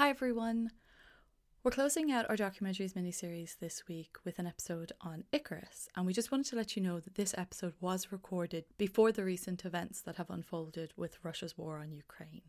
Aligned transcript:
Hi, 0.00 0.08
everyone. 0.08 0.70
We're 1.62 1.72
closing 1.72 2.10
out 2.10 2.24
our 2.30 2.36
documentaries 2.36 2.94
miniseries 2.94 3.58
this 3.58 3.86
week 3.86 4.16
with 4.24 4.38
an 4.38 4.46
episode 4.46 4.92
on 5.02 5.24
Icarus, 5.30 5.90
and 5.94 6.06
we 6.06 6.14
just 6.14 6.32
wanted 6.32 6.46
to 6.46 6.56
let 6.56 6.74
you 6.74 6.82
know 6.82 7.00
that 7.00 7.16
this 7.16 7.34
episode 7.36 7.74
was 7.82 8.10
recorded 8.10 8.64
before 8.78 9.12
the 9.12 9.24
recent 9.24 9.66
events 9.66 10.00
that 10.00 10.16
have 10.16 10.30
unfolded 10.30 10.94
with 10.96 11.18
Russia's 11.22 11.58
war 11.58 11.76
on 11.76 11.92
Ukraine. 11.92 12.40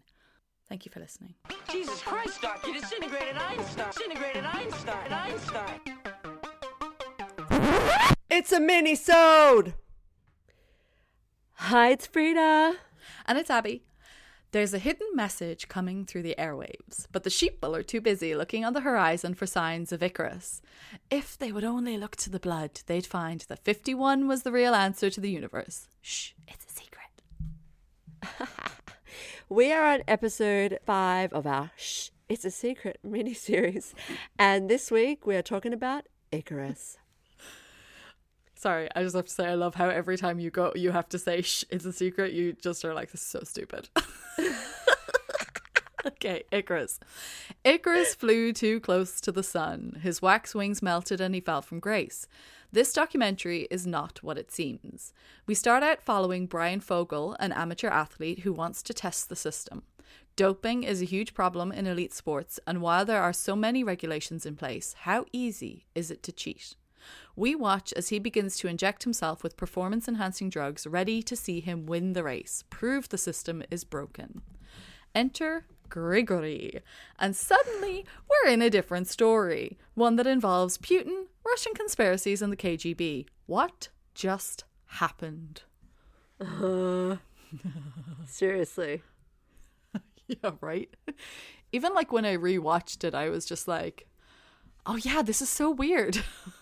Thank 0.70 0.86
you 0.86 0.94
for 0.94 1.02
listening. 1.02 1.34
Jesus 1.70 2.02
Christ, 2.02 2.42
Doc, 2.42 2.66
you 2.66 2.72
disintegrated 2.80 3.36
Einstein. 3.36 3.92
Disintegrated 3.98 4.46
Einstein. 4.46 5.12
Einstein. 5.12 5.82
It's 8.30 8.54
a 8.54 8.62
mini-sode! 8.62 9.74
Hi, 11.56 11.90
it's 11.90 12.08
Frida. 12.08 12.76
And 13.26 13.38
it's 13.38 13.50
Abby. 13.50 13.84
There's 14.52 14.74
a 14.74 14.80
hidden 14.80 15.08
message 15.14 15.68
coming 15.68 16.06
through 16.06 16.24
the 16.24 16.36
airwaves, 16.38 17.08
but 17.12 17.24
the 17.24 17.30
sheeple 17.30 17.78
are 17.78 17.84
too 17.84 18.02
busy 18.02 18.36
looking 18.36 18.66
on 18.66 18.74
the 18.74 18.82
horizon 18.82 19.34
for 19.34 19.46
signs 19.46 19.92
of 19.92 20.04
Icarus. 20.04 20.62
If 21.10 21.38
they 21.38 21.52
would 21.52 21.64
only 21.64 21.98
look 21.98 22.18
to 22.18 22.30
the 22.30 22.40
blood, 22.40 22.82
they'd 22.86 23.06
find 23.06 23.42
that 23.48 23.64
51 23.64 24.28
was 24.28 24.44
the 24.44 24.52
real 24.52 24.76
answer 24.76 25.10
to 25.10 25.22
the 25.22 25.32
universe. 25.32 25.88
Shh, 26.02 26.32
it's 26.48 26.66
a 26.66 26.70
secret. 26.70 28.68
We 29.52 29.74
are 29.74 29.84
on 29.84 30.04
episode 30.08 30.80
five 30.86 31.34
of 31.34 31.46
our 31.46 31.72
Shh, 31.76 32.12
It's 32.30 32.46
a 32.46 32.52
Secret 32.52 33.00
mini-series. 33.04 33.94
And 34.40 34.70
this 34.70 34.90
week 34.90 35.26
we 35.26 35.36
are 35.36 35.42
talking 35.42 35.74
about 35.74 36.06
Icarus. 36.32 36.98
Sorry, 38.62 38.88
I 38.96 39.02
just 39.02 39.16
have 39.16 39.26
to 39.26 39.32
say 39.32 39.48
I 39.48 39.56
love 39.56 39.74
how 39.74 39.90
every 39.90 40.20
time 40.20 40.40
you 40.40 40.52
go, 40.52 40.72
you 40.76 40.92
have 40.92 41.10
to 41.10 41.18
say 41.18 41.42
shh, 41.42 41.64
it's 41.72 41.84
a 41.84 41.92
secret. 41.92 42.32
You 42.32 42.54
just 42.54 42.86
are 42.86 42.94
like, 42.94 43.12
this 43.12 43.22
is 43.22 43.28
so 43.28 43.40
stupid. 43.44 43.90
okay, 46.06 46.44
Icarus. 46.52 47.00
Icarus 47.64 48.14
flew 48.14 48.54
too 48.54 48.80
close 48.80 49.20
to 49.22 49.32
the 49.32 49.42
sun. 49.42 50.00
His 50.04 50.22
wax 50.22 50.54
wings 50.54 50.84
melted 50.84 51.20
and 51.20 51.34
he 51.34 51.42
fell 51.42 51.64
from 51.64 51.80
grace. 51.80 52.28
This 52.72 52.94
documentary 52.94 53.68
is 53.72 53.88
not 53.88 54.22
what 54.22 54.38
it 54.38 54.52
seems. 54.52 55.12
We 55.48 55.56
start 55.56 55.82
out 55.82 56.04
following 56.04 56.46
Bryan 56.46 56.82
Fogel, 56.82 57.36
an 57.40 57.52
amateur 57.54 57.90
athlete 57.90 58.42
who 58.42 58.54
wants 58.54 58.84
to 58.84 58.94
test 58.94 59.30
the 59.30 59.36
system. 59.36 59.82
Doping 60.36 60.84
is 60.84 61.02
a 61.02 61.06
huge 61.06 61.34
problem 61.34 61.72
in 61.72 61.88
elite 61.88 62.14
sports, 62.14 62.60
and 62.68 62.80
while 62.80 63.06
there 63.06 63.24
are 63.24 63.34
so 63.34 63.56
many 63.56 63.84
regulations 63.84 64.46
in 64.46 64.56
place, 64.56 64.94
how 65.00 65.26
easy 65.34 65.88
is 65.96 66.12
it 66.12 66.22
to 66.22 66.32
cheat? 66.32 66.76
We 67.42 67.56
watch 67.56 67.92
as 67.94 68.10
he 68.10 68.20
begins 68.20 68.56
to 68.58 68.68
inject 68.68 69.02
himself 69.02 69.42
with 69.42 69.58
performance 69.58 70.08
enhancing 70.08 70.52
drugs, 70.52 70.86
ready 70.86 71.24
to 71.24 71.36
see 71.36 71.60
him 71.60 71.88
win 71.88 72.14
the 72.14 72.24
race, 72.24 72.64
prove 72.70 73.10
the 73.10 73.18
system 73.18 73.64
is 73.72 73.84
broken. 73.84 74.44
Enter 75.16 75.66
Grigory. 75.90 76.82
And 77.18 77.36
suddenly, 77.36 78.06
we're 78.30 78.52
in 78.52 78.62
a 78.62 78.70
different 78.70 79.08
story. 79.08 79.80
One 79.96 80.18
that 80.18 80.28
involves 80.28 80.78
Putin, 80.78 81.30
Russian 81.44 81.74
conspiracies, 81.74 82.44
and 82.44 82.54
the 82.54 82.58
KGB. 82.58 83.26
What 83.48 83.90
just 84.14 84.64
happened? 84.86 85.64
Uh, 86.40 87.16
seriously. 88.28 89.02
Yeah, 90.28 90.52
right? 90.62 90.96
Even 91.72 91.96
like 91.96 92.12
when 92.12 92.24
I 92.24 92.38
rewatched 92.38 93.04
it, 93.04 93.16
I 93.16 93.30
was 93.30 93.48
just 93.48 93.68
like, 93.68 94.08
oh 94.86 94.98
yeah, 94.98 95.24
this 95.24 95.42
is 95.42 95.50
so 95.50 95.72
weird. 95.72 96.24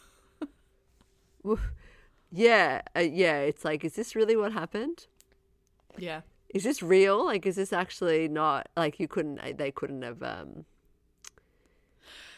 Yeah, 2.31 2.81
uh, 2.95 2.99
yeah. 2.99 3.39
It's 3.39 3.65
like, 3.65 3.83
is 3.83 3.93
this 3.95 4.15
really 4.15 4.35
what 4.35 4.53
happened? 4.53 5.07
yeah. 5.97 6.21
Is 6.49 6.63
this 6.63 6.81
real? 6.81 7.25
Like, 7.25 7.45
is 7.45 7.57
this 7.57 7.71
actually 7.71 8.27
not 8.27 8.69
like 8.75 8.99
you 8.99 9.07
couldn't? 9.07 9.57
They 9.57 9.71
couldn't 9.71 10.01
have. 10.01 10.23
um 10.23 10.65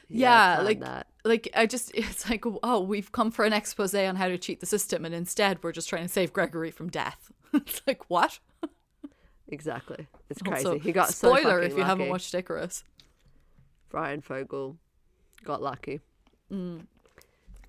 Yeah, 0.09 0.55
planned 0.55 0.65
like 0.67 0.79
that. 0.81 1.07
like 1.23 1.49
I 1.55 1.65
just 1.65 1.91
it's 1.95 2.29
like 2.29 2.43
oh 2.63 2.81
we've 2.81 3.11
come 3.11 3.31
for 3.31 3.45
an 3.45 3.53
expose 3.53 3.95
on 3.95 4.17
how 4.17 4.27
to 4.27 4.37
cheat 4.37 4.59
the 4.59 4.65
system 4.65 5.05
and 5.05 5.15
instead 5.15 5.63
we're 5.63 5.71
just 5.71 5.87
trying 5.87 6.03
to 6.03 6.09
save 6.09 6.33
Gregory 6.33 6.71
from 6.71 6.89
death. 6.89 7.31
it's 7.53 7.81
like 7.87 8.09
what? 8.09 8.39
Exactly. 9.47 10.07
It's 10.29 10.41
crazy. 10.41 10.65
Also, 10.65 10.79
he 10.79 10.91
got 10.91 11.09
spoiler 11.13 11.59
fucking 11.59 11.71
if 11.71 11.77
you 11.77 11.83
haven't 11.83 12.09
watched 12.09 12.33
Icarus. 12.33 12.83
Bryan 13.89 14.21
Fogel 14.21 14.77
got 15.43 15.61
lucky. 15.61 15.99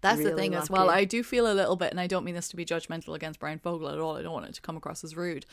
That's 0.02 0.18
the 0.18 0.24
Really 0.26 0.36
thing 0.42 0.54
as 0.54 0.68
well. 0.68 0.90
I 0.90 1.04
do 1.04 1.22
feel 1.22 1.50
a 1.50 1.54
little 1.54 1.76
bit, 1.76 1.90
and 1.90 2.00
I 2.00 2.06
don't 2.06 2.24
mean 2.24 2.34
this 2.34 2.48
to 2.48 2.56
be 2.56 2.64
judgmental 2.64 3.14
against 3.14 3.40
Bryan 3.40 3.58
Fogel 3.58 3.88
at 3.88 3.98
all. 3.98 4.16
I 4.16 4.22
don't 4.22 4.32
want 4.32 4.46
it 4.46 4.54
to 4.54 4.60
come 4.60 4.76
across 4.76 5.02
as 5.04 5.16
rude. 5.16 5.46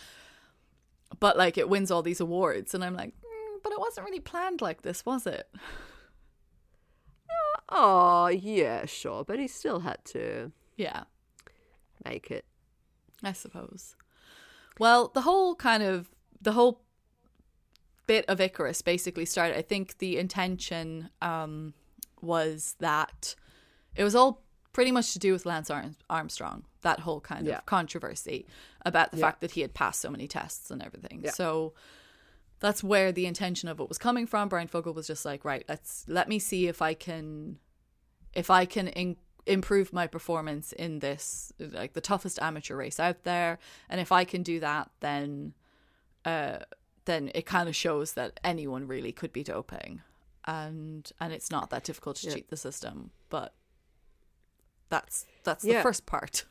But 1.20 1.38
like 1.38 1.58
it 1.58 1.70
wins 1.70 1.90
all 1.92 2.02
these 2.02 2.20
awards, 2.20 2.74
and 2.74 2.84
I'm 2.84 2.96
like, 2.96 3.10
mm, 3.10 3.58
but 3.64 3.72
it 3.72 3.80
wasn't 3.80 4.06
really 4.06 4.20
planned 4.20 4.62
like 4.62 4.82
this, 4.82 5.06
was 5.06 5.26
it? 5.26 5.50
Oh 7.72 8.28
yeah, 8.28 8.86
sure, 8.86 9.24
but 9.24 9.38
he 9.38 9.48
still 9.48 9.82
had 9.82 10.04
to 10.06 10.52
Yeah, 10.76 11.04
make 12.04 12.32
it. 12.32 12.46
I 13.24 13.32
suppose. 13.34 13.96
Well, 14.80 15.10
the 15.14 15.22
whole 15.22 15.54
kind 15.56 15.84
of 15.84 16.10
the 16.42 16.54
whole 16.54 16.82
bit 18.08 18.26
of 18.28 18.42
Icarus 18.42 18.82
basically 18.82 19.26
started. 19.26 19.56
I 19.56 19.62
think 19.62 20.00
the 20.00 20.18
intention 20.18 21.12
um, 21.22 21.76
was 22.22 22.76
that 22.80 23.36
it 23.96 24.04
was 24.04 24.16
all 24.16 24.44
pretty 24.72 24.92
much 24.92 25.14
to 25.14 25.20
do 25.20 25.34
with 25.34 25.46
Lance 25.46 25.72
Armstrong. 26.10 26.66
That 26.82 27.02
whole 27.02 27.20
kind 27.22 27.48
Yeah. 27.48 27.58
of 27.58 27.66
controversy 27.66 28.46
about 28.86 29.12
the 29.12 29.18
Yeah. 29.18 29.26
fact 29.28 29.42
that 29.42 29.52
he 29.52 29.62
had 29.62 29.74
passed 29.74 30.00
so 30.02 30.10
many 30.10 30.28
tests 30.28 30.72
and 30.72 30.82
everything. 30.82 31.22
Yeah. 31.24 31.32
So 31.32 31.74
that's 32.60 32.84
where 32.84 33.12
the 33.12 33.26
intention 33.26 33.68
of 33.70 33.80
it 33.80 33.90
was 33.90 33.98
coming 33.98 34.26
from. 34.28 34.48
Bryan 34.50 34.68
Fogel 34.68 34.94
was 34.94 35.08
just 35.08 35.26
like, 35.26 35.44
right, 35.44 35.66
let's 35.68 36.06
let 36.08 36.28
me 36.30 36.40
see 36.40 36.68
if 36.68 36.82
I 36.82 36.94
can, 36.94 37.58
if 38.34 38.50
I 38.50 38.66
can 38.66 38.88
in, 38.90 39.18
improve 39.46 39.92
my 39.92 40.06
performance 40.08 40.72
in 40.74 41.00
this, 41.00 41.52
like 41.58 41.94
the 41.94 42.02
toughest 42.02 42.38
amateur 42.40 42.76
race 42.76 43.00
out 43.00 43.24
there, 43.24 43.58
and 43.90 44.00
if 44.00 44.12
I 44.12 44.24
can 44.24 44.44
do 44.44 44.60
that, 44.60 44.92
then, 45.00 45.54
uh, 46.26 46.60
then 47.06 47.32
it 47.34 47.46
kind 47.46 47.68
of 47.68 47.76
shows 47.76 48.14
that 48.14 48.40
anyone 48.44 48.86
really 48.88 49.12
could 49.12 49.34
be 49.34 49.44
doping, 49.44 50.02
and 50.46 51.12
and 51.20 51.34
it's 51.34 51.50
not 51.50 51.70
that 51.72 51.84
difficult 51.84 52.18
to 52.18 52.28
Yeah. 52.28 52.36
cheat 52.36 52.50
the 52.50 52.58
system, 52.58 53.12
but 53.30 53.56
that's 54.90 55.26
that's 55.44 55.64
Yeah. 55.64 55.78
the 55.78 55.84
first 55.84 56.06
part. 56.06 56.46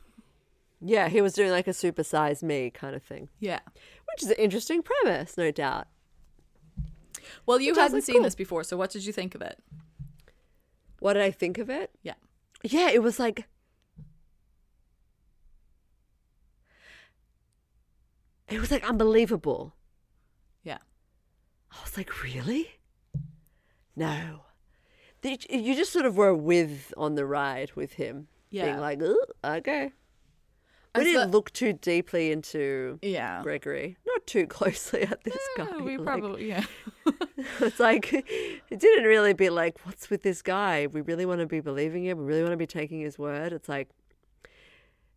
Yeah, 0.81 1.09
he 1.09 1.21
was 1.21 1.33
doing 1.33 1.51
like 1.51 1.67
a 1.67 1.71
supersize 1.71 2.41
me 2.41 2.69
kind 2.69 2.95
of 2.95 3.03
thing, 3.03 3.29
Yeah. 3.39 3.59
which 4.07 4.23
is 4.23 4.29
an 4.29 4.37
interesting 4.37 4.81
premise, 4.81 5.37
no 5.37 5.51
doubt. 5.51 5.87
Well, 7.45 7.59
you 7.59 7.71
Which 7.73 7.79
hadn't 7.79 7.97
like, 7.97 8.03
seen 8.05 8.15
cool. 8.15 8.23
this 8.23 8.35
before, 8.35 8.63
so 8.63 8.77
what 8.77 8.89
did 8.91 9.05
you 9.05 9.11
think 9.13 9.35
of 9.35 9.41
it? 9.41 9.61
What 10.99 11.13
did 11.13 11.23
I 11.23 11.31
think 11.31 11.57
of 11.57 11.69
it? 11.69 11.91
Yeah. 12.01 12.15
Yeah, 12.63 12.89
it 12.89 13.03
was 13.03 13.19
like 13.19 13.45
it 18.47 18.59
was 18.59 18.71
like 18.71 18.87
unbelievable. 18.87 19.75
Yeah. 20.63 20.79
I 21.71 21.75
was 21.83 21.97
like, 21.97 22.23
really? 22.23 22.67
No. 23.95 24.41
You 25.23 25.75
just 25.75 25.91
sort 25.91 26.05
of 26.05 26.15
were 26.17 26.33
with 26.33 26.93
on 26.97 27.15
the 27.15 27.25
ride 27.25 27.71
with 27.75 27.93
him, 27.93 28.27
Yeah. 28.49 28.65
being 28.65 28.79
like, 28.79 29.01
okay. 29.43 29.91
We 30.95 31.01
I 31.01 31.03
didn't 31.03 31.21
thought- 31.21 31.31
look 31.31 31.53
too 31.53 31.73
deeply 31.73 32.31
into 32.31 32.97
Yeah. 33.01 33.43
Gregory, 33.43 33.97
not 34.07 34.25
too 34.25 34.47
closely 34.57 35.03
at 35.03 35.23
this 35.23 35.37
guy. 35.57 35.77
We 35.77 35.97
like- 35.97 36.05
probably 36.05 36.47
yeah. 36.49 36.63
it's 37.59 37.79
like 37.79 38.11
it 38.13 38.79
didn't 38.79 39.03
really 39.05 39.33
be 39.33 39.49
like, 39.49 39.77
what's 39.85 40.09
with 40.09 40.23
this 40.23 40.41
guy? 40.41 40.87
We 40.87 41.01
really 41.01 41.25
want 41.25 41.41
to 41.41 41.45
be 41.47 41.59
believing 41.59 42.05
him. 42.05 42.17
We 42.17 42.23
really 42.25 42.41
want 42.41 42.53
to 42.53 42.57
be 42.57 42.65
taking 42.67 43.01
his 43.01 43.19
word. 43.19 43.53
It's 43.53 43.69
like, 43.69 43.89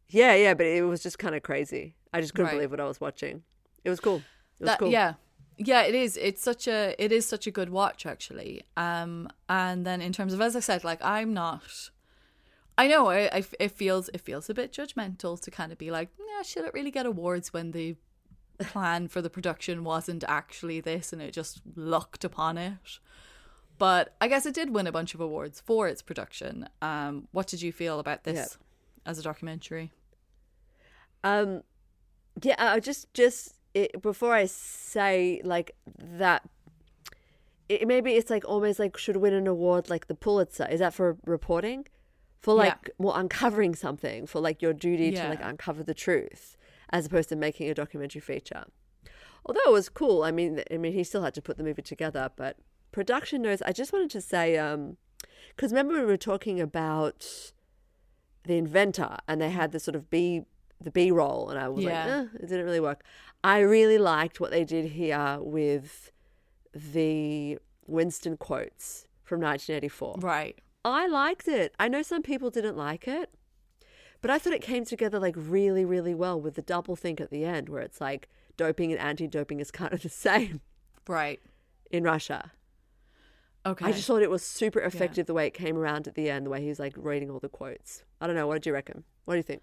yeah, 0.08 0.34
yeah, 0.34 0.52
but 0.54 0.66
it 0.66 0.82
was 0.82 1.02
just 1.02 1.18
kind 1.18 1.34
of 1.34 1.42
crazy. 1.42 1.94
I 2.12 2.20
just 2.20 2.34
couldn't 2.34 2.46
Right. 2.48 2.54
believe 2.56 2.70
what 2.70 2.80
I 2.80 2.84
was 2.86 3.00
watching. 3.00 3.42
It 3.84 3.88
was 3.90 3.98
cool. 4.00 4.16
It 4.16 4.60
was 4.64 4.66
that 4.68 4.78
cool. 4.78 4.90
yeah 4.90 5.14
yeah 5.58 5.82
it 5.82 5.94
is. 5.94 6.16
It's 6.16 6.42
such 6.42 6.66
a 6.66 6.94
it 6.98 7.12
is 7.12 7.26
such 7.26 7.46
a 7.46 7.50
good 7.50 7.70
watch 7.70 8.06
actually. 8.06 8.64
Um 8.76 9.28
and 9.48 9.86
then 9.86 10.00
in 10.00 10.12
terms 10.12 10.32
of 10.32 10.40
as 10.40 10.56
i 10.56 10.60
said 10.60 10.84
like 10.84 11.02
i'm 11.02 11.32
not 11.34 11.90
i 12.78 12.86
know 12.86 13.08
I, 13.08 13.28
I 13.32 13.44
it 13.60 13.72
feels 13.72 14.08
it 14.14 14.20
feels 14.20 14.48
a 14.48 14.54
bit 14.54 14.72
judgmental 14.72 15.40
to 15.40 15.50
kind 15.50 15.72
of 15.72 15.78
be 15.78 15.90
like 15.90 16.08
yeah 16.18 16.42
should 16.42 16.64
it 16.64 16.74
really 16.74 16.90
get 16.90 17.06
awards 17.06 17.52
when 17.52 17.72
the 17.72 17.96
plan 18.60 19.08
for 19.08 19.20
the 19.20 19.30
production 19.30 19.84
wasn't 19.84 20.24
actually 20.28 20.80
this 20.80 21.12
and 21.12 21.20
it 21.20 21.32
just 21.32 21.60
looked 21.74 22.24
upon 22.24 22.58
it. 22.58 22.98
But 23.78 24.14
i 24.20 24.28
guess 24.28 24.46
it 24.46 24.54
did 24.54 24.70
win 24.70 24.86
a 24.86 24.92
bunch 24.92 25.14
of 25.14 25.20
awards 25.20 25.60
for 25.60 25.88
its 25.88 26.02
production. 26.02 26.68
Um 26.80 27.28
what 27.32 27.46
did 27.46 27.62
you 27.62 27.72
feel 27.72 27.98
about 27.98 28.24
this 28.24 28.58
as 29.04 29.18
a 29.18 29.22
documentary? 29.22 29.90
Um, 31.24 31.62
yeah, 32.42 32.56
I 32.58 32.80
just 32.80 33.12
just 33.14 33.54
it, 33.74 34.02
before 34.02 34.34
I 34.34 34.46
say 34.46 35.40
like 35.44 35.74
that, 35.98 36.48
it, 37.68 37.86
maybe 37.86 38.12
it's 38.12 38.30
like 38.30 38.44
almost 38.46 38.78
like 38.78 38.96
should 38.96 39.16
win 39.16 39.32
an 39.32 39.46
award 39.46 39.88
like 39.88 40.06
the 40.06 40.14
Pulitzer. 40.14 40.66
Is 40.70 40.80
that 40.80 40.94
for 40.94 41.16
reporting? 41.24 41.86
For 42.40 42.54
Yeah. 42.54 42.60
like 42.70 42.90
more 42.98 43.12
uncovering 43.16 43.74
something, 43.74 44.26
for 44.26 44.40
like 44.40 44.60
your 44.60 44.72
duty 44.72 45.12
to 45.12 45.28
like 45.28 45.40
uncover 45.42 45.82
the 45.82 45.94
truth, 45.94 46.56
as 46.90 47.06
opposed 47.06 47.28
to 47.28 47.36
making 47.36 47.70
a 47.70 47.74
documentary 47.74 48.20
feature. 48.20 48.64
Although 49.46 49.60
it 49.66 49.72
was 49.72 49.88
cool. 49.88 50.22
I 50.22 50.32
mean, 50.32 50.62
I 50.70 50.76
mean, 50.76 50.92
he 50.92 51.04
still 51.04 51.22
had 51.22 51.34
to 51.34 51.42
put 51.42 51.56
the 51.56 51.64
movie 51.64 51.82
together, 51.82 52.30
but 52.36 52.56
production 52.90 53.42
notes. 53.42 53.62
I 53.64 53.72
just 53.72 53.92
wanted 53.92 54.10
to 54.10 54.20
say, 54.20 54.58
um, 54.58 54.96
because 55.54 55.72
remember 55.72 55.94
we 55.94 56.04
were 56.04 56.16
talking 56.16 56.60
about 56.60 57.52
the 58.44 58.56
inventor, 58.56 59.18
and 59.28 59.40
they 59.40 59.50
had 59.50 59.70
the 59.72 59.80
sort 59.80 59.94
of 59.94 60.10
B 60.10 60.42
the 60.82 60.90
B 60.90 61.10
roll, 61.10 61.48
and 61.50 61.58
I 61.58 61.68
was 61.68 61.84
Yeah. 61.84 62.04
like, 62.04 62.12
eh, 62.14 62.26
it 62.44 62.48
didn't 62.48 62.64
really 62.64 62.80
work. 62.80 63.02
I 63.44 63.58
really 63.60 63.98
liked 63.98 64.40
what 64.40 64.50
they 64.50 64.64
did 64.64 64.86
here 64.92 65.38
with 65.40 66.12
the 66.74 67.58
Winston 67.86 68.36
quotes 68.36 69.06
from 69.24 69.40
1984. 69.40 70.16
Right. 70.20 70.58
I 70.84 71.06
liked 71.06 71.48
it. 71.48 71.74
I 71.78 71.88
know 71.88 72.02
some 72.02 72.22
people 72.22 72.50
didn't 72.50 72.76
like 72.76 73.06
it, 73.06 73.30
but 74.20 74.30
I 74.30 74.38
thought 74.38 74.52
it 74.52 74.62
came 74.62 74.84
together 74.84 75.18
like 75.18 75.34
really, 75.36 75.84
really 75.84 76.14
well 76.14 76.40
with 76.40 76.54
the 76.54 76.62
double 76.62 76.96
think 76.96 77.20
at 77.20 77.30
the 77.30 77.44
end, 77.44 77.68
where 77.68 77.82
it's 77.82 78.00
like 78.00 78.28
doping 78.56 78.90
and 78.92 79.00
anti-doping 79.00 79.60
is 79.60 79.70
kind 79.70 79.92
of 79.92 80.02
the 80.02 80.08
same 80.28 80.60
Right. 81.08 81.40
in 81.90 82.04
Russia. 82.04 82.52
Okay. 83.64 83.84
I 83.86 83.92
just 83.92 84.06
thought 84.08 84.22
it 84.22 84.30
was 84.30 84.42
super 84.44 84.80
effective 84.80 85.26
the 85.26 85.34
way 85.34 85.46
it 85.46 85.54
came 85.54 85.76
around 85.76 86.08
at 86.08 86.14
the 86.16 86.28
end, 86.28 86.46
the 86.46 86.50
way 86.50 86.60
he 86.60 86.68
was 86.68 86.80
like 86.80 86.94
reading 86.96 87.30
all 87.30 87.38
the 87.38 87.48
quotes. 87.48 88.02
I 88.20 88.26
don't 88.26 88.34
know. 88.34 88.46
What 88.48 88.54
did 88.54 88.66
you 88.66 88.72
reckon? 88.72 89.04
What 89.24 89.34
do 89.34 89.38
you 89.38 89.42
think? 89.44 89.62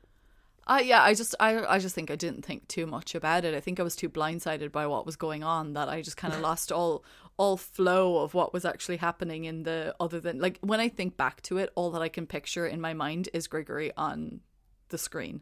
Uh, 0.67 0.81
yeah, 0.83 1.01
I 1.01 1.13
just 1.13 1.33
I 1.39 1.65
I 1.65 1.79
just 1.79 1.95
think 1.95 2.11
I 2.11 2.15
didn't 2.15 2.45
think 2.45 2.67
too 2.67 2.85
much 2.85 3.15
about 3.15 3.43
it. 3.43 3.55
I 3.55 3.59
think 3.59 3.79
I 3.79 3.83
was 3.83 3.95
too 3.95 4.09
blindsided 4.09 4.71
by 4.71 4.85
what 4.85 5.05
was 5.05 5.15
going 5.15 5.43
on 5.43 5.73
that 5.73 5.89
I 5.89 6.01
just 6.01 6.17
kind 6.17 6.33
of 6.33 6.41
lost 6.41 6.71
all 6.71 7.03
all 7.37 7.57
flow 7.57 8.17
of 8.19 8.33
what 8.33 8.53
was 8.53 8.65
actually 8.65 8.97
happening 8.97 9.45
in 9.45 9.63
the 9.63 9.95
other 9.99 10.19
than 10.19 10.39
like 10.39 10.59
when 10.61 10.79
I 10.79 10.89
think 10.89 11.17
back 11.17 11.41
to 11.43 11.57
it, 11.57 11.71
all 11.75 11.89
that 11.91 12.01
I 12.01 12.09
can 12.09 12.27
picture 12.27 12.67
in 12.67 12.81
my 12.81 12.93
mind 12.93 13.29
is 13.33 13.47
Grigory 13.47 13.91
on 13.97 14.41
the 14.89 14.97
screen. 14.97 15.41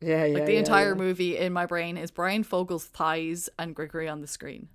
Yeah, 0.00 0.24
yeah. 0.24 0.38
Like 0.38 0.46
the 0.46 0.56
entire 0.56 0.94
movie 0.94 1.36
in 1.36 1.52
my 1.52 1.66
brain 1.66 1.96
is 1.96 2.10
Bryan 2.10 2.42
Fogel's 2.42 2.86
thighs 2.86 3.48
and 3.58 3.74
Grigory 3.74 4.08
on 4.08 4.22
the 4.22 4.26
screen. 4.26 4.68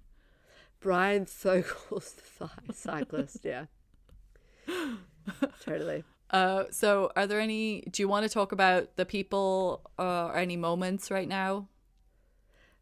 Brian 0.80 1.26
Sokol's 1.26 2.14
the 2.68 2.74
cyclist. 2.74 3.40
Yeah, 3.44 3.66
totally. 5.66 6.04
Uh, 6.36 6.66
so 6.70 7.12
are 7.16 7.26
there 7.26 7.40
any? 7.40 7.82
Do 7.92 8.04
you 8.04 8.10
want 8.10 8.24
to 8.24 8.30
talk 8.30 8.52
about 8.52 8.98
the 8.98 9.06
people 9.06 9.90
uh, 9.98 10.26
or 10.28 10.36
any 10.36 10.58
moments 10.58 11.10
right 11.10 11.30
now 11.30 11.70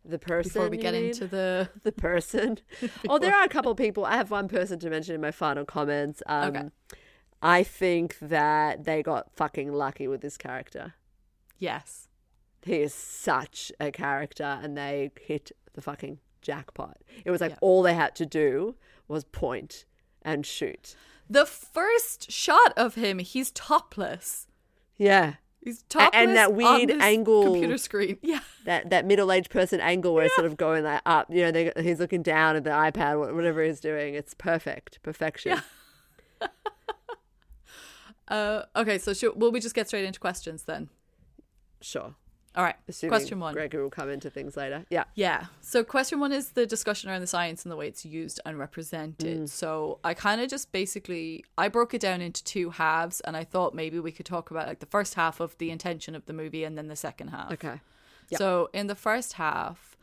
The 0.03 0.17
person 0.17 0.49
before 0.51 0.69
we 0.69 0.77
get 0.77 0.95
into 0.95 1.27
the? 1.27 1.69
the 1.83 1.91
person. 1.91 2.57
oh, 3.09 3.19
there 3.19 3.35
are 3.35 3.43
a 3.43 3.49
couple 3.49 3.71
of 3.71 3.77
people. 3.77 4.05
I 4.05 4.15
have 4.15 4.31
one 4.31 4.47
person 4.47 4.79
to 4.79 4.89
mention 4.89 5.13
in 5.13 5.21
my 5.21 5.31
final 5.31 5.65
comments. 5.65 6.23
Um, 6.25 6.47
Okay. 6.47 6.69
I 7.43 7.61
think 7.61 8.17
that 8.21 8.85
they 8.85 9.03
got 9.03 9.35
fucking 9.35 9.71
lucky 9.71 10.07
with 10.07 10.21
this 10.21 10.37
character. 10.37 10.93
Yes. 11.59 12.07
He 12.63 12.77
is 12.77 12.93
such 12.93 13.71
a 13.79 13.91
character, 13.91 14.59
and 14.63 14.77
they 14.77 15.11
hit 15.21 15.51
the 15.73 15.81
fucking 15.81 16.19
jackpot. 16.41 16.97
It 17.25 17.31
was 17.31 17.41
like 17.41 17.55
all 17.61 17.81
they 17.83 17.93
had 17.93 18.15
to 18.15 18.25
do 18.25 18.75
was 19.09 19.25
point 19.25 19.83
and 20.21 20.45
shoot. 20.45 20.95
The 21.29 21.45
first 21.45 22.31
shot 22.31 22.73
of 22.77 22.95
him, 22.95 23.19
he's 23.19 23.51
topless. 23.51 24.47
Yeah. 24.97 25.35
He's 25.61 25.83
topless 25.83 26.09
and 26.13 26.35
that 26.35 26.53
weird 26.53 26.91
angle- 26.91 27.51
computer 27.51 27.77
screen. 27.77 28.17
Yeah, 28.21 28.41
That 28.65 28.89
that 28.89 29.05
middle 29.05 29.31
aged 29.31 29.49
person 29.49 29.79
angle 29.79 30.13
where 30.13 30.25
it's 30.25 30.35
sort 30.35 30.45
of 30.45 30.57
going 30.57 30.83
like 30.83 31.01
up, 31.05 31.27
you 31.29 31.41
know, 31.41 31.51
they, 31.51 31.71
he's 31.81 31.99
looking 31.99 32.21
down 32.21 32.57
at 32.57 32.65
the 32.65 32.69
iPad, 32.71 33.17
wha- 33.19 33.33
whatever 33.33 33.63
he's 33.63 33.79
doing. 33.79 34.13
It's 34.13 34.33
perfect, 34.33 35.01
perfection. 35.03 35.61
Uh, 38.27 38.63
okay, 38.75 38.97
so 38.97 39.13
should, 39.13 39.39
will 39.39 39.51
we 39.51 39.59
just 39.59 39.75
get 39.75 39.87
straight 39.87 40.05
into 40.05 40.19
questions 40.19 40.63
then? 40.63 40.89
Sure. 41.81 42.15
All 42.55 42.63
right. 42.63 42.75
Assuming 42.87 43.09
question 43.09 43.39
one. 43.39 43.53
Gregory 43.53 43.81
will 43.81 43.89
come 43.89 44.09
into 44.09 44.29
things 44.29 44.55
later. 44.55 44.85
Yeah. 44.89 45.05
Yeah. 45.15 45.45
So 45.61 45.83
question 45.83 46.19
one 46.19 46.31
is 46.31 46.49
the 46.49 46.65
discussion 46.65 47.09
around 47.09 47.21
the 47.21 47.27
science 47.27 47.63
and 47.63 47.71
the 47.71 47.75
way 47.75 47.87
it's 47.87 48.05
used 48.05 48.39
and 48.45 48.59
represented. 48.59 49.41
Mm. 49.41 49.49
So 49.49 49.99
I 50.03 50.13
kind 50.13 50.39
of 50.39 50.49
just 50.49 50.71
basically 50.71 51.43
I 51.57 51.67
broke 51.67 51.93
it 51.93 52.01
down 52.01 52.21
into 52.21 52.43
two 52.43 52.69
halves, 52.71 53.21
and 53.21 53.35
I 53.35 53.43
thought 53.43 53.73
maybe 53.73 53.99
we 53.99 54.11
could 54.11 54.25
talk 54.25 54.51
about 54.51 54.67
like 54.67 54.79
the 54.79 54.85
first 54.85 55.15
half 55.15 55.39
of 55.39 55.57
the 55.57 55.71
intention 55.71 56.15
of 56.15 56.25
the 56.25 56.33
movie 56.33 56.63
and 56.63 56.77
then 56.77 56.87
the 56.87 56.95
second 56.95 57.29
half. 57.29 57.51
Okay. 57.53 57.81
Yeah. 58.29 58.37
So 58.37 58.69
in 58.73 58.87
the 58.87 58.95
first 58.95 59.33
half, 59.33 59.97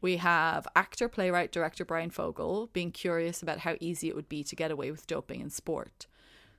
we 0.00 0.16
have 0.16 0.66
actor, 0.74 1.08
playwright, 1.08 1.52
director 1.52 1.84
Bryan 1.84 2.10
Fogel 2.10 2.68
being 2.72 2.90
curious 2.90 3.40
about 3.42 3.60
how 3.60 3.76
easy 3.78 4.08
it 4.08 4.16
would 4.16 4.28
be 4.28 4.42
to 4.42 4.56
get 4.56 4.72
away 4.72 4.90
with 4.90 5.06
doping 5.06 5.40
in 5.40 5.50
sport. 5.50 6.06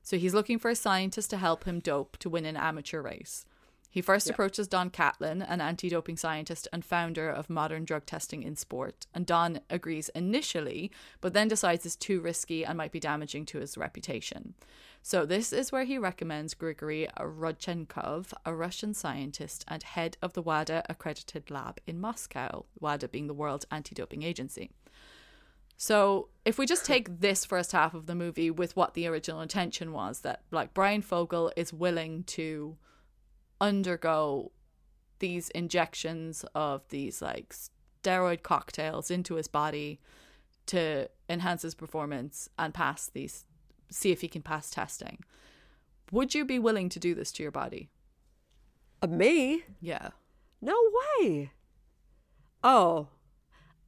So 0.01 0.17
he's 0.17 0.33
looking 0.33 0.59
for 0.59 0.69
a 0.69 0.75
scientist 0.75 1.29
to 1.31 1.37
help 1.37 1.65
him 1.65 1.79
dope 1.79 2.17
to 2.17 2.29
win 2.29 2.45
an 2.45 2.57
amateur 2.57 3.01
race. 3.01 3.45
He 3.93 4.01
first 4.01 4.27
approaches 4.27 4.67
Don 4.67 4.89
Catlin, 4.89 5.43
an 5.43 5.61
anti 5.61 5.87
doping 5.87 6.17
scientist 6.17 6.67
and 6.73 6.83
founder 6.83 7.29
of 7.29 7.47
modern 7.47 7.85
drug 7.85 8.07
testing 8.07 8.41
in 8.41 8.55
sport. 8.55 9.05
And 9.13 9.23
Don 9.23 9.59
agrees 9.69 10.09
initially, 10.15 10.89
but 11.21 11.33
then 11.33 11.47
decides 11.47 11.85
it's 11.85 11.95
too 11.95 12.19
risky 12.19 12.65
and 12.65 12.75
might 12.75 12.91
be 12.91 12.99
damaging 12.99 13.45
to 13.45 13.59
his 13.59 13.77
reputation. 13.77 14.55
So, 15.03 15.27
this 15.27 15.53
is 15.53 15.71
where 15.71 15.83
he 15.83 15.99
recommends 15.99 16.55
Grigory 16.55 17.07
Rodchenkov, 17.19 18.33
a 18.43 18.55
Russian 18.55 18.95
scientist 18.95 19.63
and 19.67 19.83
head 19.83 20.17
of 20.23 20.33
the 20.33 20.41
WADA 20.41 20.85
accredited 20.89 21.51
lab 21.51 21.79
in 21.85 22.01
Moscow, 22.01 22.65
WADA 22.79 23.09
being 23.09 23.27
the 23.27 23.33
World 23.35 23.65
Anti 23.69 23.93
Doping 23.93 24.23
Agency. 24.23 24.71
So, 25.77 26.29
if 26.45 26.57
we 26.57 26.65
just 26.65 26.83
take 26.83 27.19
this 27.19 27.45
first 27.45 27.73
half 27.73 27.93
of 27.93 28.07
the 28.07 28.15
movie 28.15 28.49
with 28.49 28.75
what 28.75 28.95
the 28.95 29.05
original 29.05 29.41
intention 29.41 29.91
was, 29.91 30.21
that 30.21 30.41
like 30.49 30.73
Bryan 30.73 31.03
Fogel 31.03 31.51
is 31.55 31.71
willing 31.71 32.23
to 32.23 32.75
undergo 33.63 34.51
these 35.19 35.47
injections 35.49 36.43
of 36.53 36.81
these 36.89 37.21
like 37.21 37.55
steroid 38.03 38.43
cocktails 38.43 39.09
into 39.09 39.35
his 39.35 39.47
body 39.47 40.01
to 40.65 41.07
enhance 41.29 41.61
his 41.61 41.73
performance 41.73 42.49
and 42.59 42.73
pass 42.73 43.09
these 43.13 43.45
see 43.89 44.11
if 44.11 44.21
he 44.21 44.27
can 44.27 44.41
pass 44.41 44.69
testing. 44.69 45.19
Would 46.11 46.35
you 46.35 46.43
be 46.45 46.59
willing 46.59 46.89
to 46.89 46.99
do 46.99 47.15
this 47.15 47.31
to 47.33 47.43
your 47.43 47.51
body? 47.51 47.89
Uh, 49.01 49.07
me? 49.07 49.63
Yeah. 49.79 50.09
No 50.61 50.75
way. 51.19 51.51
Oh, 52.63 53.07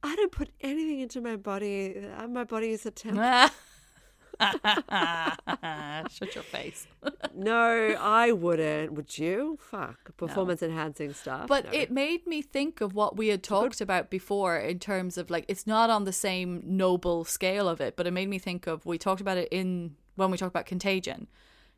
I 0.02 0.14
don't 0.16 0.32
put 0.32 0.50
anything 0.60 1.00
into 1.00 1.20
my 1.20 1.36
body. 1.36 1.96
Uh, 2.16 2.28
My 2.28 2.44
body 2.44 2.70
is 2.70 2.86
a 2.86 2.90
temple. 2.90 3.22
Shut 6.10 6.34
your 6.34 6.44
face. 6.44 6.86
no, 7.34 7.96
I 8.00 8.32
wouldn't. 8.32 8.92
Would 8.92 9.18
you? 9.18 9.58
Fuck. 9.60 10.16
Performance 10.16 10.62
enhancing 10.62 11.12
stuff. 11.12 11.48
But 11.48 11.66
No. 11.66 11.70
it 11.72 11.90
made 11.90 12.26
me 12.26 12.42
think 12.42 12.80
of 12.80 12.94
what 12.94 13.16
we 13.16 13.28
had 13.28 13.42
talked 13.42 13.80
about 13.80 14.10
before 14.10 14.56
in 14.58 14.78
terms 14.78 15.18
of 15.18 15.30
like 15.30 15.44
it's 15.48 15.66
not 15.66 15.90
on 15.90 16.04
the 16.04 16.12
same 16.12 16.62
noble 16.64 17.24
scale 17.24 17.68
of 17.68 17.80
it, 17.80 17.96
but 17.96 18.06
it 18.06 18.12
made 18.12 18.28
me 18.28 18.38
think 18.38 18.66
of 18.66 18.84
we 18.86 18.98
talked 18.98 19.20
about 19.20 19.38
it 19.38 19.48
in 19.50 19.96
when 20.16 20.30
we 20.30 20.36
talked 20.36 20.52
about 20.52 20.66
contagion 20.66 21.26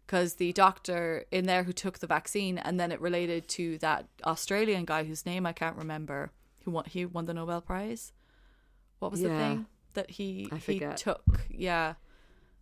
because 0.06 0.34
the 0.34 0.52
doctor 0.52 1.24
in 1.30 1.46
there 1.46 1.64
who 1.64 1.72
took 1.72 1.98
the 1.98 2.06
vaccine 2.06 2.56
and 2.58 2.78
then 2.78 2.92
it 2.92 3.00
related 3.00 3.48
to 3.48 3.78
that 3.78 4.06
Australian 4.24 4.84
guy 4.84 5.04
whose 5.04 5.26
name 5.26 5.44
I 5.44 5.52
can't 5.52 5.76
remember 5.76 6.30
who 6.64 6.70
won 6.70 6.84
he 6.86 7.04
won 7.04 7.26
the 7.26 7.34
Nobel 7.34 7.60
Prize. 7.60 8.12
What 9.00 9.10
was 9.10 9.20
the 9.20 9.28
thing 9.28 9.66
that 9.94 10.10
he 10.10 10.50
he 10.66 10.80
took? 10.96 11.46
Yeah. 11.50 11.94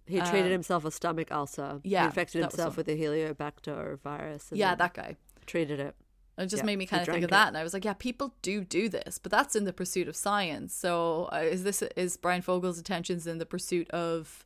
He 0.06 0.20
treated 0.20 0.46
um, 0.46 0.52
himself 0.52 0.84
a 0.84 0.90
stomach 0.90 1.32
ulcer. 1.32 1.80
yeah, 1.82 2.02
He 2.02 2.06
infected 2.06 2.40
himself 2.42 2.76
with 2.76 2.88
a 2.88 2.96
Helicobacter 2.96 3.98
virus. 4.00 4.50
and 4.50 4.58
Yeah, 4.58 4.74
that 4.76 4.94
guy. 4.94 5.16
treated 5.46 5.80
it. 5.80 5.94
It 6.38 6.46
just 6.46 6.62
Yeah, 6.62 6.66
made 6.66 6.78
me 6.78 6.86
kind 6.86 7.00
of 7.00 7.06
think 7.08 7.24
of 7.24 7.28
it. 7.28 7.30
that, 7.30 7.48
and 7.48 7.56
I 7.56 7.62
was 7.62 7.72
like, 7.72 7.84
yeah, 7.84 7.94
people 7.94 8.34
do 8.42 8.62
do 8.62 8.88
this, 8.90 9.18
but 9.18 9.32
that's 9.32 9.56
in 9.56 9.64
the 9.64 9.72
pursuit 9.72 10.06
of 10.06 10.14
science. 10.14 10.74
So 10.74 11.28
uh, 11.32 11.36
is 11.38 11.64
this 11.64 11.80
is 11.96 12.16
Bryan 12.18 12.42
Fogel's 12.42 12.78
attentions 12.78 13.26
in 13.26 13.38
the 13.38 13.46
pursuit 13.46 13.90
of 13.90 14.44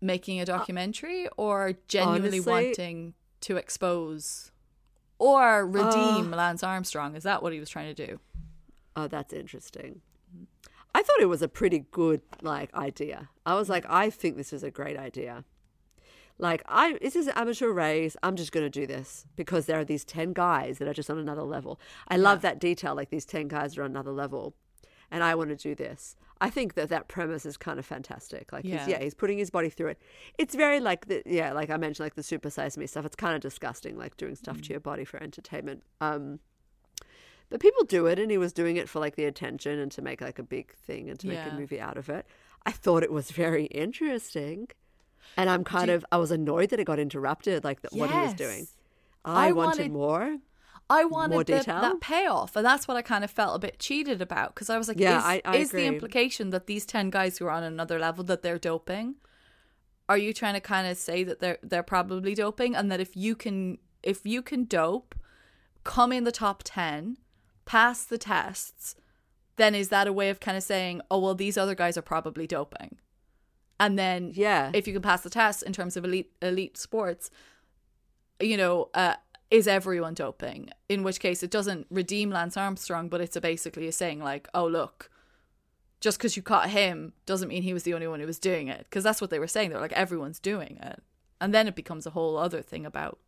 making 0.00 0.38
a 0.38 0.42
uh, 0.42 0.46
documentary, 0.46 1.26
or 1.36 1.74
genuinely 1.88 2.28
honestly- 2.38 2.52
wanting 2.52 3.14
to 3.40 3.56
expose 3.56 4.52
or 5.18 5.66
redeem 5.66 6.32
uh, 6.32 6.36
Lance 6.36 6.62
Armstrong? 6.62 7.16
Is 7.16 7.24
that 7.24 7.42
what 7.42 7.52
he 7.52 7.58
was 7.60 7.68
trying 7.68 7.92
to 7.94 8.06
do? 8.06 8.20
Oh, 8.94 9.08
that's 9.08 9.32
interesting. 9.32 10.00
I 10.94 11.02
thought 11.02 11.20
it 11.20 11.26
was 11.28 11.42
a 11.42 11.48
pretty 11.48 11.84
good 11.90 12.22
like 12.42 12.74
idea. 12.74 13.28
I 13.46 13.54
was 13.54 13.68
like, 13.68 13.84
I 13.88 14.10
think 14.10 14.36
this 14.36 14.52
is 14.52 14.62
a 14.62 14.70
great 14.70 14.96
idea. 14.96 15.44
Like, 16.40 16.62
I 16.68 16.96
this 17.02 17.16
is 17.16 17.26
an 17.26 17.34
amateur 17.36 17.70
race. 17.70 18.16
I'm 18.22 18.36
just 18.36 18.52
going 18.52 18.64
to 18.64 18.70
do 18.70 18.86
this 18.86 19.26
because 19.36 19.66
there 19.66 19.78
are 19.78 19.84
these 19.84 20.04
ten 20.04 20.32
guys 20.32 20.78
that 20.78 20.86
are 20.88 20.94
just 20.94 21.10
on 21.10 21.18
another 21.18 21.42
level. 21.42 21.80
I 22.08 22.16
love 22.16 22.42
that 22.42 22.60
detail. 22.60 22.94
Like 22.94 23.10
these 23.10 23.24
ten 23.26 23.48
guys 23.48 23.76
are 23.76 23.82
on 23.82 23.90
another 23.90 24.12
level, 24.12 24.54
and 25.10 25.24
I 25.24 25.34
want 25.34 25.50
to 25.50 25.56
do 25.56 25.74
this. 25.74 26.14
I 26.40 26.50
think 26.50 26.74
that 26.74 26.88
that 26.90 27.08
premise 27.08 27.44
is 27.44 27.56
kind 27.56 27.80
of 27.80 27.86
fantastic. 27.86 28.52
Like, 28.52 28.64
Yeah. 28.64 28.78
he's, 28.78 28.86
yeah, 28.88 29.02
he's 29.02 29.14
putting 29.14 29.38
his 29.38 29.50
body 29.50 29.68
through 29.68 29.88
it. 29.88 29.98
It's 30.38 30.54
very 30.54 30.78
like 30.78 31.06
the 31.06 31.22
yeah, 31.26 31.52
like 31.52 31.70
I 31.70 31.76
mentioned, 31.76 32.04
like 32.04 32.14
the 32.14 32.22
super 32.22 32.50
size 32.50 32.78
me 32.78 32.86
stuff. 32.86 33.04
It's 33.04 33.16
kind 33.16 33.34
of 33.34 33.40
disgusting, 33.40 33.98
like 33.98 34.16
doing 34.16 34.36
stuff 34.36 34.60
to 34.62 34.70
your 34.70 34.78
body 34.80 35.04
for 35.04 35.20
entertainment. 35.20 35.82
Um, 36.00 36.38
but 37.50 37.60
people 37.60 37.84
do 37.84 38.06
it, 38.06 38.18
and 38.18 38.30
he 38.30 38.38
was 38.38 38.52
doing 38.52 38.76
it 38.76 38.88
for 38.88 38.98
like 39.00 39.16
the 39.16 39.24
attention 39.24 39.78
and 39.78 39.90
to 39.92 40.02
make 40.02 40.20
like 40.20 40.38
a 40.38 40.42
big 40.42 40.74
thing 40.74 41.08
and 41.10 41.18
to 41.20 41.26
make 41.26 41.36
Yeah. 41.36 41.54
a 41.54 41.58
movie 41.58 41.80
out 41.80 41.96
of 41.96 42.08
it. 42.08 42.26
I 42.66 42.72
thought 42.72 43.02
it 43.02 43.12
was 43.12 43.30
very 43.30 43.64
interesting, 43.66 44.68
and 45.36 45.48
I'm 45.48 45.64
kind 45.64 45.88
you- 45.88 45.94
of 45.94 46.04
I 46.12 46.16
was 46.18 46.30
annoyed 46.30 46.70
that 46.70 46.80
it 46.80 46.84
got 46.84 46.98
interrupted, 46.98 47.64
like 47.64 47.82
that 47.82 47.92
what 47.92 48.10
he 48.10 48.18
was 48.18 48.34
doing. 48.34 48.66
I, 49.24 49.48
I 49.48 49.52
wanted, 49.52 49.78
wanted- 49.78 49.92
more. 49.92 50.38
I 50.90 51.04
wanted 51.04 51.34
More 51.34 51.44
the- 51.44 51.62
that 51.66 52.00
payoff, 52.00 52.56
and 52.56 52.64
that's 52.64 52.88
what 52.88 52.96
I 52.96 53.02
kind 53.02 53.22
of 53.22 53.30
felt 53.30 53.54
a 53.54 53.58
bit 53.58 53.78
cheated 53.78 54.22
about 54.22 54.54
because 54.54 54.70
I 54.70 54.78
was 54.78 54.88
like, 54.88 54.98
Yeah, 54.98 55.18
is, 55.18 55.24
I- 55.24 55.42
I 55.44 55.56
is 55.56 55.70
the 55.70 55.84
implication 55.84 56.48
that 56.50 56.66
these 56.66 56.86
ten 56.86 57.10
guys 57.10 57.36
who 57.36 57.44
are 57.46 57.50
on 57.50 57.62
another 57.62 57.98
level 57.98 58.24
that 58.24 58.40
they're 58.42 58.58
doping? 58.58 59.16
Are 60.08 60.16
you 60.16 60.32
trying 60.32 60.54
to 60.54 60.60
kind 60.60 60.88
of 60.88 60.96
say 60.96 61.24
that 61.24 61.40
they're 61.40 61.58
they're 61.62 61.82
probably 61.82 62.34
doping, 62.34 62.74
and 62.74 62.90
that 62.90 63.00
if 63.00 63.14
you 63.16 63.34
can 63.36 63.76
if 64.02 64.24
you 64.24 64.40
can 64.40 64.64
dope, 64.64 65.14
come 65.84 66.10
in 66.10 66.24
the 66.24 66.32
top 66.32 66.62
ten, 66.64 67.18
pass 67.68 68.02
the 68.04 68.18
tests, 68.18 68.96
then 69.56 69.74
is 69.74 69.90
that 69.90 70.06
a 70.08 70.12
way 70.12 70.30
of 70.30 70.40
kind 70.40 70.56
of 70.56 70.62
saying, 70.62 71.02
oh 71.10 71.18
well, 71.18 71.34
these 71.34 71.58
other 71.58 71.74
guys 71.74 71.98
are 71.98 72.02
probably 72.14 72.46
doping, 72.46 72.96
and 73.78 73.98
then 73.98 74.32
Yeah. 74.34 74.70
if 74.72 74.86
you 74.86 74.94
can 74.94 75.02
pass 75.02 75.20
the 75.22 75.30
test 75.30 75.62
in 75.62 75.72
terms 75.72 75.96
of 75.96 76.04
elite 76.04 76.32
elite 76.40 76.76
sports, 76.78 77.30
you 78.40 78.56
know, 78.56 78.88
uh, 78.94 79.16
is 79.50 79.68
everyone 79.68 80.14
doping? 80.14 80.70
In 80.88 81.02
which 81.02 81.20
case, 81.20 81.42
it 81.42 81.50
doesn't 81.50 81.86
redeem 81.90 82.30
Lance 82.30 82.56
Armstrong, 82.56 83.08
but 83.08 83.20
it's 83.20 83.36
a 83.36 83.40
basically 83.40 83.86
a 83.86 83.92
saying 83.92 84.20
like, 84.22 84.48
oh 84.54 84.66
look, 84.66 85.10
just 86.00 86.18
because 86.18 86.36
you 86.36 86.42
caught 86.42 86.70
him 86.70 87.12
doesn't 87.26 87.48
mean 87.48 87.62
he 87.62 87.74
was 87.74 87.82
the 87.82 87.94
only 87.94 88.06
one 88.06 88.20
who 88.20 88.26
was 88.26 88.38
doing 88.38 88.68
it, 88.68 88.80
because 88.84 89.04
that's 89.04 89.20
what 89.20 89.30
they 89.30 89.38
were 89.38 89.46
saying. 89.46 89.70
They're 89.70 89.80
like 89.86 89.92
everyone's 90.04 90.40
doing 90.40 90.78
it, 90.82 91.02
and 91.40 91.52
then 91.52 91.68
it 91.68 91.74
becomes 91.74 92.06
a 92.06 92.10
whole 92.16 92.36
other 92.38 92.62
thing 92.62 92.86
about 92.86 93.18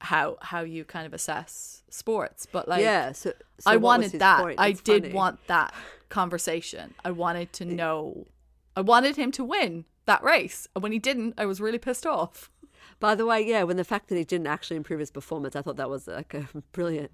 how 0.00 0.36
how 0.40 0.62
you 0.62 0.84
kind 0.84 1.06
of 1.06 1.12
assess 1.12 1.82
sports. 1.90 2.46
But 2.50 2.68
like, 2.68 2.82
yeah. 2.82 3.12
So, 3.12 3.32
so 3.58 3.70
I 3.70 3.76
wanted 3.76 4.12
that. 4.12 4.54
I 4.58 4.72
did 4.72 5.04
funny. 5.04 5.14
want 5.14 5.46
that 5.46 5.74
conversation. 6.08 6.94
I 7.04 7.10
wanted 7.10 7.52
to 7.54 7.64
know. 7.64 8.26
I 8.76 8.80
wanted 8.80 9.16
him 9.16 9.30
to 9.32 9.44
win 9.44 9.84
that 10.06 10.22
race, 10.22 10.66
and 10.74 10.82
when 10.82 10.92
he 10.92 10.98
didn't, 10.98 11.34
I 11.36 11.46
was 11.46 11.60
really 11.60 11.78
pissed 11.78 12.06
off. 12.06 12.50
By 12.98 13.14
the 13.14 13.24
way, 13.24 13.40
yeah, 13.46 13.62
when 13.62 13.76
the 13.76 13.84
fact 13.84 14.08
that 14.08 14.16
he 14.16 14.24
didn't 14.24 14.46
actually 14.46 14.76
improve 14.76 15.00
his 15.00 15.10
performance, 15.10 15.56
I 15.56 15.62
thought 15.62 15.76
that 15.76 15.88
was 15.88 16.06
like 16.06 16.34
a 16.34 16.48
brilliant. 16.72 17.12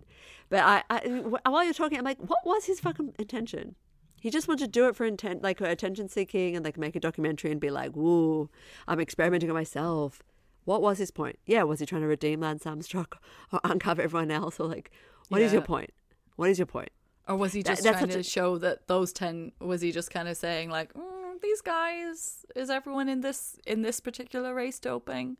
But 0.48 0.60
I, 0.60 0.82
I, 0.90 1.00
while 1.44 1.64
you're 1.64 1.74
talking, 1.74 1.98
I'm 1.98 2.04
like, 2.04 2.18
what 2.18 2.44
was 2.44 2.64
his 2.66 2.80
fucking 2.80 3.14
intention? 3.18 3.74
He 4.20 4.30
just 4.30 4.48
wanted 4.48 4.64
to 4.64 4.70
do 4.70 4.88
it 4.88 4.96
for 4.96 5.04
intent, 5.04 5.42
like 5.42 5.60
attention 5.60 6.08
seeking, 6.08 6.56
and 6.56 6.64
like 6.64 6.78
make 6.78 6.96
a 6.96 7.00
documentary 7.00 7.52
and 7.52 7.60
be 7.60 7.70
like, 7.70 7.94
"Woo, 7.94 8.50
I'm 8.88 8.98
experimenting 8.98 9.50
on 9.50 9.54
myself." 9.54 10.22
What 10.66 10.82
was 10.82 10.98
his 10.98 11.10
point? 11.10 11.38
Yeah, 11.46 11.62
was 11.62 11.80
he 11.80 11.86
trying 11.86 12.02
to 12.02 12.06
redeem 12.08 12.40
Lance 12.40 12.66
Armstrong 12.66 13.06
or 13.52 13.60
uncover 13.64 14.02
everyone 14.02 14.30
else, 14.30 14.60
or 14.60 14.66
like, 14.68 14.90
what 15.30 15.40
is 15.40 15.52
your 15.54 15.62
point? 15.62 15.90
What 16.36 16.50
is 16.50 16.58
your 16.58 16.66
point? 16.66 16.90
Or 17.28 17.34
was 17.36 17.52
he 17.54 17.62
just 17.62 17.82
that's 17.82 17.96
trying 17.98 18.10
to 18.10 18.18
a- 18.18 18.22
show 18.22 18.58
that 18.58 18.86
those 18.86 19.12
ten? 19.12 19.52
Was 19.60 19.80
he 19.80 19.90
just 19.92 20.10
kind 20.10 20.28
of 20.28 20.36
saying 20.36 20.68
like, 20.70 20.92
mm, 20.94 21.40
these 21.40 21.60
guys? 21.62 22.44
Is 22.54 22.68
everyone 22.68 23.08
in 23.08 23.20
this 23.22 23.58
in 23.66 23.82
this 23.82 23.98
particular 24.00 24.54
race 24.54 24.78
doping? 24.78 25.36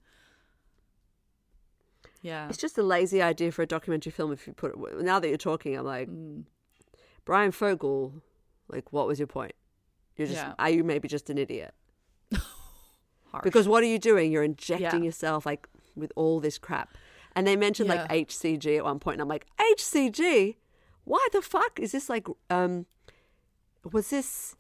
Yeah, 2.23 2.49
It's 2.49 2.59
just 2.59 2.76
a 2.78 2.83
lazy 2.83 3.23
idea 3.23 3.52
for 3.52 3.62
a 3.62 3.66
documentary 3.66 4.11
film. 4.11 4.33
If 4.33 4.47
you 4.47 4.52
put 4.52 4.73
it 4.75 5.02
now 5.04 5.21
that 5.21 5.28
you're 5.28 5.37
talking, 5.37 5.76
I'm 5.76 5.85
like, 5.85 6.09
Mm. 6.09 6.45
Bryan 7.25 7.52
Fogel, 7.52 8.23
like, 8.68 8.92
what 8.92 9.06
was 9.06 9.18
your 9.21 9.28
point? 9.28 9.52
You're 10.16 10.26
just, 10.28 10.38
Yeah. 10.38 10.54
are 10.59 10.71
you 10.71 10.83
maybe 10.83 11.06
just 11.09 11.30
an 11.30 11.38
idiot? 11.38 11.75
Harsh. 13.33 13.45
Because 13.45 13.68
what 13.68 13.83
are 13.83 13.87
you 13.87 13.99
doing? 13.99 14.33
You're 14.33 14.42
injecting 14.45 15.00
Yeah. 15.02 15.06
yourself 15.06 15.47
like 15.47 15.68
with 15.95 16.12
all 16.16 16.40
this 16.40 16.59
crap. 16.59 16.95
And 17.35 17.47
they 17.47 17.56
mentioned 17.56 17.88
Yeah. 17.88 18.02
like 18.02 18.11
HCG 18.28 18.78
at 18.78 18.85
one 18.85 18.99
point, 18.99 19.14
and 19.16 19.23
I'm 19.23 19.28
like, 19.28 19.47
HCG? 19.59 20.56
Why 21.04 21.26
the 21.33 21.42
fuck 21.42 21.78
is 21.78 21.92
this 21.92 22.09
like? 22.09 22.26
Um, 22.50 22.87
was 23.92 24.11
this? 24.11 24.56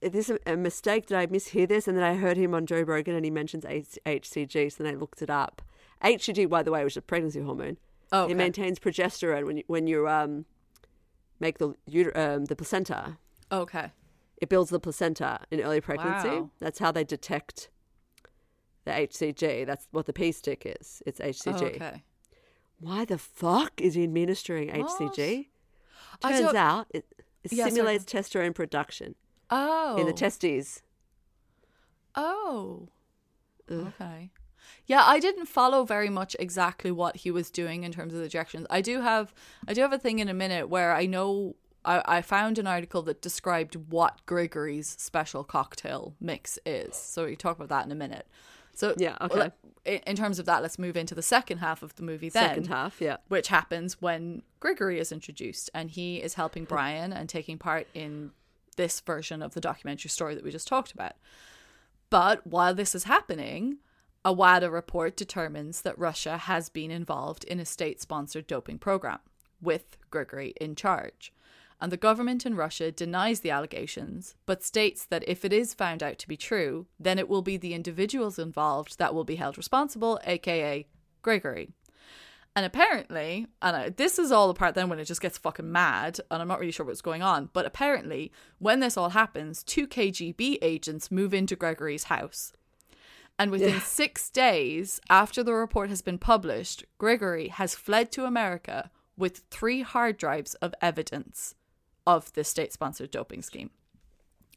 Is 0.00 0.12
this 0.12 0.30
a, 0.46 0.56
mistake? 0.56 1.06
Did 1.06 1.16
I 1.16 1.26
mishear 1.26 1.66
this? 1.66 1.88
And 1.88 1.96
then 1.96 2.04
I 2.04 2.14
heard 2.14 2.36
him 2.36 2.54
on 2.54 2.66
Joe 2.66 2.82
Rogan, 2.82 3.14
and 3.16 3.24
he 3.24 3.30
mentions 3.30 3.64
HCG. 3.64 4.70
So 4.72 4.84
then 4.84 4.94
I 4.94 4.96
looked 4.96 5.22
it 5.22 5.30
up. 5.30 5.62
HCG, 6.04 6.48
by 6.48 6.62
the 6.62 6.70
way, 6.70 6.84
was 6.84 6.96
a 6.96 7.02
pregnancy 7.02 7.40
hormone. 7.40 7.78
Oh, 8.12 8.24
okay. 8.24 8.32
It 8.32 8.36
maintains 8.36 8.78
progesterone 8.78 9.46
when 9.46 9.56
you, 9.58 9.64
when 9.66 9.86
you 9.86 10.08
um 10.08 10.44
make 11.40 11.58
the 11.58 11.68
um, 12.14 12.44
the 12.46 12.56
placenta. 12.56 13.16
okay. 13.50 13.92
It 14.36 14.48
builds 14.48 14.70
the 14.70 14.80
placenta 14.80 15.40
in 15.52 15.60
early 15.60 15.80
pregnancy. 15.80 16.28
Wow. 16.28 16.50
That's 16.58 16.80
how 16.80 16.90
they 16.90 17.04
detect 17.04 17.70
the 18.84 18.90
HCG. 18.92 19.66
That's 19.66 19.86
what 19.90 20.06
the 20.06 20.12
P 20.12 20.32
stick 20.32 20.62
is. 20.64 21.02
It's 21.06 21.20
Oh, 21.20 21.24
HCG. 21.24 21.76
okay. 21.76 22.02
Why 22.78 23.04
the 23.04 23.18
fuck 23.18 23.80
is 23.80 23.94
he 23.94 24.02
administering 24.04 24.68
HCG? 24.70 25.48
Turns 26.20 26.54
out 26.54 26.86
it, 26.90 27.06
it 27.44 27.52
Yeah, 27.52 27.68
sorry. 27.68 27.98
testosterone 27.98 28.54
production 28.54 29.14
Oh, 29.50 29.96
in 29.98 30.06
the 30.06 30.12
oh. 30.12 30.16
testes. 30.16 30.82
Oh. 32.14 32.88
Okay. 33.70 34.30
Yeah, 34.86 35.02
I 35.04 35.18
didn't 35.20 35.46
follow 35.46 35.84
very 35.84 36.08
much 36.10 36.36
exactly 36.38 36.90
what 36.90 37.16
he 37.18 37.30
was 37.30 37.50
doing 37.50 37.84
in 37.84 37.92
terms 37.92 38.12
of 38.12 38.18
the 38.18 38.24
injections. 38.24 38.66
I 38.68 38.80
do 38.80 39.00
have 39.00 39.32
I 39.66 39.74
do 39.74 39.80
have 39.80 39.92
a 39.92 39.98
thing 39.98 40.18
in 40.18 40.28
a 40.28 40.34
minute 40.34 40.68
where 40.68 40.92
I 40.94 41.06
know 41.06 41.56
I, 41.84 42.02
I 42.04 42.22
found 42.22 42.58
an 42.58 42.66
article 42.66 43.02
that 43.02 43.22
described 43.22 43.76
what 43.90 44.24
Gregory's 44.26 44.88
special 45.00 45.44
cocktail 45.44 46.14
mix 46.20 46.58
is. 46.66 46.96
So 46.96 47.24
we 47.26 47.36
talk 47.36 47.56
about 47.56 47.68
that 47.70 47.86
in 47.86 47.92
a 47.92 47.96
minute. 47.96 48.26
So 48.74 48.94
Yeah, 48.96 49.16
okay. 49.20 49.50
in 49.84 50.16
terms 50.16 50.38
of 50.38 50.46
that, 50.46 50.62
let's 50.62 50.78
move 50.78 50.96
into 50.96 51.14
the 51.14 51.22
second 51.22 51.58
half 51.58 51.82
of 51.82 51.94
the 51.96 52.02
movie 52.02 52.28
then 52.28 52.48
Second 52.48 52.66
half, 52.68 53.00
yeah. 53.00 53.18
which 53.28 53.48
happens 53.48 54.00
when 54.00 54.42
Gregory 54.60 54.98
is 54.98 55.12
introduced 55.12 55.70
and 55.74 55.90
he 55.90 56.16
is 56.22 56.34
helping 56.34 56.64
Bryan 56.64 57.12
and 57.12 57.28
taking 57.28 57.58
part 57.58 57.86
in 57.94 58.30
this 58.76 59.00
version 59.00 59.42
of 59.42 59.54
the 59.54 59.60
documentary 59.60 60.08
story 60.08 60.34
that 60.34 60.44
we 60.44 60.50
just 60.50 60.68
talked 60.68 60.92
about. 60.92 61.12
But 62.10 62.46
while 62.46 62.74
this 62.74 62.94
is 62.94 63.04
happening, 63.04 63.78
a 64.24 64.32
WADA 64.32 64.70
report 64.70 65.16
determines 65.16 65.82
that 65.82 65.98
Russia 65.98 66.36
has 66.36 66.68
been 66.68 66.90
involved 66.90 67.44
in 67.44 67.58
a 67.58 67.64
state 67.64 68.00
sponsored 68.00 68.46
doping 68.46 68.78
program 68.78 69.18
with 69.60 69.96
Gregory 70.10 70.54
in 70.60 70.74
charge. 70.74 71.32
And 71.82 71.90
the 71.90 71.96
government 71.96 72.46
in 72.46 72.54
Russia 72.54 72.92
denies 72.92 73.40
the 73.40 73.50
allegations, 73.50 74.36
but 74.46 74.62
states 74.62 75.04
that 75.06 75.28
if 75.28 75.44
it 75.44 75.52
is 75.52 75.74
found 75.74 76.00
out 76.00 76.16
to 76.20 76.28
be 76.28 76.36
true, 76.36 76.86
then 77.00 77.18
it 77.18 77.28
will 77.28 77.42
be 77.42 77.56
the 77.56 77.74
individuals 77.74 78.38
involved 78.38 78.98
that 78.98 79.12
will 79.12 79.24
be 79.24 79.34
held 79.34 79.58
responsible, 79.58 80.20
aka 80.24 80.86
Gregory. 81.22 81.70
And 82.54 82.64
apparently, 82.64 83.48
and 83.60 83.76
I, 83.76 83.88
this 83.88 84.20
is 84.20 84.30
all 84.30 84.46
the 84.46 84.54
part 84.54 84.76
then 84.76 84.90
when 84.90 85.00
it 85.00 85.06
just 85.06 85.20
gets 85.20 85.38
fucking 85.38 85.72
mad, 85.72 86.20
and 86.30 86.40
I'm 86.40 86.46
not 86.46 86.60
really 86.60 86.70
sure 86.70 86.86
what's 86.86 87.02
going 87.02 87.20
on, 87.20 87.50
but 87.52 87.66
apparently, 87.66 88.30
when 88.60 88.78
this 88.78 88.96
all 88.96 89.08
happens, 89.08 89.64
two 89.64 89.88
KGB 89.88 90.58
agents 90.62 91.10
move 91.10 91.34
into 91.34 91.56
Gregory's 91.56 92.04
house. 92.04 92.52
And 93.40 93.50
within 93.50 93.80
six 93.80 94.30
days 94.30 95.00
after 95.10 95.42
the 95.42 95.54
report 95.54 95.88
has 95.88 96.00
been 96.00 96.18
published, 96.18 96.84
Gregory 96.98 97.48
has 97.48 97.74
fled 97.74 98.12
to 98.12 98.24
America 98.24 98.92
with 99.16 99.42
three 99.50 99.82
hard 99.82 100.16
drives 100.16 100.54
of 100.54 100.76
evidence 100.80 101.56
of 102.06 102.32
the 102.32 102.44
state 102.44 102.72
sponsored 102.72 103.10
doping 103.10 103.42
scheme. 103.42 103.70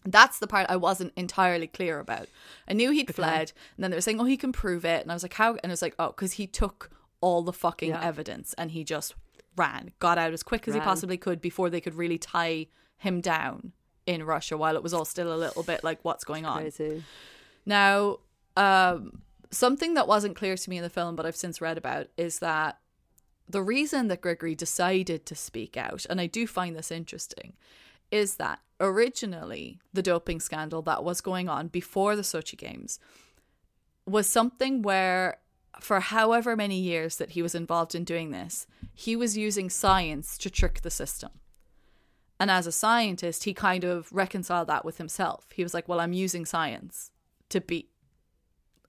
That's 0.07 0.37
the 0.37 0.47
part 0.47 0.67
I 0.69 0.75
wasn't 0.75 1.13
entirely 1.15 1.67
clear 1.67 1.99
about. 1.99 2.27
I 2.67 2.73
knew 2.73 2.91
he'd 2.91 3.13
fled, 3.15 3.53
and 3.75 3.83
then 3.83 3.89
they 3.91 3.97
were 3.97 4.01
saying, 4.01 4.19
"Oh, 4.21 4.25
he 4.25 4.37
can 4.37 4.51
prove 4.51 4.85
it," 4.85 5.01
and 5.01 5.11
I 5.11 5.15
was 5.15 5.23
like, 5.23 5.33
"How?" 5.33 5.51
And 5.55 5.65
it 5.65 5.69
was 5.69 5.81
like, 5.81 5.95
"Oh, 5.97 6.09
because 6.09 6.33
he 6.33 6.45
took 6.45 6.91
all 7.21 7.41
the 7.41 7.53
fucking 7.53 7.89
Yeah. 7.89 8.03
evidence 8.03 8.53
and 8.55 8.69
he 8.71 8.83
just 8.83 9.15
ran, 9.55 9.91
got 9.99 10.17
out 10.19 10.33
as 10.33 10.43
quick 10.43 10.67
as 10.67 10.75
he 10.75 10.79
possibly 10.81 11.17
could 11.17 11.41
before 11.41 11.69
they 11.71 11.81
could 11.81 11.95
really 11.95 12.17
tie 12.19 12.67
him 12.97 13.19
down 13.21 13.71
in 14.05 14.23
Russia, 14.23 14.57
while 14.57 14.75
it 14.75 14.83
was 14.83 14.93
all 14.93 15.05
still 15.05 15.33
a 15.33 15.37
little 15.37 15.63
bit 15.63 15.83
like, 15.83 15.99
what's 16.03 16.23
going 16.23 16.45
on?" 16.45 16.61
Crazy. 16.61 17.03
Now, 17.65 18.19
um, 18.55 19.23
something 19.49 19.95
that 19.95 20.07
wasn't 20.07 20.35
clear 20.35 20.55
to 20.55 20.69
me 20.69 20.77
in 20.77 20.83
the 20.83 20.89
film, 20.89 21.15
but 21.15 21.25
I've 21.25 21.35
since 21.35 21.61
read 21.61 21.79
about, 21.79 22.07
is 22.15 22.39
that 22.39 22.77
the 23.47 23.63
reason 23.63 24.07
that 24.07 24.21
Gregory 24.21 24.55
decided 24.55 25.25
to 25.25 25.35
speak 25.35 25.77
out, 25.77 26.05
and 26.09 26.19
I 26.19 26.27
do 26.27 26.47
find 26.47 26.75
this 26.75 26.91
interesting, 26.91 27.53
is 28.11 28.35
that 28.37 28.59
originally 28.79 29.79
the 29.93 30.01
doping 30.01 30.39
scandal 30.39 30.81
that 30.83 31.03
was 31.03 31.21
going 31.21 31.47
on 31.49 31.67
before 31.67 32.15
the 32.15 32.21
Sochi 32.21 32.57
Games 32.57 32.99
was 34.05 34.27
something 34.27 34.81
where, 34.81 35.37
for 35.79 35.99
however 35.99 36.55
many 36.55 36.79
years 36.79 37.17
that 37.17 37.31
he 37.31 37.41
was 37.41 37.55
involved 37.55 37.95
in 37.95 38.03
doing 38.03 38.31
this, 38.31 38.67
he 38.93 39.15
was 39.15 39.37
using 39.37 39.69
science 39.69 40.37
to 40.37 40.49
trick 40.49 40.81
the 40.81 40.91
system. 40.91 41.31
And 42.39 42.51
as 42.51 42.67
a 42.67 42.71
scientist, 42.71 43.45
he 43.45 43.53
kind 43.53 43.83
of 43.83 44.11
reconciled 44.11 44.67
that 44.67 44.85
with 44.85 44.97
himself. 44.97 45.47
He 45.53 45.63
was 45.63 45.73
like, 45.73 45.87
well, 45.87 46.01
I'm 46.01 46.13
using 46.13 46.45
science 46.45 47.11
to 47.49 47.61
beat 47.61 47.89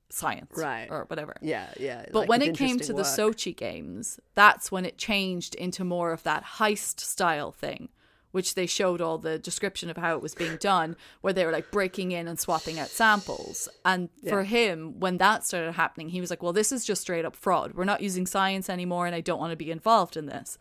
science. 0.08 0.52
Right. 0.56 0.88
Or 0.90 1.04
whatever. 1.06 1.36
Yeah, 1.40 1.68
yeah. 1.78 2.06
But 2.12 2.20
like, 2.20 2.28
when 2.28 2.42
it 2.42 2.56
came 2.56 2.78
to 2.78 2.92
interesting 2.92 2.96
the. 2.96 3.02
Sochi 3.02 3.56
Games, 3.56 4.20
that's 4.34 4.70
when 4.70 4.84
it 4.84 4.98
changed 4.98 5.54
into 5.54 5.84
more 5.84 6.12
of 6.12 6.22
that 6.22 6.44
heist 6.58 7.00
style 7.00 7.52
thing, 7.52 7.88
which 8.32 8.54
they 8.54 8.66
showed 8.66 9.00
all 9.00 9.18
the 9.18 9.38
description 9.38 9.90
of 9.90 9.96
how 9.96 10.14
it 10.14 10.22
was 10.22 10.34
being 10.34 10.56
done, 10.56 10.96
where 11.22 11.32
they 11.32 11.44
were 11.44 11.52
like 11.52 11.70
breaking 11.70 12.12
in 12.12 12.28
and 12.28 12.38
swapping 12.38 12.78
out 12.78 12.88
samples. 12.88 13.68
And 13.84 14.08
for 14.28 14.44
him, 14.44 15.00
when 15.00 15.18
that 15.18 15.44
started 15.44 15.72
happening, 15.72 16.10
he 16.10 16.20
was 16.20 16.30
like, 16.30 16.42
well, 16.42 16.52
this 16.52 16.72
is 16.72 16.84
just 16.84 17.02
straight 17.02 17.25
up 17.25 17.34
fraud. 17.34 17.75
We're 17.75 17.84
not 17.84 18.02
using 18.02 18.26
science 18.26 18.68
anymore, 18.68 19.06
and 19.06 19.14
I 19.14 19.20
don't 19.20 19.40
want 19.40 19.52
to 19.52 19.56
be 19.56 19.70
involved 19.70 20.16
in 20.16 20.26
this. 20.26 20.58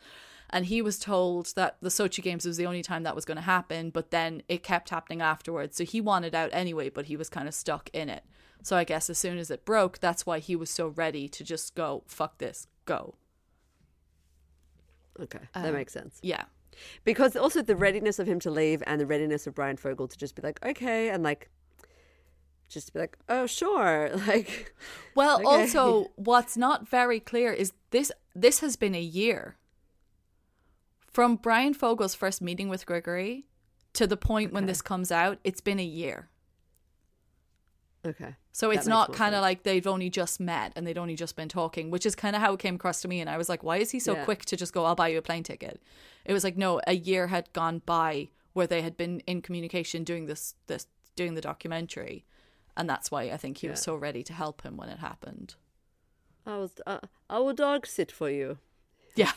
And 0.52 0.68
he 0.68 0.82
was 0.82 1.00
told 1.00 1.54
that 1.56 1.78
the 1.82 1.90
Sochi 1.90 2.22
Games 2.22 2.46
was 2.46 2.56
the 2.56 2.68
only 2.68 2.84
time 2.84 3.04
that 3.04 3.16
was 3.16 3.26
going 3.26 3.36
to 3.38 3.42
happen, 3.42 3.90
but 3.90 4.12
then 4.12 4.44
it 4.48 4.64
kept 4.64 4.90
happening 4.90 5.22
afterwards. 5.22 5.76
So 5.76 5.84
he 5.84 6.00
wanted 6.00 6.36
out 6.36 6.52
anyway, 6.54 6.90
but 6.90 7.08
he 7.08 7.18
was 7.18 7.30
kind 7.30 7.48
of 7.48 7.54
stuck 7.54 7.90
in 7.94 8.10
it. 8.10 8.24
So 8.66 8.76
I 8.76 8.84
guess 8.84 9.12
as 9.12 9.20
soon 9.20 9.38
as 9.38 9.52
it 9.52 9.64
broke, 9.64 10.00
that's 10.00 10.26
why 10.26 10.40
he 10.40 10.56
was 10.56 10.72
so 10.72 10.88
ready 10.88 11.30
to 11.30 11.44
just 11.44 11.76
go, 11.76 12.02
fuck 12.08 12.40
this, 12.40 12.66
go. 12.86 13.14
Okay, 15.20 15.38
that 15.54 15.68
um, 15.68 15.74
makes 15.76 15.94
sense. 15.94 16.18
Yeah. 16.24 16.46
Because 17.04 17.36
also 17.36 17.62
the 17.62 17.76
readiness 17.76 18.18
of 18.18 18.26
him 18.26 18.40
to 18.40 18.50
leave 18.50 18.82
and 18.88 19.00
the 19.00 19.06
readiness 19.06 19.46
of 19.46 19.54
Bryan 19.54 19.78
Fogel 19.78 20.08
to 20.08 20.18
just 20.18 20.34
be 20.34 20.42
like, 20.42 20.66
okay, 20.66 21.10
and 21.10 21.22
like, 21.22 21.52
just 22.68 22.92
be 22.92 23.02
like, 23.02 23.20
oh 23.30 23.46
sure, 23.46 24.10
like, 24.28 24.74
Well, 25.14 25.36
Okay. 25.36 25.46
also, 25.46 26.08
what's 26.16 26.58
not 26.58 26.90
very 26.90 27.20
clear 27.20 27.54
is 27.54 27.72
this 27.92 28.12
this 28.34 28.62
has 28.62 28.76
been 28.76 28.96
a 28.96 29.00
year. 29.00 29.58
From 31.14 31.36
Bryan 31.36 31.76
Fogel's 31.76 32.16
first 32.16 32.42
meeting 32.42 32.68
with 32.68 32.88
Gregory 32.88 33.46
to 33.94 34.08
the 34.08 34.18
point 34.18 34.54
when 34.54 34.66
this 34.66 34.82
comes 34.82 35.12
out, 35.12 35.38
it's 35.44 35.62
been 35.62 35.80
a 35.80 35.84
year. 35.84 36.30
Okay, 38.06 38.36
So 38.52 38.72
it's 38.72 38.88
not 38.88 39.14
kind 39.14 39.34
of 39.36 39.42
like 39.42 39.64
they've 39.64 39.86
only 39.88 40.10
just 40.10 40.40
met 40.40 40.74
and 40.76 40.86
they'd 40.86 40.98
only 40.98 41.16
just 41.16 41.36
been 41.36 41.50
talking, 41.50 41.92
which 41.92 42.06
is 42.06 42.16
kind 42.16 42.36
of 42.36 42.42
how 42.42 42.54
it 42.54 42.60
came 42.60 42.76
across 42.76 43.02
to 43.02 43.08
me. 43.08 43.20
And 43.22 43.30
I 43.30 43.38
was 43.38 43.50
like, 43.50 43.64
why 43.64 43.78
is 43.78 43.92
he 43.92 44.00
so 44.00 44.14
Yeah. 44.14 44.24
quick 44.26 44.46
to 44.46 44.56
just 44.58 44.74
go, 44.74 44.86
I'll 44.86 44.96
buy 44.96 45.10
you 45.10 45.18
a 45.18 45.22
plane 45.22 45.44
ticket? 45.44 45.82
It 46.26 46.34
was 46.34 46.44
like, 46.44 46.58
no, 46.58 46.82
a 46.88 46.94
year 46.94 47.28
had 47.28 47.52
gone 47.54 47.82
by 47.86 48.30
where 48.54 48.68
they 48.68 48.82
had 48.82 48.96
been 48.98 49.20
in 49.22 49.42
communication 49.42 50.04
doing 50.04 50.26
this, 50.28 50.56
this 50.68 50.88
doing 51.16 51.36
the 51.36 51.42
documentary. 51.42 52.26
And 52.78 52.90
that's 52.90 53.10
why 53.12 53.24
I 53.24 53.38
think 53.38 53.58
he 53.60 53.70
was 53.70 53.82
so 53.82 53.96
ready 53.96 54.24
to 54.24 54.34
help 54.34 54.62
him 54.64 54.76
when 54.78 54.90
it 54.90 55.00
happened. 55.00 55.56
I 56.46 56.58
was, 56.58 56.72
uh, 56.86 57.00
I 57.30 57.40
will 57.40 57.54
dog 57.54 57.88
sit 57.88 58.12
for 58.12 58.30
you. 58.30 58.58
Yeah. 59.16 59.32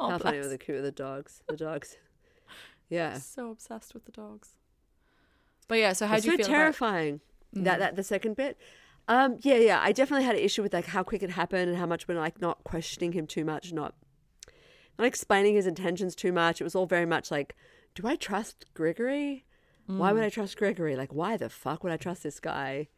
Oh, 0.00 0.10
How 0.10 0.18
funny 0.18 0.38
bless. 0.38 0.44
were 0.50 0.56
the 0.56 0.72
with 0.72 0.82
the 0.84 0.92
dogs? 0.92 1.42
The 1.48 1.56
dogs, 1.56 1.96
yeah. 2.88 3.14
So 3.18 3.50
obsessed 3.50 3.94
with 3.94 4.04
the 4.04 4.12
dogs. 4.12 4.54
But 5.66 5.78
yeah, 5.78 5.92
so 5.92 6.06
how 6.06 6.14
it's 6.16 6.24
do 6.24 6.30
you 6.30 6.38
so 6.38 6.44
feel 6.44 6.54
about 6.54 6.74
terrifying. 7.54 7.64
That 7.64 7.78
that 7.80 7.96
the 7.96 8.02
second 8.02 8.36
bit. 8.36 8.58
Um, 9.08 9.36
yeah, 9.40 9.56
yeah. 9.56 9.80
I 9.82 9.92
definitely 9.92 10.24
had 10.26 10.36
an 10.36 10.42
issue 10.42 10.62
with 10.62 10.74
like 10.74 10.86
how 10.86 11.02
quick 11.02 11.22
it 11.22 11.30
happened 11.30 11.70
and 11.70 11.78
how 11.78 11.86
much 11.86 12.06
we're 12.06 12.18
like 12.18 12.40
not 12.40 12.62
questioning 12.64 13.12
him 13.12 13.26
too 13.26 13.44
much, 13.44 13.72
not 13.72 13.94
not 14.98 15.06
explaining 15.06 15.54
his 15.54 15.66
intentions 15.66 16.14
too 16.14 16.32
much. 16.32 16.60
It 16.60 16.64
was 16.64 16.74
all 16.74 16.86
very 16.86 17.06
much 17.06 17.30
like, 17.30 17.56
do 17.94 18.06
I 18.06 18.16
trust 18.16 18.66
Gregory? 18.74 19.44
Why 19.86 20.10
Mm. 20.10 20.14
would 20.16 20.24
I 20.24 20.28
trust 20.28 20.58
Gregory? 20.58 20.96
Like, 20.96 21.14
why 21.14 21.38
the 21.38 21.48
fuck 21.48 21.82
would 21.82 21.92
I 21.92 21.96
trust 21.96 22.22
this 22.22 22.40
guy? 22.40 22.88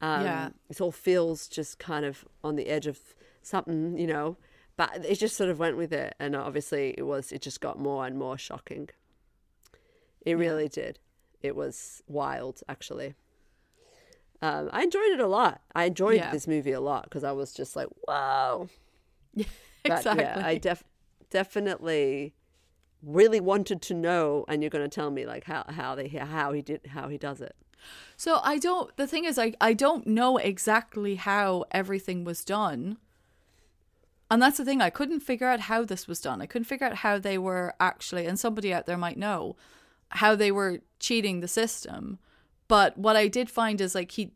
Um, 0.00 0.24
Yeah. 0.24 0.48
It 0.68 0.80
all 0.80 0.92
feels 0.92 1.48
just 1.48 1.80
kind 1.80 2.04
of 2.04 2.24
on 2.44 2.54
the 2.54 2.68
edge 2.68 2.86
of 2.86 3.00
something, 3.42 3.98
you 3.98 4.06
know. 4.06 4.36
But 4.76 5.04
it 5.04 5.16
just 5.16 5.36
sort 5.36 5.50
of 5.50 5.58
went 5.58 5.76
with 5.76 5.92
it, 5.92 6.14
and 6.20 6.36
obviously 6.36 6.94
it 6.96 7.02
was. 7.02 7.32
It 7.32 7.42
just 7.42 7.60
got 7.60 7.80
more 7.80 8.06
and 8.06 8.16
more 8.16 8.38
shocking. 8.38 8.90
It 10.24 10.34
really 10.34 10.68
did. 10.68 11.00
It 11.42 11.56
was 11.56 12.02
wild, 12.06 12.60
actually. 12.68 13.14
Um, 14.40 14.70
I 14.72 14.82
enjoyed 14.84 15.10
it 15.10 15.20
a 15.20 15.26
lot. 15.26 15.60
I 15.74 15.84
enjoyed 15.86 16.16
Yeah. 16.16 16.30
this 16.30 16.46
movie 16.46 16.72
a 16.72 16.80
lot 16.80 17.04
because 17.04 17.24
I 17.24 17.32
was 17.32 17.52
just 17.52 17.74
like, 17.76 17.88
wow. 18.06 18.68
But 19.84 19.98
exactly? 19.98 20.24
yeah, 20.24 20.42
I 20.44 20.58
def- 20.58 20.84
definitely 21.30 22.34
really 23.02 23.40
wanted 23.40 23.80
to 23.82 23.94
know, 23.94 24.44
and 24.48 24.62
you're 24.62 24.70
going 24.70 24.88
to 24.88 24.94
tell 24.94 25.10
me 25.10 25.24
like 25.24 25.44
how 25.44 25.64
how 25.68 25.94
they 25.94 26.08
how 26.08 26.52
he 26.52 26.62
did 26.62 26.80
how 26.88 27.08
he 27.08 27.16
does 27.18 27.40
it. 27.40 27.54
So 28.16 28.40
I 28.42 28.58
don't. 28.58 28.94
The 28.96 29.06
thing 29.06 29.24
is, 29.24 29.38
I 29.38 29.54
I 29.60 29.72
don't 29.72 30.06
know 30.06 30.36
exactly 30.36 31.14
how 31.14 31.64
everything 31.70 32.24
was 32.24 32.44
done, 32.44 32.98
and 34.30 34.42
that's 34.42 34.58
the 34.58 34.64
thing. 34.64 34.82
I 34.82 34.90
couldn't 34.90 35.20
figure 35.20 35.46
out 35.46 35.60
how 35.60 35.84
this 35.84 36.06
was 36.08 36.20
done. 36.20 36.42
I 36.42 36.46
couldn't 36.46 36.66
figure 36.66 36.86
out 36.86 36.96
how 36.96 37.18
they 37.18 37.38
were 37.38 37.74
actually, 37.80 38.26
and 38.26 38.38
somebody 38.38 38.74
out 38.74 38.86
there 38.86 38.98
might 38.98 39.16
know 39.16 39.56
how 40.10 40.34
they 40.34 40.50
were 40.50 40.80
cheating 40.98 41.40
the 41.40 41.48
system. 41.48 42.18
But 42.68 42.96
what 42.98 43.16
I 43.16 43.28
did 43.28 43.50
find 43.50 43.80
is 43.80 43.94
like 43.94 44.12
he, 44.12 44.32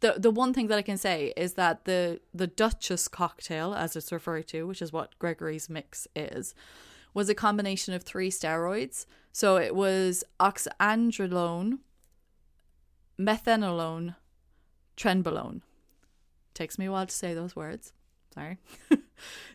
the 0.00 0.14
the 0.18 0.30
one 0.30 0.52
thing 0.54 0.68
that 0.68 0.78
I 0.78 0.82
can 0.82 0.96
say 0.98 1.32
is 1.36 1.54
that 1.54 1.84
the 1.84 2.20
the 2.34 2.46
Duchess 2.46 3.06
cocktail, 3.06 3.74
as 3.74 3.94
it's 3.96 4.10
referred 4.10 4.48
to, 4.48 4.66
which 4.66 4.82
is 4.82 4.92
what 4.92 5.18
Gregory's 5.18 5.68
mix 5.68 6.08
is, 6.16 6.54
was 7.14 7.28
a 7.28 7.34
combination 7.34 7.94
of 7.94 8.02
three 8.02 8.30
steroids. 8.30 9.06
So 9.32 9.56
it 9.56 9.74
was 9.74 10.24
oxandrolone 10.40 11.78
methenolone, 13.20 14.16
trenbolone. 14.96 15.60
Takes 16.54 16.78
me 16.78 16.86
a 16.86 16.92
while 16.92 17.06
to 17.06 17.14
say 17.14 17.34
those 17.34 17.54
words. 17.54 17.92
Sorry. 18.34 18.58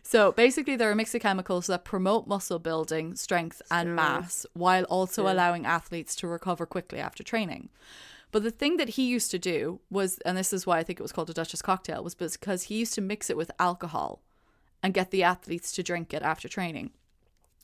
so 0.02 0.32
basically, 0.32 0.76
there 0.76 0.88
are 0.88 0.92
a 0.92 0.96
mix 0.96 1.14
of 1.14 1.22
chemicals 1.22 1.66
that 1.66 1.84
promote 1.84 2.26
muscle 2.26 2.58
building, 2.58 3.14
strength, 3.14 3.62
and 3.70 3.94
mass, 3.94 4.46
while 4.52 4.84
also 4.84 5.24
Yeah. 5.24 5.32
allowing 5.32 5.66
athletes 5.66 6.14
to 6.16 6.28
recover 6.28 6.66
quickly 6.66 6.98
after 6.98 7.22
training. 7.22 7.68
But 8.32 8.42
the 8.42 8.50
thing 8.50 8.76
that 8.76 8.90
he 8.90 9.06
used 9.06 9.30
to 9.30 9.38
do 9.38 9.80
was, 9.88 10.18
and 10.26 10.36
this 10.36 10.52
is 10.52 10.66
why 10.66 10.78
I 10.78 10.82
think 10.82 10.98
it 10.98 11.02
was 11.02 11.12
called 11.12 11.30
a 11.30 11.34
Duchess 11.34 11.62
cocktail, 11.62 12.02
was 12.02 12.14
because 12.14 12.64
he 12.64 12.76
used 12.76 12.94
to 12.94 13.00
mix 13.00 13.30
it 13.30 13.36
with 13.36 13.50
alcohol 13.58 14.20
and 14.82 14.92
get 14.92 15.10
the 15.10 15.22
athletes 15.22 15.72
to 15.72 15.82
drink 15.82 16.12
it 16.12 16.22
after 16.22 16.48
training. 16.48 16.90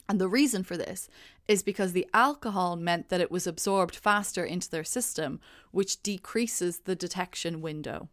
And 0.08 0.20
the 0.20 0.28
reason 0.28 0.62
for 0.64 0.76
this 0.76 1.08
is 1.46 1.62
because 1.62 1.92
the 1.92 2.08
alcohol 2.12 2.76
meant 2.76 3.08
that 3.08 3.20
it 3.20 3.30
was 3.30 3.46
absorbed 3.46 3.94
faster 3.96 4.44
into 4.44 4.68
their 4.68 4.84
system, 4.84 5.40
which 5.70 6.02
decreases 6.02 6.80
the 6.80 6.96
detection 6.96 7.60
window. 7.60 8.08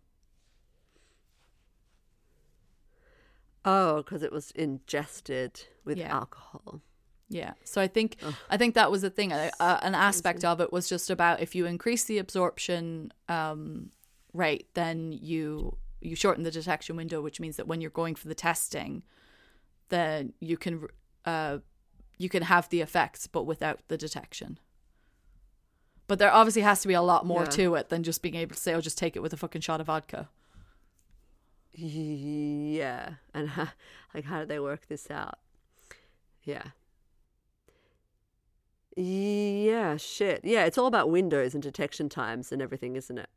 Oh, 3.65 3.98
because 3.98 4.24
it 4.24 4.32
was 4.32 4.52
ingested 4.52 5.65
with 5.86 5.98
Yeah. 5.98 6.13
alcohol. 6.15 6.82
Yeah. 7.28 7.54
So 7.63 7.80
I 7.82 7.88
think 7.88 8.17
I 8.50 8.58
think 8.58 8.74
that 8.76 8.89
was 8.89 9.02
the 9.04 9.10
thing. 9.10 9.32
Uh, 9.34 9.52
an 9.60 9.93
aspect 9.95 10.43
of 10.43 10.60
it 10.62 10.72
was 10.74 10.89
just 10.89 11.10
about 11.10 11.41
if 11.41 11.54
you 11.54 11.65
increase 11.65 12.06
the 12.06 12.17
absorption 12.17 13.12
um, 13.28 13.91
rate, 14.34 14.74
then 14.74 15.12
you 15.12 15.78
you 16.02 16.15
shorten 16.15 16.43
the 16.43 16.52
detection 16.52 16.95
window, 16.95 17.22
which 17.22 17.39
means 17.39 17.58
that 17.58 17.67
when 17.67 17.82
you're 17.82 17.91
going 17.91 18.15
for 18.15 18.30
the 18.30 18.36
testing, 18.36 19.04
then 19.89 20.34
you 20.39 20.58
can 20.58 20.88
uh, 21.26 21.60
you 22.17 22.30
can 22.30 22.43
have 22.43 22.67
the 22.69 22.82
effects, 22.82 23.28
but 23.28 23.43
without 23.43 23.82
the 23.89 23.98
detection. 23.98 24.58
But 26.08 26.17
there 26.17 26.34
obviously 26.34 26.63
has 26.63 26.82
to 26.82 26.88
be 26.88 26.95
a 26.95 27.02
lot 27.02 27.26
more 27.26 27.43
Yeah. 27.43 27.50
to 27.50 27.76
it 27.76 27.89
than 27.89 28.02
just 28.02 28.22
being 28.24 28.36
able 28.36 28.56
to 28.56 28.60
say, 28.62 28.74
"Oh, 28.74 28.82
just 28.82 28.98
take 28.98 29.15
it 29.15 29.19
with 29.22 29.34
a 29.34 29.38
fucking 29.38 29.62
shot 29.62 29.80
of 29.82 29.88
vodka." 29.88 30.30
Yeah, 31.82 33.13
and 33.34 33.50
how, 33.50 33.70
like 34.13 34.26
how 34.26 34.39
did 34.39 34.50
they 34.50 34.60
work 34.60 34.88
this 34.88 35.10
out? 35.10 35.39
Yeah. 36.44 36.63
Yeah, 38.96 39.96
shit. 39.98 40.42
Yeah, 40.44 40.65
it's 40.65 40.78
all 40.78 40.88
about 40.88 41.10
windows 41.10 41.54
and 41.54 41.63
detection 41.63 42.10
times 42.10 42.52
and 42.52 42.62
everything, 42.62 42.96
isn't 42.96 43.18
it? 43.18 43.30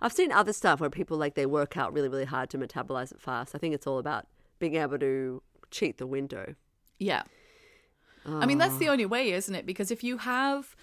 I've 0.00 0.12
seen 0.12 0.30
other 0.30 0.52
stuff 0.52 0.80
where 0.80 0.90
people 0.90 1.16
like 1.16 1.34
they 1.34 1.46
work 1.46 1.76
out 1.76 1.92
really, 1.92 2.08
really 2.08 2.24
hard 2.24 2.50
to 2.50 2.58
metabolize 2.58 3.10
it 3.10 3.20
fast. 3.20 3.54
I 3.54 3.58
think 3.58 3.74
it's 3.74 3.86
all 3.86 3.98
about 3.98 4.26
being 4.60 4.76
able 4.76 4.98
to 4.98 5.42
cheat 5.72 5.98
the 5.98 6.06
window. 6.06 6.54
Yeah. 7.00 7.22
I 8.24 8.46
mean, 8.46 8.58
that's 8.58 8.76
the 8.76 8.88
ah. 8.88 8.92
only 8.92 9.06
way, 9.06 9.32
isn't 9.32 9.54
it? 9.54 9.66
Because 9.66 9.90
if 9.90 10.04
you 10.04 10.18
have, 10.18 10.76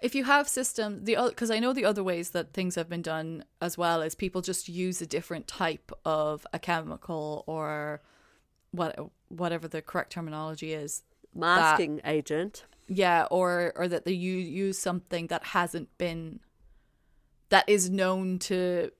if 0.00 0.14
you 0.14 0.24
have 0.24 0.48
system, 0.48 1.04
the 1.04 1.16
because 1.28 1.50
I 1.50 1.58
know 1.58 1.72
the 1.72 1.84
other 1.84 2.04
ways 2.04 2.30
that 2.30 2.52
things 2.52 2.74
have 2.74 2.88
been 2.88 3.02
done 3.02 3.44
as 3.60 3.78
well 3.78 4.02
is 4.02 4.14
people 4.14 4.42
just 4.42 4.68
use 4.68 5.00
a 5.00 5.06
different 5.06 5.46
type 5.46 5.90
of 6.04 6.46
a 6.52 6.58
chemical 6.58 7.44
or 7.46 8.02
what 8.72 8.98
whatever 9.28 9.68
the 9.68 9.82
correct 9.82 10.12
terminology 10.12 10.72
is. 10.72 11.02
Masking 11.34 12.00
agent. 12.04 12.64
Yeah, 12.88 13.26
or 13.30 13.72
or 13.76 13.88
that 13.88 14.04
they 14.04 14.12
you 14.12 14.36
use 14.36 14.78
something 14.78 15.28
that 15.28 15.44
hasn't 15.44 15.96
been 15.98 16.40
that 17.48 17.68
is 17.68 17.90
known 17.90 18.38
to 18.40 18.90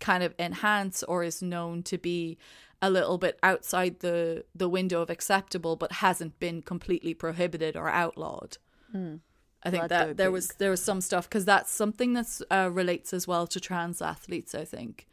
kind 0.00 0.22
of 0.22 0.34
enhance 0.38 1.02
or 1.02 1.24
is 1.24 1.42
known 1.42 1.82
to 1.82 1.98
be 1.98 2.38
a 2.80 2.90
little 2.90 3.18
bit 3.18 3.38
outside 3.42 4.00
the 4.00 4.44
the 4.54 4.68
window 4.68 5.02
of 5.02 5.10
acceptable 5.10 5.76
but 5.76 5.92
hasn't 5.92 6.38
been 6.38 6.62
completely 6.62 7.14
prohibited 7.14 7.76
or 7.76 7.88
outlawed. 7.88 8.58
Hmm. 8.92 9.16
I 9.62 9.70
think 9.70 9.88
Blood 9.88 9.90
that 9.90 10.16
there 10.16 10.30
was 10.30 10.48
there 10.58 10.70
was 10.70 10.82
some 10.82 11.00
stuff 11.00 11.28
because 11.28 11.44
that's 11.44 11.70
something 11.72 12.12
that 12.12 12.40
uh, 12.50 12.70
relates 12.72 13.12
as 13.12 13.26
well 13.26 13.46
to 13.48 13.60
trans 13.60 14.00
athletes. 14.00 14.54
I 14.54 14.64
think 14.64 15.06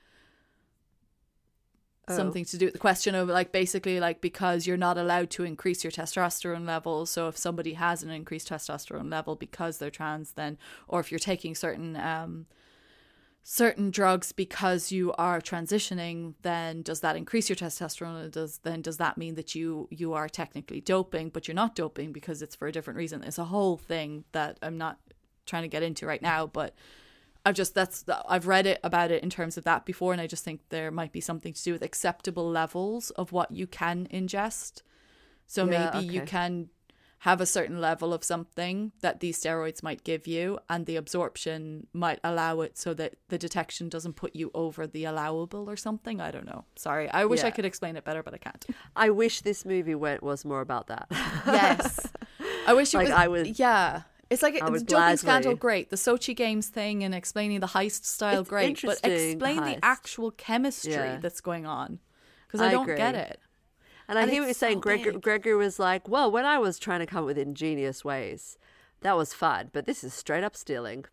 Oh. 2.08 2.16
something 2.16 2.46
to 2.46 2.58
do 2.60 2.66
with 2.66 2.74
the 2.74 2.80
question 2.80 3.16
of 3.16 3.30
like 3.30 3.52
basically 3.52 4.00
like 4.00 4.22
because 4.22 4.68
you're 4.68 4.78
not 4.78 4.96
allowed 4.96 5.32
to 5.32 5.44
increase 5.44 5.84
your 5.84 5.90
testosterone 5.90 6.64
level 6.64 7.08
so 7.08 7.28
if 7.28 7.36
somebody 7.36 7.74
has 7.74 8.04
an 8.04 8.12
increased 8.12 8.50
testosterone 8.50 9.12
level 9.12 9.36
because 9.36 9.80
they're 9.80 9.90
trans 9.90 10.34
then 10.34 10.56
or 10.88 11.00
if 11.00 11.12
you're 11.12 11.18
taking 11.18 11.56
certain 11.56 11.96
um 11.96 12.46
certain 13.48 13.92
drugs 13.92 14.32
because 14.32 14.92
you 14.92 15.14
are 15.20 15.40
transitioning 15.40 16.34
then 16.42 16.82
does 16.82 17.02
that 17.02 17.16
increase 17.16 17.48
your 17.48 17.56
testosterone? 17.56 18.24
And 18.24 18.32
does 18.32 18.58
then 18.64 18.82
does 18.82 18.98
that 18.98 19.20
mean 19.20 19.36
that 19.36 19.54
you 19.54 19.88
you 19.92 20.14
are 20.14 20.28
technically 20.28 20.82
doping 20.82 21.30
but 21.30 21.48
you're 21.48 21.54
not 21.54 21.76
doping 21.76 22.12
because 22.12 22.42
it's 22.42 22.56
for 22.56 22.68
a 22.68 22.72
different 22.72 22.98
reason? 22.98 23.24
It's 23.24 23.38
a 23.38 23.46
whole 23.46 23.78
thing 23.78 24.26
that 24.32 24.58
i'm 24.64 24.80
not 24.80 24.98
trying 25.46 25.62
to 25.62 25.68
get 25.68 25.84
into 25.84 26.08
right 26.08 26.24
now 26.24 26.48
but 26.48 26.74
I've 27.46 27.54
just 27.54 27.76
that's 27.76 28.04
I've 28.28 28.48
read 28.48 28.66
it 28.66 28.80
about 28.84 29.12
it 29.12 29.22
in 29.22 29.30
terms 29.30 29.56
of 29.56 29.66
that 29.66 29.86
before, 29.86 30.12
and 30.12 30.20
I 30.20 30.26
just 30.26 30.44
think 30.44 30.62
there 30.70 30.90
might 30.90 31.12
be 31.12 31.22
something 31.22 31.54
to 31.54 31.64
do 31.64 31.74
with 31.74 31.84
acceptable 31.84 32.50
levels 32.50 33.12
of 33.12 33.32
what 33.32 33.52
you 33.52 33.68
can 33.68 34.08
ingest. 34.12 34.82
So 35.46 35.70
Yeah, 35.70 35.92
maybe 35.94 36.12
you 36.12 36.22
can 36.22 36.70
have 37.26 37.42
a 37.42 37.46
certain 37.46 37.82
level 37.82 38.14
of 38.14 38.24
something 38.24 38.92
that 39.02 39.20
these 39.20 39.42
steroids 39.42 39.82
might 39.82 40.04
give 40.04 40.28
you, 40.28 40.60
and 40.70 40.86
the 40.86 40.96
absorption 40.96 41.88
might 41.92 42.20
allow 42.24 42.62
it 42.62 42.78
so 42.78 42.94
that 42.94 43.16
the 43.30 43.38
detection 43.46 43.90
doesn't 43.90 44.14
put 44.16 44.36
you 44.36 44.52
over 44.54 44.86
the 44.86 45.04
allowable 45.06 45.68
or 45.68 45.76
something. 45.76 46.22
I 46.22 46.30
don't 46.30 46.46
know. 46.46 46.66
Sorry, 46.76 47.10
I 47.10 47.26
wish 47.26 47.44
I 47.44 47.50
could 47.50 47.66
explain 47.66 47.96
it 47.96 48.04
better, 48.06 48.22
but 48.22 48.34
I 48.36 48.38
can't. 48.38 48.64
I 48.96 49.10
wish 49.10 49.42
this 49.42 49.66
movie 49.66 49.96
went 49.96 50.22
was 50.22 50.46
more 50.46 50.62
about 50.62 50.86
that. 50.88 51.08
Yes, 51.48 52.08
I 52.68 52.74
wish 52.74 52.94
it 52.94 52.98
Like, 52.98 53.30
was. 53.30 53.48
I 53.48 53.54
Yeah. 53.58 54.02
It's 54.30 54.42
like 54.44 54.54
the 54.56 54.80
doping 54.80 55.18
scandal, 55.18 55.56
great. 55.56 55.90
The 55.90 55.98
Sochi 55.98 56.36
Games 56.36 56.68
thing 56.70 57.04
and 57.04 57.14
explaining 57.14 57.60
the 57.60 57.68
heist 57.68 58.06
style, 58.06 58.42
It's 58.42 58.50
great. 58.50 58.82
But 58.84 59.00
explain 59.04 59.58
the 59.58 59.62
heist. 59.78 59.80
actual 59.84 60.32
chemistry 60.32 60.94
Yeah. 60.94 61.20
that's 61.22 61.42
going 61.42 61.66
on 61.66 62.00
because 62.48 62.62
I, 62.62 62.68
I 62.68 62.72
don't 62.72 62.88
get 62.88 63.14
it. 63.16 63.40
And 64.08 64.18
I 64.20 64.24
And 64.24 64.32
hear 64.32 64.42
what 64.42 64.48
you're 64.48 64.54
saying. 64.54 64.78
so 64.78 64.82
Gregor. 64.82 65.12
Gregory 65.14 65.56
was 65.56 65.80
like, 65.80 66.08
well, 66.08 66.30
when 66.32 66.46
I 66.46 66.58
was 66.60 66.78
trying 66.80 67.00
to 67.00 67.06
come 67.06 67.20
up 67.20 67.26
with 67.26 67.38
ingenious 67.38 68.06
ways, 68.06 68.58
that 69.02 69.18
was 69.18 69.34
fun. 69.34 69.70
But 69.74 69.86
this 69.86 70.04
is 70.04 70.14
straight 70.14 70.44
up 70.44 70.56
stealing 70.56 71.06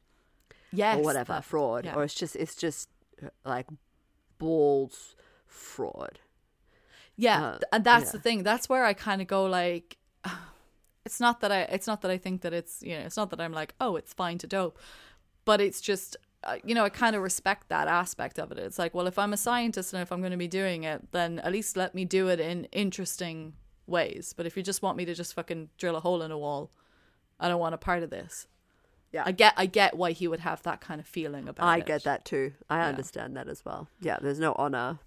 Yes, 0.72 0.98
or 0.98 1.02
whatever, 1.02 1.35
that- 1.35 1.44
fraud. 1.44 1.85
yeah. 1.87 1.94
Or 1.94 2.05
it's 2.05 2.14
just, 2.14 2.37
it's 2.37 2.55
just 2.57 2.88
uh, 3.22 3.28
like 3.44 3.66
balls 4.38 5.14
fraud. 5.46 6.18
Yeah, 7.16 7.42
Uh, 7.44 7.59
and 7.72 7.85
that's 7.85 8.07
yeah. 8.07 8.12
the 8.12 8.18
thing. 8.20 8.42
That's 8.42 8.68
where 8.68 8.85
I 8.85 8.94
kind 8.94 9.20
of 9.20 9.26
go 9.28 9.44
like, 9.44 9.98
it's 11.05 11.20
not 11.20 11.40
that 11.40 11.52
I, 11.52 11.61
it's 11.62 11.87
not 11.87 12.00
that 12.02 12.11
I 12.11 12.18
think 12.18 12.40
that 12.42 12.52
it's, 12.52 12.83
you 12.83 12.98
know, 12.98 13.05
it's 13.05 13.16
not 13.16 13.31
that 13.31 13.40
I'm 13.40 13.52
like, 13.52 13.74
oh, 13.81 13.96
it's 13.96 14.12
fine 14.12 14.38
to 14.38 14.46
dope, 14.46 14.78
but 15.44 15.61
it's 15.61 15.81
just, 15.81 16.16
you 16.64 16.74
know, 16.74 16.85
I 16.85 16.88
kind 16.88 17.14
of 17.16 17.22
respect 17.22 17.68
that 17.68 17.88
aspect 17.88 18.38
of 18.38 18.50
it. 18.52 18.59
It's 18.59 18.78
like, 18.78 18.94
well, 18.94 19.07
if 19.07 19.18
I'm 19.18 19.33
a 19.33 19.37
scientist 19.37 19.92
and 19.92 20.02
if 20.02 20.11
I'm 20.12 20.20
going 20.20 20.33
to 20.33 20.37
be 20.38 20.48
doing 20.48 20.85
it, 20.85 21.12
then 21.12 21.38
at 21.40 21.52
least 21.52 21.76
let 21.76 21.94
me 21.94 22.05
do 22.05 22.28
it 22.28 22.40
in 22.40 22.64
interesting 22.66 23.55
ways. 23.87 24.35
But 24.37 24.46
if 24.46 24.57
you 24.57 24.62
just 24.62 24.83
want 24.83 24.96
me 24.96 25.05
to 25.05 25.14
just 25.14 25.35
fucking 25.35 25.70
drill 25.78 25.96
a 25.96 26.00
hole 26.00 26.22
in 26.22 26.31
a 26.31 26.38
wall, 26.38 26.70
I 27.38 27.48
don't 27.48 27.61
want 27.61 27.74
a 27.74 27.78
part 27.78 28.02
of 28.02 28.11
this. 28.11 28.46
Yeah. 29.12 29.24
I 29.26 29.33
get, 29.33 29.52
I 29.57 29.66
get 29.66 29.96
why 29.96 30.12
he 30.12 30.26
would 30.26 30.40
have 30.40 30.62
that 30.62 30.81
kind 30.81 31.00
of 31.00 31.07
feeling 31.07 31.48
about 31.48 31.66
I 31.66 31.76
it. 31.78 31.83
I 31.83 31.85
get 31.87 32.05
that 32.05 32.24
too. 32.24 32.52
I 32.70 32.81
understand 32.83 33.37
that 33.37 33.48
as 33.48 33.64
well. 33.64 33.88
Yeah, 34.00 34.18
there's 34.22 34.38
no 34.38 34.55
honor. 34.57 34.98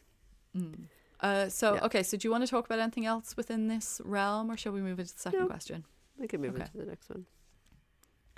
Uh, 1.22 1.50
so 1.50 1.76
Yeah. 1.76 1.86
okay, 1.86 2.04
so 2.04 2.16
do 2.18 2.28
you 2.28 2.32
want 2.32 2.44
to 2.44 2.48
talk 2.50 2.66
about 2.66 2.80
anything 2.80 3.06
else 3.06 3.36
within 3.36 3.68
this 3.68 4.00
realm, 4.06 4.52
or 4.52 4.58
shall 4.58 4.72
we 4.74 4.82
move 4.82 5.00
into 5.00 5.14
the 5.14 5.20
second 5.20 5.40
No. 5.40 5.48
question? 5.48 5.86
We 6.20 6.28
can 6.28 6.40
move 6.42 6.56
Okay. 6.56 6.64
into 6.66 6.78
the 6.78 6.86
next 6.86 7.10
one. 7.10 7.26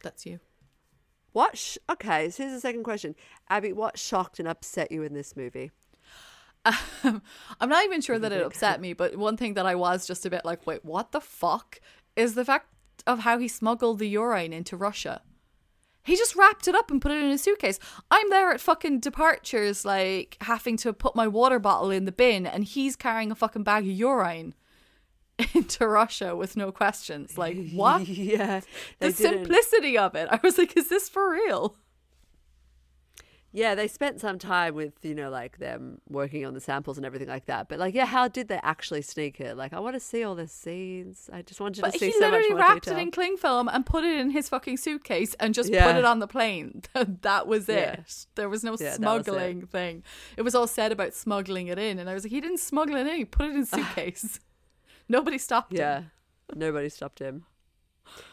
That's 0.03 0.25
you. 0.25 0.39
What? 1.37 1.55
Sh- 1.55 1.77
okay, 1.87 2.31
so 2.31 2.41
here's 2.41 2.55
the 2.55 2.59
second 2.59 2.83
question. 2.83 3.13
Abby, 3.47 3.71
what 3.71 3.99
shocked 3.99 4.39
and 4.39 4.47
upset 4.47 4.91
you 4.91 5.03
in 5.03 5.13
this 5.13 5.35
movie? 5.35 5.69
Um, 6.65 7.21
I'm 7.61 7.69
not 7.69 7.85
even 7.85 8.01
sure 8.01 8.17
that 8.17 8.31
it 8.31 8.43
upset 8.43 8.81
me, 8.81 8.93
but 8.93 9.15
one 9.15 9.37
thing 9.37 9.53
that 9.53 9.67
I 9.67 9.75
was 9.75 10.07
just 10.07 10.25
a 10.25 10.31
bit 10.31 10.43
like, 10.43 10.65
wait, 10.65 10.83
what 10.83 11.11
the 11.11 11.21
fuck? 11.21 11.79
Is 12.15 12.33
the 12.33 12.43
fact 12.43 12.73
of 13.05 13.19
how 13.19 13.37
he 13.37 13.47
smuggled 13.47 13.99
the 13.99 14.09
urine 14.09 14.51
into 14.51 14.75
Russia. 14.75 15.21
He 16.03 16.15
just 16.15 16.35
wrapped 16.35 16.67
it 16.67 16.73
up 16.73 16.89
and 16.89 16.99
put 16.99 17.11
it 17.11 17.23
in 17.23 17.29
a 17.29 17.37
suitcase. 17.37 17.77
I'm 18.09 18.31
there 18.31 18.49
at 18.49 18.59
fucking 18.59 19.01
departures, 19.01 19.85
like 19.85 20.37
having 20.41 20.75
to 20.77 20.91
put 20.91 21.15
my 21.15 21.27
water 21.27 21.59
bottle 21.59 21.91
in 21.91 22.05
the 22.05 22.11
bin, 22.11 22.47
and 22.47 22.63
he's 22.63 22.95
carrying 22.95 23.29
a 23.29 23.35
fucking 23.35 23.63
bag 23.63 23.83
of 23.83 23.91
urine 23.91 24.55
into 25.53 25.87
Russia 25.87 26.35
with 26.35 26.57
no 26.57 26.71
questions. 26.71 27.37
Like, 27.37 27.69
what? 27.71 28.07
yeah, 28.07 28.61
the 28.99 29.11
didn't- 29.11 29.15
simplicity 29.17 29.97
of 29.97 30.15
it. 30.15 30.27
I 30.31 30.39
was 30.43 30.57
like, 30.57 30.75
is 30.77 30.89
this 30.89 31.09
for 31.09 31.31
real? 31.31 31.75
Yeah, 33.53 33.75
they 33.75 33.87
spent 33.87 34.19
some 34.19 34.37
time 34.37 34.75
with 34.75 34.93
you 35.03 35.15
know 35.15 35.29
like 35.31 35.57
them 35.57 35.99
working 36.07 36.45
on 36.45 36.53
the 36.53 36.59
samples 36.59 36.97
and 36.97 37.05
everything 37.05 37.29
like 37.29 37.45
that. 37.45 37.69
But 37.69 37.79
like, 37.79 37.95
yeah, 37.95 38.05
how 38.05 38.27
did 38.27 38.49
they 38.49 38.59
actually 38.61 39.01
sneak 39.01 39.39
it? 39.39 39.55
Like, 39.57 39.73
I 39.73 39.79
want 39.79 39.95
to 39.95 39.99
see 39.99 40.23
all 40.23 40.35
the 40.35 40.47
scenes. 40.47 41.27
I 41.33 41.41
just 41.41 41.59
wanted 41.59 41.81
But 41.81 41.93
to 41.93 41.97
see 41.99 42.07
he 42.07 42.11
so 42.11 42.29
much 42.29 42.31
literally 42.41 42.53
wrapped 42.55 42.83
detail. 42.83 42.99
it 42.99 43.01
in 43.01 43.09
cling 43.11 43.37
film 43.37 43.67
and 43.69 43.85
put 43.85 44.03
it 44.03 44.19
in 44.19 44.29
his 44.31 44.49
fucking 44.49 44.77
suitcase 44.77 45.33
and 45.39 45.53
just 45.55 45.71
put 45.71 45.95
it 45.95 46.05
on 46.05 46.19
the 46.19 46.27
plane. 46.27 46.83
that 47.21 47.47
was 47.47 47.67
it. 47.69 47.75
Yeah. 47.79 47.95
There 48.35 48.49
was 48.49 48.63
no 48.63 48.71
Yeah, 48.71 48.73
was 48.73 48.81
it. 48.81 48.95
smuggling 48.97 49.65
thing. 49.65 50.03
It 50.35 50.41
was 50.43 50.53
all 50.53 50.67
said 50.67 50.91
about 50.91 51.13
smuggling 51.15 51.67
it 51.67 51.79
in, 51.79 51.97
and 51.99 52.09
I 52.09 52.13
was 52.13 52.25
like, 52.25 52.31
he 52.31 52.41
didn't 52.41 52.59
smuggle 52.59 52.95
it 52.97 53.07
in. 53.07 53.15
He 53.15 53.25
put 53.25 53.47
it 53.47 53.55
in 53.55 53.65
suitcase. 53.65 54.39
Nobody 55.09 55.37
stopped 55.37 55.71
him. 55.73 55.79
Yeah, 55.79 56.01
nobody 56.55 56.89
stopped 56.89 57.19
him. 57.19 57.45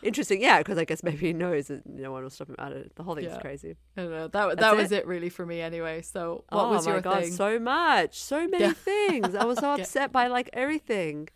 Interesting, 0.03 0.41
yeah, 0.41 0.59
because 0.59 0.79
I 0.79 0.85
guess 0.85 1.03
maybe 1.03 1.19
he 1.19 1.33
knows 1.33 1.67
that 1.67 1.85
no 1.87 2.13
one 2.13 2.23
will 2.23 2.31
stop 2.31 2.49
him. 2.49 2.55
I 2.59 2.69
don't, 2.69 2.95
the 2.95 3.03
whole 3.03 3.17
thing's 3.17 3.33
Yeah. 3.33 3.41
crazy. 3.41 3.75
I 3.97 4.03
don't 4.03 4.11
know. 4.11 4.29
That 4.29 4.59
that 4.59 4.77
was 4.77 4.93
it? 4.93 4.99
it. 5.01 5.07
really 5.07 5.29
for 5.29 5.45
me 5.45 5.61
anyway. 5.61 6.03
So 6.03 6.45
what 6.51 6.65
oh 6.67 6.71
was 6.71 6.87
my 6.87 6.93
your 6.93 7.01
god, 7.01 7.23
thing? 7.25 7.33
so 7.33 7.59
much, 7.59 8.19
so 8.21 8.47
many 8.47 8.65
Yeah. 8.65 8.73
things. 8.73 9.35
I 9.35 9.45
was 9.45 9.59
so 9.59 9.73
upset 9.79 10.13
by 10.13 10.29
like 10.29 10.49
everything. 10.53 11.29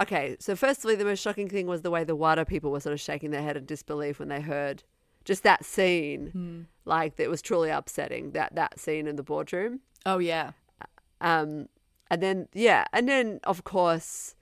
Okay, 0.00 0.36
so 0.40 0.54
firstly, 0.56 0.94
the 0.94 1.04
most 1.04 1.20
shocking 1.22 1.48
thing 1.48 1.66
was 1.66 1.82
the 1.82 1.90
way 1.90 2.04
the 2.04 2.16
WADA 2.16 2.44
people 2.46 2.70
were 2.70 2.80
sort 2.80 2.92
of 2.92 3.00
shaking 3.00 3.30
their 3.30 3.42
head 3.42 3.56
in 3.56 3.64
disbelief 3.64 4.18
when 4.18 4.28
they 4.28 4.40
heard 4.40 4.82
just 5.24 5.42
that 5.44 5.64
scene. 5.64 6.28
Hmm. 6.32 6.60
Like 6.84 7.18
it 7.18 7.28
was 7.30 7.40
truly 7.40 7.70
upsetting 7.70 8.32
that 8.32 8.54
that 8.56 8.78
scene 8.78 9.06
in 9.06 9.16
the 9.16 9.22
boardroom. 9.22 9.80
oh 10.04 10.18
yeah. 10.18 10.52
Um, 11.20 11.68
and 12.10 12.22
then 12.22 12.48
yeah, 12.52 12.84
and 12.92 13.08
then 13.08 13.40
of 13.44 13.64
course 13.64 14.34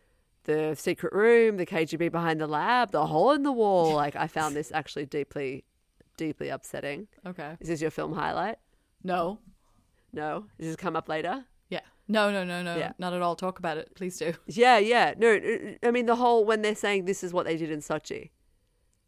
the 0.45 0.75
secret 0.75 1.13
room, 1.13 1.57
the 1.57 1.67
KGB 1.67 2.11
behind 2.11 2.41
the 2.41 2.47
lab, 2.47 2.91
the 2.91 3.07
hole 3.07 3.33
in 3.33 3.43
the 3.43 3.53
wall. 3.53 3.95
Like 4.05 4.17
I 4.17 4.27
found 4.27 4.55
this 4.57 4.71
actually 4.73 5.07
deeply, 5.07 5.65
deeply 6.17 6.49
upsetting. 6.49 7.09
Okay. 7.27 7.57
Is 7.61 7.69
this 7.69 7.81
your 7.81 7.91
film 7.91 8.13
highlight? 8.13 8.59
No. 9.03 9.39
No, 10.13 10.47
does 10.59 10.69
this 10.69 10.77
come 10.77 10.95
up 10.97 11.09
later? 11.09 11.45
Yeah. 11.69 11.81
No. 12.07 12.31
No. 12.31 12.45
No. 12.45 12.63
No. 12.63 12.77
Yeah. 12.77 12.93
Not 12.99 13.13
at 13.13 13.23
all. 13.23 13.35
Talk 13.35 13.59
about 13.59 13.79
it, 13.79 13.95
please 13.95 14.17
do. 14.19 14.35
Yeah, 14.47 14.79
yeah. 14.79 15.15
No, 15.17 15.35
uh, 15.35 15.87
I 15.87 15.91
mean 15.91 16.07
the 16.07 16.17
whole 16.17 16.45
when 16.45 16.63
they're 16.63 16.75
saying 16.75 17.05
this 17.05 17.25
is 17.25 17.33
what 17.33 17.47
they 17.47 17.57
did 17.57 17.71
in 17.71 17.81
Sochi. 17.81 18.31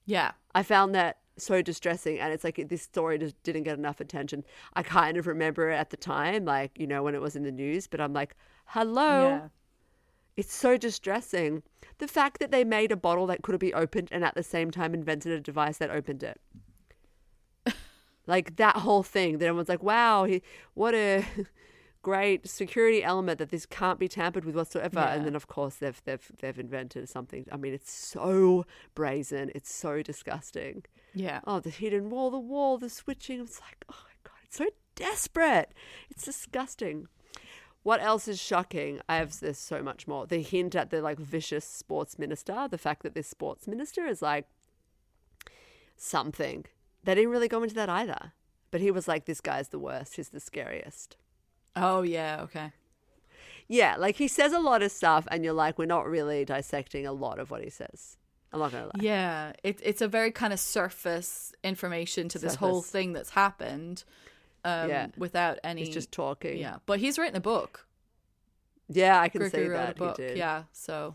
Yeah. 0.05 0.33
I 0.55 0.62
found 0.62 0.94
that 0.94 1.18
so 1.38 1.61
distressing, 1.62 2.18
and 2.18 2.33
it's 2.33 2.44
like 2.44 2.68
this 2.68 2.83
story 2.83 3.18
just 3.18 3.40
didn't 3.42 3.64
get 3.64 3.79
enough 3.79 4.01
attention. 4.01 4.44
I 4.75 4.83
kind 4.83 5.16
of 5.16 5.27
remember 5.27 5.70
it 5.70 5.77
at 5.77 5.90
the 5.90 5.96
time, 5.96 6.44
like 6.44 6.79
you 6.79 6.87
know 6.87 7.03
when 7.03 7.14
it 7.14 7.20
was 7.20 7.37
in 7.37 7.42
the 7.42 7.53
news, 7.53 7.87
but 7.87 8.01
I'm 8.01 8.12
like, 8.12 8.35
hello. 8.66 9.29
Yeah. 9.29 9.49
It's 10.37 10.55
so 10.55 10.77
distressing. 10.77 11.62
The 11.99 12.09
fact 12.09 12.40
that 12.40 12.51
they 12.51 12.64
made 12.64 12.92
a 12.92 12.96
bottle 12.96 13.27
that 13.27 13.42
couldn't 13.42 13.61
be 13.61 13.72
opened 13.72 14.09
and 14.12 14.22
at 14.22 14.35
the 14.35 14.42
same 14.42 14.70
time 14.70 14.92
invented 14.92 15.33
a 15.33 15.40
device 15.40 15.79
that 15.79 15.90
opened 15.90 16.22
it. 16.22 16.40
like 18.27 18.57
that 18.57 18.77
whole 18.77 19.03
thing. 19.03 19.38
That 19.38 19.46
everyone's 19.46 19.68
like, 19.68 19.83
wow, 19.83 20.25
he, 20.25 20.42
what 20.75 20.94
a 20.94 21.25
great 22.03 22.46
security 22.46 23.03
element 23.03 23.38
that 23.38 23.51
this 23.51 23.66
can't 23.66 23.99
be 23.99 24.09
tampered 24.09 24.44
with 24.44 24.55
whatsoever. 24.55 25.01
Yeah. 25.01 25.14
And 25.14 25.25
then 25.25 25.35
of 25.35 25.49
course 25.49 25.77
they've 25.77 26.01
they've 26.05 26.31
they've 26.40 26.59
invented 26.59 27.09
something. 27.09 27.46
I 27.51 27.57
mean, 27.57 27.72
it's 27.72 27.90
so 27.90 28.66
brazen. 28.94 29.51
It's 29.55 29.72
so 29.72 30.03
disgusting. 30.03 30.85
Yeah. 31.14 31.40
Oh, 31.46 31.61
the 31.61 31.70
hidden 31.70 32.11
wall, 32.11 32.31
the 32.31 32.38
wall, 32.38 32.79
the 32.79 32.90
switching. 32.90 33.40
It's 33.40 33.61
like, 33.61 33.85
oh 33.90 34.05
my 34.05 34.14
god, 34.22 34.38
it's 34.44 34.59
so 34.59 34.66
desperate. 34.94 35.72
It's 36.11 36.25
disgusting. 36.25 37.09
What 37.87 38.03
else 38.03 38.27
is 38.27 38.40
shocking? 38.40 39.01
I 39.09 39.18
have 39.18 39.38
there's 39.38 39.59
so 39.59 39.81
much 39.81 40.09
more. 40.09 40.27
The 40.27 40.42
hint 40.42 40.75
at 40.75 40.90
the 40.90 41.01
like 41.01 41.20
vicious 41.20 41.64
sports 41.64 42.18
minister, 42.18 42.66
the 42.68 42.79
fact 42.79 43.05
that 43.05 43.14
this 43.14 43.29
sports 43.29 43.68
minister 43.68 44.09
is 44.09 44.20
like 44.20 44.49
something. 45.96 46.64
They 47.05 47.14
didn't 47.14 47.31
really 47.31 47.46
go 47.46 47.62
into 47.62 47.77
that 47.77 47.88
either. 47.88 48.33
But 48.72 48.81
he 48.81 48.90
was 48.90 49.07
like, 49.07 49.27
this 49.27 49.40
guy's 49.40 49.68
the 49.68 49.79
worst. 49.79 50.16
He's 50.16 50.31
the 50.31 50.40
scariest. 50.40 51.16
Oh 51.77 52.03
yeah. 52.03 52.40
Okay. 52.40 52.72
Yeah, 53.68 53.94
like 53.96 54.16
he 54.16 54.27
says 54.27 54.53
a 54.53 54.59
lot 54.59 54.83
of 54.83 54.90
stuff, 54.90 55.29
and 55.31 55.44
you're 55.44 55.53
like, 55.53 55.79
we're 55.79 55.87
not 55.87 56.09
really 56.09 56.44
dissecting 56.44 57.07
a 57.07 57.12
lot 57.12 57.38
of 57.38 57.53
what 57.53 57.62
he 57.62 57.70
says. 57.70 58.16
I'm 58.53 58.59
not 58.59 58.72
gonna 58.72 58.87
lie. 58.87 59.01
Yeah, 59.01 59.53
it, 59.62 59.79
it's 59.85 60.03
a 60.03 60.09
very 60.09 60.33
kind 60.33 60.53
of 60.53 60.59
surface 60.59 61.53
information 61.62 62.29
to 62.31 62.40
this 62.40 62.57
whole 62.57 62.83
thing 62.83 63.12
that's 63.12 63.31
happened 63.31 64.03
um, 64.66 64.90
Yeah. 64.90 65.07
without 65.16 65.59
any. 65.64 65.85
He's 65.85 65.94
just 65.94 66.12
talking. 66.12 66.59
Yeah, 66.59 66.76
but 66.87 66.98
he's 66.98 67.18
written 67.18 67.37
a 67.37 67.40
book. 67.40 67.87
yeah, 68.88 69.20
I 69.20 69.29
can 69.29 69.48
see 69.50 69.66
wrote 69.66 69.76
that 69.76 69.90
a 69.92 69.94
book. 69.94 70.16
he 70.18 70.22
did. 70.26 70.37
Yeah, 70.38 70.64
so 70.72 71.14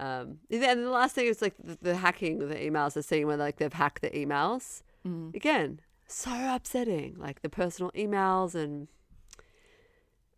Um, 0.00 0.38
and 0.50 0.62
then 0.62 0.82
the 0.84 0.90
last 0.90 1.14
thing 1.14 1.26
is 1.26 1.40
like 1.42 1.54
the, 1.62 1.78
the 1.80 1.96
hacking 1.96 2.42
of 2.42 2.48
the 2.48 2.56
emails, 2.56 2.94
the 2.94 3.02
scene 3.02 3.26
where 3.26 3.36
like 3.36 3.56
they've 3.58 3.72
hacked 3.72 4.02
the 4.02 4.10
emails. 4.10 4.82
Mm. 5.06 5.34
Again, 5.34 5.80
so 6.06 6.30
upsetting. 6.54 7.16
Like 7.18 7.42
the 7.42 7.48
personal 7.48 7.90
emails, 7.92 8.54
and 8.54 8.88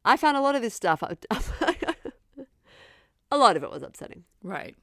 I 0.04 0.16
found 0.16 0.36
a 0.36 0.40
lot 0.40 0.54
of 0.54 0.62
this 0.62 0.74
stuff. 0.74 1.02
a 3.30 3.38
lot 3.38 3.56
of 3.56 3.62
it 3.62 3.70
was 3.70 3.82
upsetting. 3.82 4.24
right. 4.42 4.76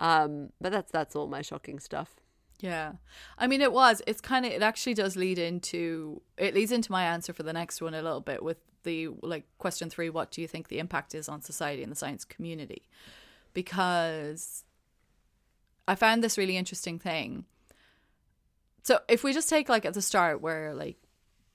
Um, 0.00 0.50
but 0.60 0.70
that's 0.70 0.92
that's 0.92 1.16
all 1.16 1.26
my 1.26 1.42
shocking 1.42 1.80
stuff. 1.80 2.14
Yeah. 2.60 2.92
I 3.38 3.46
mean 3.46 3.60
it 3.60 3.72
was 3.72 4.02
it's 4.06 4.20
kind 4.20 4.44
of 4.44 4.52
it 4.52 4.62
actually 4.62 4.94
does 4.94 5.16
lead 5.16 5.38
into 5.38 6.22
it 6.36 6.54
leads 6.54 6.72
into 6.72 6.90
my 6.90 7.04
answer 7.04 7.32
for 7.32 7.42
the 7.42 7.52
next 7.52 7.80
one 7.80 7.94
a 7.94 8.02
little 8.02 8.20
bit 8.20 8.42
with 8.42 8.58
the 8.82 9.08
like 9.22 9.44
question 9.58 9.90
3 9.90 10.10
what 10.10 10.30
do 10.30 10.40
you 10.40 10.48
think 10.48 10.68
the 10.68 10.78
impact 10.78 11.14
is 11.14 11.28
on 11.28 11.40
society 11.40 11.82
and 11.82 11.92
the 11.92 11.96
science 11.96 12.24
community? 12.24 12.88
Because 13.54 14.64
I 15.86 15.94
found 15.94 16.22
this 16.22 16.36
really 16.36 16.56
interesting 16.56 16.98
thing. 16.98 17.44
So 18.82 19.00
if 19.08 19.22
we 19.22 19.32
just 19.32 19.48
take 19.48 19.68
like 19.68 19.84
at 19.84 19.94
the 19.94 20.02
start 20.02 20.40
where 20.40 20.74
like 20.74 20.96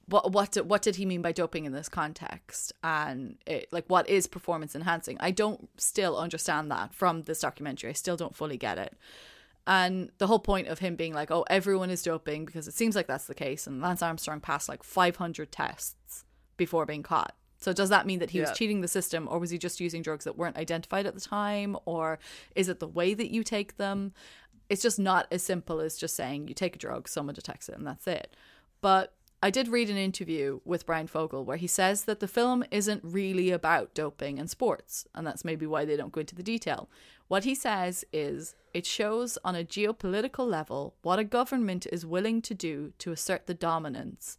what 0.05 0.31
what 0.31 0.55
what 0.65 0.81
did 0.81 0.97
he 0.97 1.05
mean 1.05 1.21
by 1.21 1.31
doping 1.31 1.65
in 1.65 1.71
this 1.71 1.89
context 1.89 2.73
and 2.83 3.37
it, 3.45 3.67
like 3.71 3.85
what 3.87 4.09
is 4.09 4.27
performance 4.27 4.75
enhancing? 4.75 5.17
I 5.19 5.31
don't 5.31 5.69
still 5.77 6.17
understand 6.17 6.71
that 6.71 6.93
from 6.93 7.23
this 7.23 7.41
documentary. 7.41 7.89
I 7.89 7.93
still 7.93 8.17
don't 8.17 8.35
fully 8.35 8.57
get 8.57 8.77
it. 8.77 8.95
And 9.65 10.12
the 10.17 10.28
whole 10.28 10.39
point 10.39 10.67
of 10.67 10.80
him 10.80 10.95
being 10.95 11.13
like, 11.13 11.32
oh, 11.32 11.45
everyone 11.49 11.89
is 11.89 12.04
doping 12.04 12.45
because 12.45 12.67
it 12.67 12.73
seems 12.73 12.95
like 12.95 13.08
that's 13.08 13.28
the 13.28 13.36
case. 13.36 13.65
And 13.65 13.82
Lance 13.82 14.02
Armstrong 14.02 14.41
passed 14.41 14.67
like 14.67 14.84
500 14.84 15.52
tests 15.52 16.26
before 16.58 16.86
being 16.86 17.04
caught. 17.04 17.36
So 17.60 17.71
does 17.71 17.88
that 17.89 18.06
mean 18.06 18.19
that 18.19 18.32
he 18.32 18.39
Yeah. 18.39 18.49
was 18.49 18.58
cheating 18.58 18.82
the 18.82 18.89
system 18.89 19.26
or 19.32 19.39
was 19.39 19.49
he 19.49 19.58
just 19.58 19.80
using 19.80 20.02
drugs 20.02 20.26
that 20.26 20.38
weren't 20.38 20.58
identified 20.58 21.06
at 21.06 21.13
the 21.15 21.21
time? 21.21 21.78
Or 21.86 22.19
is 22.56 22.67
it 22.67 22.80
the 22.82 22.88
way 22.88 23.13
that 23.13 23.32
you 23.32 23.41
take 23.43 23.78
them? 23.78 24.13
It's 24.69 24.82
just 24.82 24.99
not 24.99 25.28
as 25.32 25.43
simple 25.43 25.80
as 25.80 25.97
just 25.97 26.15
saying 26.15 26.49
you 26.49 26.54
take 26.54 26.76
a 26.76 26.80
drug, 26.80 27.08
someone 27.08 27.36
detects 27.36 27.69
it, 27.69 27.76
and 27.78 27.88
that's 27.88 28.06
it. 28.08 28.36
But 28.82 29.13
I 29.43 29.49
did 29.49 29.67
read 29.67 29.89
an 29.89 29.97
interview 29.97 30.62
with 30.63 30.86
Bryan 30.86 31.08
Fogel 31.08 31.43
where 31.43 31.58
he 31.58 31.67
says 31.67 32.06
that 32.06 32.21
the 32.21 32.29
film 32.29 32.63
isn't 32.71 33.01
really 33.03 33.51
about 33.51 33.93
doping 33.93 34.39
and 34.39 34.49
sports, 34.49 35.06
and 35.13 35.27
that's 35.27 35.43
maybe 35.43 35.65
why 35.65 35.84
they 35.84 35.97
don't 35.97 36.13
go 36.13 36.21
into 36.21 36.34
the 36.34 36.41
detail. 36.41 36.89
What 37.27 37.43
he 37.43 37.53
says 37.53 38.06
is 38.13 38.56
it 38.73 38.86
shows 38.86 39.38
on 39.43 39.53
a 39.53 39.65
geopolitical 39.65 40.47
level 40.49 40.95
what 41.01 41.19
a 41.19 41.25
government 41.25 41.86
is 41.91 42.06
willing 42.06 42.41
to 42.41 42.53
do 42.53 42.93
to 42.99 43.12
assert 43.12 43.45
the 43.45 43.53
dominance. 43.53 44.38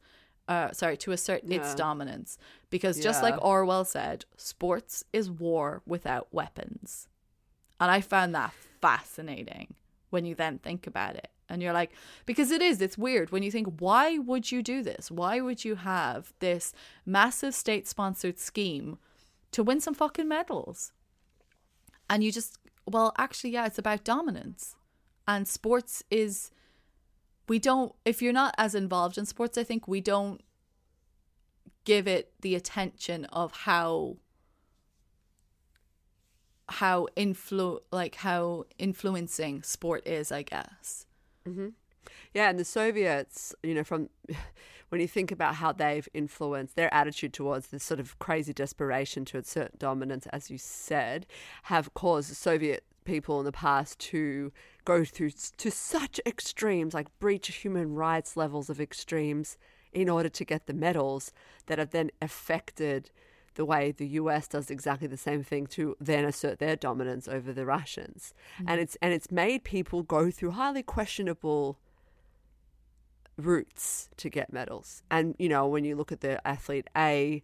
Uh, 0.48 0.72
sorry, 0.72 0.96
to 0.96 1.12
assert 1.12 1.42
its 1.44 1.74
dominance. 1.74 2.38
Because 2.70 2.98
just 2.98 3.22
like 3.22 3.36
Orwell 3.44 3.84
said, 3.84 4.24
sports 4.38 5.04
is 5.12 5.30
war 5.30 5.82
without 5.86 6.32
weapons. 6.32 7.08
And 7.78 7.90
I 7.90 8.00
found 8.00 8.34
that 8.34 8.54
fascinating 8.80 9.74
when 10.08 10.24
you 10.24 10.34
then 10.34 10.60
think 10.60 10.86
about 10.86 11.16
it. 11.16 11.28
And 11.48 11.62
you're 11.62 11.72
like, 11.72 11.92
because 12.26 12.50
it 12.50 12.62
is, 12.62 12.80
it's 12.80 12.96
weird 12.96 13.30
when 13.30 13.42
you 13.42 13.50
think, 13.50 13.68
why 13.78 14.18
would 14.18 14.50
you 14.50 14.62
do 14.62 14.82
this? 14.82 15.10
Why 15.10 15.40
would 15.40 15.64
you 15.64 15.76
have 15.76 16.32
this 16.38 16.72
massive 17.04 17.54
state 17.54 17.86
sponsored 17.86 18.38
scheme 18.38 18.98
to 19.52 19.62
win 19.62 19.80
some 19.80 19.94
fucking 19.94 20.28
medals? 20.28 20.92
And 22.08 22.24
you 22.24 22.32
just, 22.32 22.58
well, 22.86 23.12
actually, 23.18 23.50
yeah, 23.50 23.66
it's 23.66 23.78
about 23.78 24.04
dominance. 24.04 24.76
And 25.28 25.46
sports 25.46 26.02
is, 26.10 26.50
we 27.48 27.58
don't, 27.58 27.94
if 28.04 28.22
you're 28.22 28.32
not 28.32 28.54
as 28.56 28.74
involved 28.74 29.18
in 29.18 29.26
sports, 29.26 29.58
I 29.58 29.64
think 29.64 29.86
we 29.86 30.00
don't 30.00 30.40
give 31.84 32.08
it 32.08 32.32
the 32.40 32.54
attention 32.54 33.26
of 33.26 33.52
how 33.52 34.16
how 36.68 37.06
influ 37.16 37.78
like 37.92 38.16
how 38.16 38.64
influencing 38.78 39.62
sport 39.62 40.06
is 40.06 40.32
i 40.32 40.42
guess 40.42 41.04
Mm-hmm. 41.48 41.68
Yeah, 42.32 42.50
and 42.50 42.58
the 42.58 42.64
Soviets, 42.64 43.54
you 43.62 43.74
know, 43.74 43.84
from 43.84 44.08
when 44.88 45.00
you 45.00 45.08
think 45.08 45.32
about 45.32 45.56
how 45.56 45.72
they've 45.72 46.08
influenced 46.14 46.76
their 46.76 46.92
attitude 46.92 47.32
towards 47.32 47.68
this 47.68 47.82
sort 47.82 48.00
of 48.00 48.18
crazy 48.18 48.52
desperation 48.52 49.24
to 49.26 49.38
assert 49.38 49.78
dominance, 49.78 50.26
as 50.26 50.50
you 50.50 50.58
said, 50.58 51.26
have 51.64 51.94
caused 51.94 52.34
Soviet 52.36 52.84
people 53.04 53.38
in 53.38 53.44
the 53.44 53.52
past 53.52 53.98
to 53.98 54.52
go 54.84 55.04
through 55.04 55.30
to 55.30 55.70
such 55.70 56.20
extremes, 56.26 56.94
like 56.94 57.18
breach 57.18 57.48
human 57.48 57.94
rights 57.94 58.36
levels 58.36 58.70
of 58.70 58.80
extremes, 58.80 59.58
in 59.92 60.08
order 60.08 60.28
to 60.28 60.44
get 60.44 60.66
the 60.66 60.74
medals 60.74 61.32
that 61.66 61.78
have 61.78 61.90
then 61.90 62.10
affected 62.20 63.10
the 63.54 63.64
way 63.64 63.92
the 63.92 64.06
US 64.08 64.48
does 64.48 64.70
exactly 64.70 65.06
the 65.08 65.16
same 65.16 65.42
thing 65.42 65.66
to 65.68 65.96
then 66.00 66.24
assert 66.24 66.58
their 66.58 66.76
dominance 66.76 67.28
over 67.28 67.52
the 67.52 67.64
Russians. 67.64 68.34
Mm. 68.60 68.64
And 68.68 68.80
it's 68.80 68.96
and 69.00 69.12
it's 69.12 69.30
made 69.30 69.64
people 69.64 70.02
go 70.02 70.30
through 70.30 70.52
highly 70.52 70.82
questionable 70.82 71.78
routes 73.36 74.08
to 74.16 74.28
get 74.28 74.52
medals. 74.52 75.02
And 75.10 75.34
you 75.38 75.48
know, 75.48 75.66
when 75.66 75.84
you 75.84 75.96
look 75.96 76.12
at 76.12 76.20
the 76.20 76.46
athlete 76.46 76.88
A 76.96 77.42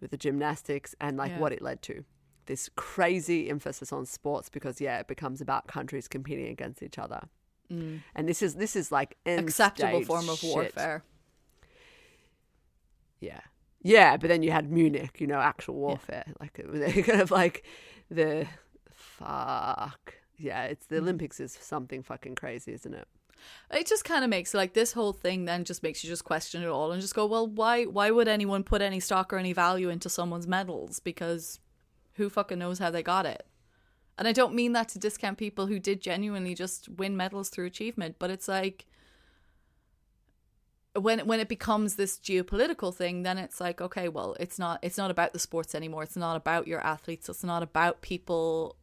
with 0.00 0.10
the 0.10 0.16
gymnastics 0.16 0.94
and 1.00 1.16
like 1.16 1.32
Yeah. 1.32 1.38
what 1.40 1.52
it 1.52 1.62
led 1.62 1.82
to. 1.82 2.04
This 2.46 2.70
crazy 2.76 3.50
emphasis 3.50 3.92
on 3.92 4.06
sports 4.06 4.48
because 4.48 4.80
yeah, 4.80 4.98
it 5.00 5.06
becomes 5.06 5.40
about 5.40 5.66
countries 5.66 6.08
competing 6.08 6.48
against 6.48 6.82
each 6.82 6.98
other. 6.98 7.28
Mm. 7.70 8.00
And 8.14 8.28
this 8.28 8.42
is 8.42 8.54
this 8.54 8.74
is 8.76 8.90
like 8.90 9.16
acceptable 9.26 10.02
form 10.04 10.28
of 10.28 10.38
shit. 10.38 10.50
warfare 10.54 11.02
Yeah. 13.20 13.40
Yeah, 13.88 14.16
but 14.18 14.28
then 14.28 14.42
you 14.42 14.50
had 14.50 14.70
Munich, 14.70 15.20
you 15.20 15.26
know, 15.26 15.40
actual 15.40 15.74
warfare. 15.76 16.26
Like 16.40 16.58
it 16.58 16.68
was 16.68 16.80
kind 17.06 17.20
of 17.20 17.30
like 17.30 17.64
the 18.10 18.46
fuck. 18.90 20.14
Yeah, 20.36 20.64
it's 20.64 20.86
Mm. 20.86 20.88
the 20.90 20.98
Olympics 20.98 21.40
is 21.40 21.52
something 21.60 22.02
fucking 22.02 22.34
crazy, 22.36 22.72
isn't 22.72 22.94
it? 22.94 23.08
it 23.70 23.86
just 23.86 24.04
kind 24.04 24.24
of 24.24 24.30
makes 24.30 24.52
like 24.52 24.72
this 24.74 24.92
whole 24.92 25.12
thing 25.12 25.44
then 25.44 25.62
just 25.64 25.80
makes 25.84 26.02
you 26.02 26.10
just 26.10 26.24
question 26.24 26.60
it 26.64 26.66
all 26.68 26.90
and 26.90 27.00
just 27.00 27.14
go 27.14 27.24
well 27.24 27.46
why 27.46 27.84
why 27.84 28.10
would 28.10 28.26
anyone 28.26 28.64
put 28.64 28.82
any 28.82 28.98
stock 28.98 29.32
or 29.32 29.38
any 29.38 29.52
value 29.52 29.88
into 29.90 30.08
someone's 30.08 30.48
medals 30.48 30.98
because 30.98 31.60
who 32.14 32.28
fucking 32.28 32.58
knows 32.58 32.80
how 32.80 32.90
they 32.90 33.00
got 33.00 33.24
it 33.26 33.46
and 34.18 34.26
i 34.26 34.32
don't 34.32 34.54
mean 34.56 34.72
that 34.72 34.88
to 34.88 34.98
discount 34.98 35.38
people 35.38 35.68
who 35.68 35.78
did 35.78 36.00
genuinely 36.00 36.52
just 36.52 36.88
win 36.88 37.16
medals 37.16 37.48
through 37.48 37.64
achievement 37.66 38.16
but 38.18 38.28
it's 38.28 38.48
like 38.48 38.86
when 41.00 41.20
when 41.26 41.40
it 41.40 41.48
becomes 41.48 41.94
this 41.96 42.18
geopolitical 42.18 42.94
thing 42.94 43.22
then 43.22 43.38
it's 43.38 43.60
like 43.60 43.80
okay 43.80 44.08
well 44.08 44.36
it's 44.40 44.58
not 44.58 44.78
it's 44.82 44.98
not 44.98 45.10
about 45.10 45.32
the 45.32 45.38
sports 45.38 45.74
anymore 45.74 46.02
it's 46.02 46.16
not 46.16 46.36
about 46.36 46.66
your 46.66 46.80
athletes 46.80 47.28
it's 47.28 47.44
not 47.44 47.62
about 47.62 48.00
people 48.02 48.76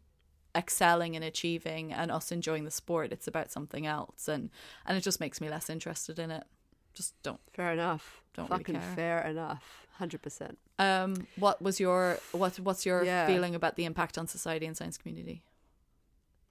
excelling 0.55 1.15
and 1.15 1.25
achieving 1.25 1.91
and 1.91 2.11
us 2.11 2.31
enjoying 2.31 2.63
the 2.63 2.71
sport 2.71 3.11
it's 3.11 3.27
about 3.27 3.51
something 3.51 3.85
else 3.85 4.27
and 4.27 4.49
and 4.85 4.97
it 4.97 5.01
just 5.01 5.19
makes 5.19 5.41
me 5.41 5.49
less 5.49 5.69
interested 5.69 6.17
in 6.19 6.31
it 6.31 6.43
just 6.93 7.13
don't 7.23 7.41
Fair 7.53 7.73
enough. 7.73 8.21
Don't 8.35 8.49
really 8.49 8.59
fucking 8.63 8.75
care. 8.75 8.93
fair 8.95 9.21
enough. 9.27 9.85
Hundred 9.97 10.21
percent. 10.21 10.57
um 10.79 11.27
what 11.37 11.61
was 11.61 11.79
your 11.79 12.17
what 12.31 12.55
what's 12.59 12.85
your 12.85 13.03
Yeah. 13.03 13.27
feeling 13.27 13.53
about 13.55 13.75
the 13.75 13.83
impact 13.85 14.17
on 14.17 14.27
society 14.27 14.65
and 14.65 14.77
science 14.77 14.97
community 14.97 15.43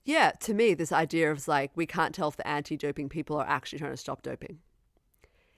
Yeah, 0.05 0.33
to 0.41 0.53
me, 0.53 0.75
this 0.75 0.93
idea 0.93 1.31
of 1.33 1.49
like 1.49 1.71
we 1.75 1.87
can't 1.87 2.15
tell 2.15 2.29
if 2.29 2.37
the 2.37 2.47
anti-doping 2.47 3.09
people 3.09 3.37
are 3.39 3.47
actually 3.49 3.79
trying 3.79 3.93
to 3.93 3.97
stop 3.97 4.21
doping. 4.23 4.59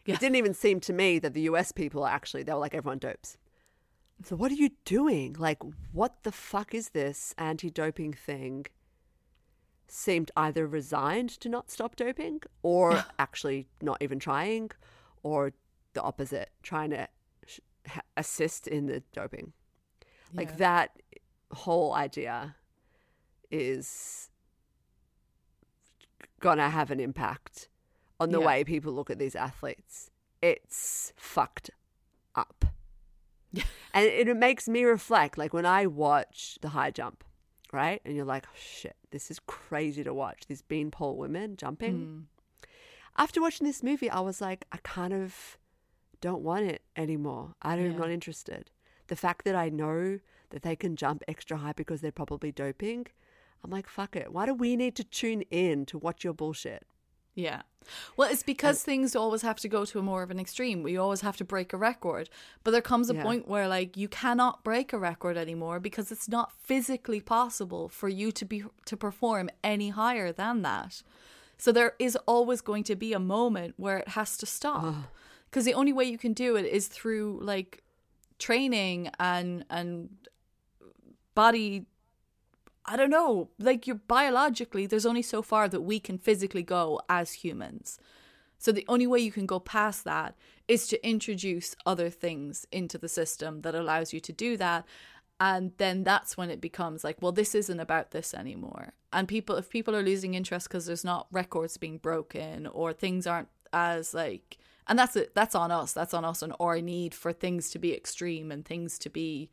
Yeah. 0.06 0.14
It 0.14 0.20
didn't 0.20 0.36
even 0.36 0.54
seem 0.54 0.80
to 0.80 0.92
me 0.92 1.18
that 1.18 1.34
the 1.34 1.42
US 1.42 1.72
people 1.72 2.06
actually 2.06 2.42
they 2.42 2.52
were 2.52 2.58
like 2.58 2.74
everyone 2.74 2.98
dopes. 2.98 3.36
So 4.24 4.36
what 4.36 4.50
are 4.50 4.56
you 4.56 4.70
doing? 4.84 5.36
Like 5.38 5.58
what 5.92 6.22
the 6.22 6.32
fuck 6.32 6.74
is 6.74 6.90
this 6.90 7.34
anti-doping 7.36 8.14
thing? 8.14 8.66
Seemed 9.88 10.30
either 10.36 10.66
resigned 10.66 11.30
to 11.40 11.48
not 11.48 11.70
stop 11.70 11.96
doping 11.96 12.40
or 12.62 13.04
actually 13.18 13.68
not 13.82 13.98
even 14.00 14.18
trying 14.18 14.70
or 15.22 15.52
the 15.92 16.02
opposite, 16.02 16.50
trying 16.62 16.90
to 16.90 17.08
sh- 17.46 17.60
assist 18.16 18.66
in 18.66 18.86
the 18.86 19.02
doping. 19.12 19.52
Like 20.34 20.56
that 20.58 20.90
whole 21.52 21.94
idea 21.94 22.56
is 23.50 24.28
gonna 26.40 26.68
have 26.68 26.90
an 26.90 27.00
impact 27.00 27.68
on 28.20 28.30
the 28.30 28.40
Yeah. 28.40 28.46
way 28.46 28.64
people 28.64 28.92
look 28.92 29.10
at 29.10 29.18
these 29.18 29.34
athletes. 29.36 30.10
It's 30.42 31.12
fucked 31.16 31.70
up. 32.34 32.64
And 33.94 34.04
it, 34.04 34.28
it 34.28 34.36
makes 34.36 34.68
me 34.68 34.84
reflect, 34.84 35.38
like 35.38 35.54
when 35.54 35.64
I 35.64 35.86
watch 35.86 36.58
the 36.60 36.68
high 36.70 36.90
jump, 36.90 37.24
right? 37.72 38.02
And 38.04 38.14
you're 38.14 38.26
like, 38.26 38.44
oh, 38.46 38.54
shit, 38.54 38.94
this 39.10 39.30
is 39.30 39.38
crazy 39.46 40.04
to 40.04 40.12
watch. 40.12 40.42
These 40.46 40.60
beanpole 40.60 41.16
women 41.16 41.56
jumping. 41.56 41.96
Mm. 42.62 42.66
After 43.16 43.40
watching 43.40 43.66
this 43.66 43.82
movie, 43.82 44.10
I 44.10 44.20
was 44.20 44.42
like, 44.42 44.66
I 44.70 44.76
kind 44.82 45.14
of 45.14 45.56
don't 46.20 46.42
want 46.42 46.66
it 46.66 46.82
anymore. 46.94 47.54
I 47.62 47.74
don't, 47.76 47.86
I'm 47.86 47.92
Yeah. 47.92 47.98
not 47.98 48.10
interested. 48.10 48.70
The 49.06 49.16
fact 49.16 49.46
that 49.46 49.54
I 49.54 49.70
know 49.70 50.18
that 50.50 50.60
they 50.62 50.76
can 50.76 50.94
jump 50.94 51.22
extra 51.26 51.56
high 51.56 51.72
because 51.72 52.02
they're 52.02 52.12
probably 52.12 52.52
doping, 52.52 53.06
I'm 53.64 53.70
like, 53.70 53.88
fuck 53.88 54.14
it. 54.14 54.30
Why 54.30 54.44
do 54.44 54.52
we 54.52 54.76
need 54.76 54.94
to 54.96 55.04
tune 55.04 55.40
in 55.50 55.86
to 55.86 55.96
watch 55.96 56.22
your 56.22 56.34
bullshit? 56.34 56.86
Yeah. 57.36 57.62
Well, 58.16 58.28
it's 58.28 58.42
because 58.42 58.82
things 58.82 59.14
always 59.14 59.42
have 59.42 59.60
to 59.60 59.68
go 59.68 59.84
to 59.84 60.00
a 60.00 60.02
more 60.02 60.24
of 60.24 60.32
an 60.32 60.40
extreme. 60.40 60.82
We 60.82 60.96
always 60.96 61.20
have 61.20 61.36
to 61.36 61.44
break 61.44 61.72
a 61.72 61.76
record. 61.76 62.28
But 62.64 62.72
there 62.72 62.82
comes 62.82 63.08
a 63.10 63.14
Yeah. 63.14 63.22
point 63.22 63.46
where 63.46 63.68
like 63.68 63.96
you 63.96 64.08
cannot 64.08 64.64
break 64.64 64.92
a 64.92 64.98
record 64.98 65.36
anymore 65.36 65.78
because 65.78 66.10
it's 66.10 66.28
not 66.28 66.50
physically 66.60 67.20
possible 67.20 67.88
for 67.88 68.08
you 68.08 68.32
to 68.32 68.44
be 68.44 68.64
to 68.86 68.96
perform 68.96 69.50
any 69.62 69.90
higher 69.90 70.32
than 70.32 70.62
that. 70.62 71.02
So 71.58 71.70
there 71.70 71.94
is 72.00 72.16
always 72.26 72.60
going 72.60 72.82
to 72.84 72.96
be 72.96 73.12
a 73.12 73.20
moment 73.20 73.74
where 73.76 73.98
it 73.98 74.08
has 74.08 74.36
to 74.38 74.46
stop. 74.46 74.94
Cuz 75.52 75.64
the 75.64 75.74
only 75.74 75.92
way 75.92 76.04
you 76.04 76.18
can 76.18 76.32
do 76.32 76.56
it 76.56 76.66
is 76.66 76.88
through 76.88 77.38
like 77.40 77.84
training 78.38 79.10
and 79.20 79.64
and 79.70 80.08
body 81.34 81.86
I 82.86 82.96
don't 82.96 83.10
know, 83.10 83.50
like 83.58 83.86
you're 83.86 83.96
biologically, 83.96 84.86
there's 84.86 85.06
only 85.06 85.22
so 85.22 85.42
far 85.42 85.68
that 85.68 85.80
we 85.80 85.98
can 85.98 86.18
physically 86.18 86.62
go 86.62 87.00
as 87.08 87.32
humans. 87.32 87.98
So 88.58 88.72
the 88.72 88.84
only 88.88 89.06
way 89.06 89.18
you 89.18 89.32
can 89.32 89.46
go 89.46 89.60
past 89.60 90.04
that 90.04 90.34
is 90.68 90.86
to 90.88 91.06
introduce 91.06 91.74
other 91.84 92.10
things 92.10 92.66
into 92.72 92.96
the 92.96 93.08
system 93.08 93.62
that 93.62 93.74
allows 93.74 94.12
you 94.12 94.20
to 94.20 94.32
do 94.32 94.56
that. 94.56 94.86
And 95.38 95.72
then 95.76 96.04
that's 96.04 96.36
when 96.36 96.48
it 96.48 96.60
becomes 96.60 97.04
like, 97.04 97.20
well, 97.20 97.32
this 97.32 97.54
isn't 97.54 97.80
about 97.80 98.12
this 98.12 98.32
anymore. 98.32 98.94
And 99.12 99.28
people, 99.28 99.56
if 99.56 99.68
people 99.68 99.94
are 99.94 100.02
losing 100.02 100.34
interest 100.34 100.68
because 100.68 100.86
there's 100.86 101.04
not 101.04 101.26
records 101.30 101.76
being 101.76 101.98
broken 101.98 102.66
or 102.66 102.92
things 102.92 103.26
aren't 103.26 103.48
as 103.72 104.14
like, 104.14 104.58
and 104.86 104.98
that's 104.98 105.16
it, 105.16 105.34
that's 105.34 105.54
on 105.54 105.70
us. 105.70 105.92
That's 105.92 106.14
on 106.14 106.24
us 106.24 106.40
and 106.40 106.54
our 106.58 106.80
need 106.80 107.14
for 107.14 107.32
things 107.32 107.70
to 107.70 107.78
be 107.78 107.94
extreme 107.94 108.50
and 108.50 108.64
things 108.64 108.98
to 109.00 109.10
be 109.10 109.50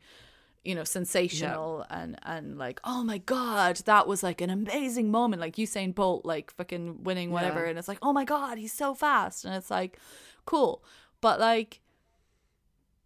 you 0.64 0.74
know 0.74 0.84
sensational 0.84 1.84
and 1.90 2.18
and 2.22 2.56
like 2.58 2.80
oh 2.84 3.04
my 3.04 3.18
god 3.18 3.76
that 3.84 4.06
was 4.06 4.22
like 4.22 4.40
an 4.40 4.50
amazing 4.50 5.10
moment 5.10 5.40
like 5.40 5.56
Usain 5.56 5.94
Bolt 5.94 6.24
like 6.24 6.50
fucking 6.52 7.02
winning 7.04 7.30
whatever 7.30 7.62
Yeah. 7.64 7.70
and 7.70 7.78
it's 7.78 7.88
like 7.88 7.98
oh 8.00 8.12
my 8.12 8.24
god 8.24 8.56
he's 8.58 8.72
so 8.72 8.94
fast 8.94 9.44
and 9.44 9.54
it's 9.54 9.70
like 9.70 9.98
cool 10.46 10.82
but 11.20 11.38
like 11.38 11.80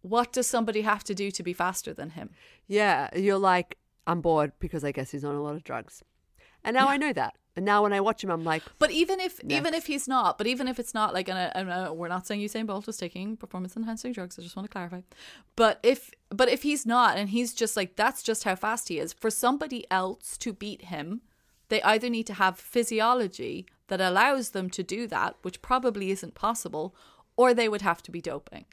what 0.01 0.31
does 0.31 0.47
somebody 0.47 0.81
have 0.81 1.03
to 1.03 1.13
do 1.13 1.29
to 1.31 1.43
be 1.43 1.53
faster 1.53 1.93
than 1.93 2.11
him 2.11 2.29
Yeah, 2.67 3.09
you're 3.15 3.37
like, 3.37 3.77
I'm 4.07 4.21
bored 4.21 4.53
because 4.59 4.83
I 4.83 4.91
guess 4.91 5.11
he's 5.11 5.25
on 5.25 5.35
a 5.35 5.41
lot 5.43 5.55
of 5.55 5.63
drugs. 5.63 6.03
And 6.63 6.73
now 6.75 6.87
I 6.87 6.97
know 6.97 7.11
that. 7.13 7.35
And 7.59 7.65
now 7.65 7.83
when 7.83 7.91
I 7.91 7.99
watch 7.99 8.23
him, 8.23 8.29
I'm 8.29 8.45
like, 8.45 8.63
But 8.77 8.89
even 8.89 9.19
if 9.19 9.41
even 9.43 9.73
if 9.73 9.85
he's 9.87 10.07
not, 10.07 10.37
but 10.37 10.47
even 10.47 10.69
if 10.69 10.79
it's 10.79 10.93
not 10.93 11.13
like, 11.13 11.27
and, 11.27 11.51
and 11.53 11.69
uh, 11.69 11.91
we're 11.93 12.07
not 12.07 12.25
saying 12.25 12.39
Usain 12.39 12.65
Bolt 12.65 12.87
is 12.87 12.95
taking 12.95 13.35
performance 13.35 13.75
enhancing 13.75 14.13
drugs. 14.13 14.39
I 14.39 14.43
just 14.43 14.55
want 14.55 14.65
to 14.65 14.71
clarify. 14.71 15.01
But 15.57 15.77
if 15.83 16.09
but 16.29 16.47
if 16.47 16.63
he's 16.63 16.85
not, 16.85 17.17
and 17.17 17.27
he's 17.27 17.53
just 17.53 17.75
like 17.75 17.97
that's 17.97 18.23
just 18.23 18.45
how 18.45 18.55
fast 18.55 18.87
he 18.87 18.97
is. 18.97 19.11
For 19.11 19.29
somebody 19.29 19.85
else 19.91 20.37
to 20.37 20.53
beat 20.53 20.83
him, 20.83 21.19
they 21.67 21.81
either 21.81 22.09
need 22.09 22.27
to 22.27 22.35
have 22.35 22.57
physiology 22.57 23.65
that 23.89 23.99
allows 23.99 24.51
them 24.51 24.69
to 24.69 24.81
do 24.81 25.05
that, 25.07 25.35
which 25.41 25.61
probably 25.61 26.11
isn't 26.11 26.33
possible, 26.33 26.95
or 27.35 27.53
they 27.53 27.67
would 27.67 27.81
have 27.81 28.01
to 28.03 28.09
be 28.09 28.21
doping. 28.21 28.67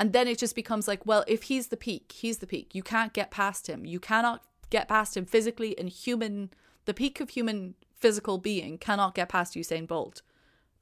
And 0.00 0.12
then 0.12 0.26
it 0.26 0.38
just 0.38 0.56
becomes 0.56 0.88
like, 0.88 1.06
well, 1.06 1.22
if 1.28 1.44
he's 1.44 1.68
the 1.68 1.76
peak, 1.76 2.10
he's 2.10 2.38
the 2.38 2.48
peak. 2.48 2.74
You 2.74 2.82
can't 2.82 3.12
get 3.12 3.30
past 3.30 3.68
him. 3.68 3.84
You 3.84 4.00
cannot 4.00 4.42
get 4.70 4.88
past 4.88 5.16
him 5.16 5.24
physically 5.24 5.78
and 5.78 5.88
human. 5.88 6.50
The 6.86 6.94
peak 6.94 7.20
of 7.20 7.30
human 7.30 7.76
physical 8.02 8.36
being 8.38 8.76
cannot 8.78 9.14
get 9.14 9.28
past 9.30 9.54
Usain 9.54 9.86
Bolt. 9.86 10.20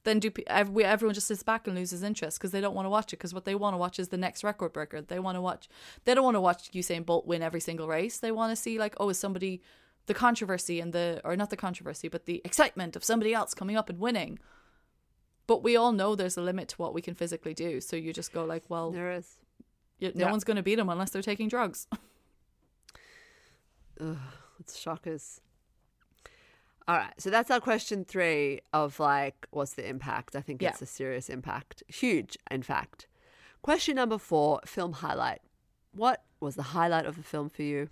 Then 0.04 0.18
do 0.18 0.30
pe- 0.30 0.44
ev- 0.46 0.70
we- 0.70 0.83
everyone 0.85 1.14
just 1.14 1.26
sits 1.26 1.42
back 1.42 1.66
and 1.66 1.76
loses 1.76 2.02
interest 2.02 2.38
because 2.38 2.50
they 2.52 2.61
don't 2.62 2.74
want 2.74 2.87
to 2.87 2.90
watch 2.90 3.12
it 3.12 3.16
because 3.18 3.35
what 3.35 3.44
they 3.44 3.54
want 3.54 3.74
to 3.74 3.78
watch 3.78 3.98
is 3.98 4.09
the 4.09 4.16
next 4.16 4.42
record 4.42 4.72
breaker. 4.72 5.02
They 5.02 5.18
want 5.20 5.37
to 5.37 5.42
watch. 5.42 5.68
They 6.06 6.14
don't 6.14 6.24
want 6.24 6.37
to 6.37 6.40
watch 6.40 6.70
Usain 6.72 7.04
Bolt 7.04 7.26
win 7.26 7.42
every 7.42 7.61
single 7.61 7.87
race. 7.87 8.18
They 8.18 8.33
want 8.33 8.50
to 8.50 8.56
see 8.56 8.78
like, 8.78 8.94
oh, 8.98 9.11
is 9.11 9.18
somebody 9.18 9.61
the 10.06 10.14
controversy 10.14 10.80
and 10.80 10.92
the 10.94 11.20
or 11.22 11.37
not 11.37 11.50
the 11.50 11.56
controversy, 11.56 12.09
but 12.09 12.24
the 12.24 12.40
excitement 12.44 12.96
of 12.96 13.04
somebody 13.04 13.35
else 13.35 13.52
coming 13.52 13.76
up 13.76 13.90
and 13.90 13.98
winning. 14.00 14.38
But 15.46 15.62
we 15.62 15.76
all 15.76 15.92
know 15.92 16.14
there's 16.14 16.38
a 16.38 16.42
limit 16.42 16.68
to 16.68 16.76
what 16.76 16.94
we 16.94 17.02
can 17.02 17.14
physically 17.14 17.52
do. 17.54 17.80
So 17.83 17.94
you 17.96 18.12
just 18.14 18.33
go 18.33 18.44
like, 18.44 18.64
well, 18.70 18.90
there 18.92 19.12
is. 19.12 19.37
y- 20.00 20.12
no 20.14 20.24
Yeah. 20.24 20.30
one's 20.30 20.44
going 20.44 20.56
to 20.56 20.62
beat 20.62 20.76
them 20.76 20.88
unless 20.88 21.11
they're 21.11 21.20
taking 21.20 21.48
drugs. 21.48 21.87
Ugh, 24.00 24.16
It's 24.61 24.78
shockers. 24.78 25.40
All 26.90 26.96
right, 26.96 27.12
so 27.18 27.31
that's 27.31 27.53
our 27.53 27.61
question 27.61 28.05
three 28.05 28.62
of 28.72 28.98
like, 28.98 29.46
what's 29.53 29.74
the 29.74 29.88
impact? 29.88 30.35
I 30.35 30.40
think 30.40 30.61
Yeah. 30.61 30.70
it's 30.70 30.83
a 30.83 30.87
serious 30.87 31.29
impact, 31.29 31.85
huge, 31.87 32.37
in 32.50 32.62
fact. 32.64 33.07
Question 33.62 33.94
number 33.94 34.18
four, 34.18 34.59
film 34.66 34.94
highlight. 34.94 35.40
What 35.92 36.24
was 36.40 36.57
the 36.57 36.64
highlight 36.74 37.07
of 37.07 37.14
the 37.14 37.22
film 37.22 37.48
for 37.48 37.62
you? 37.62 37.90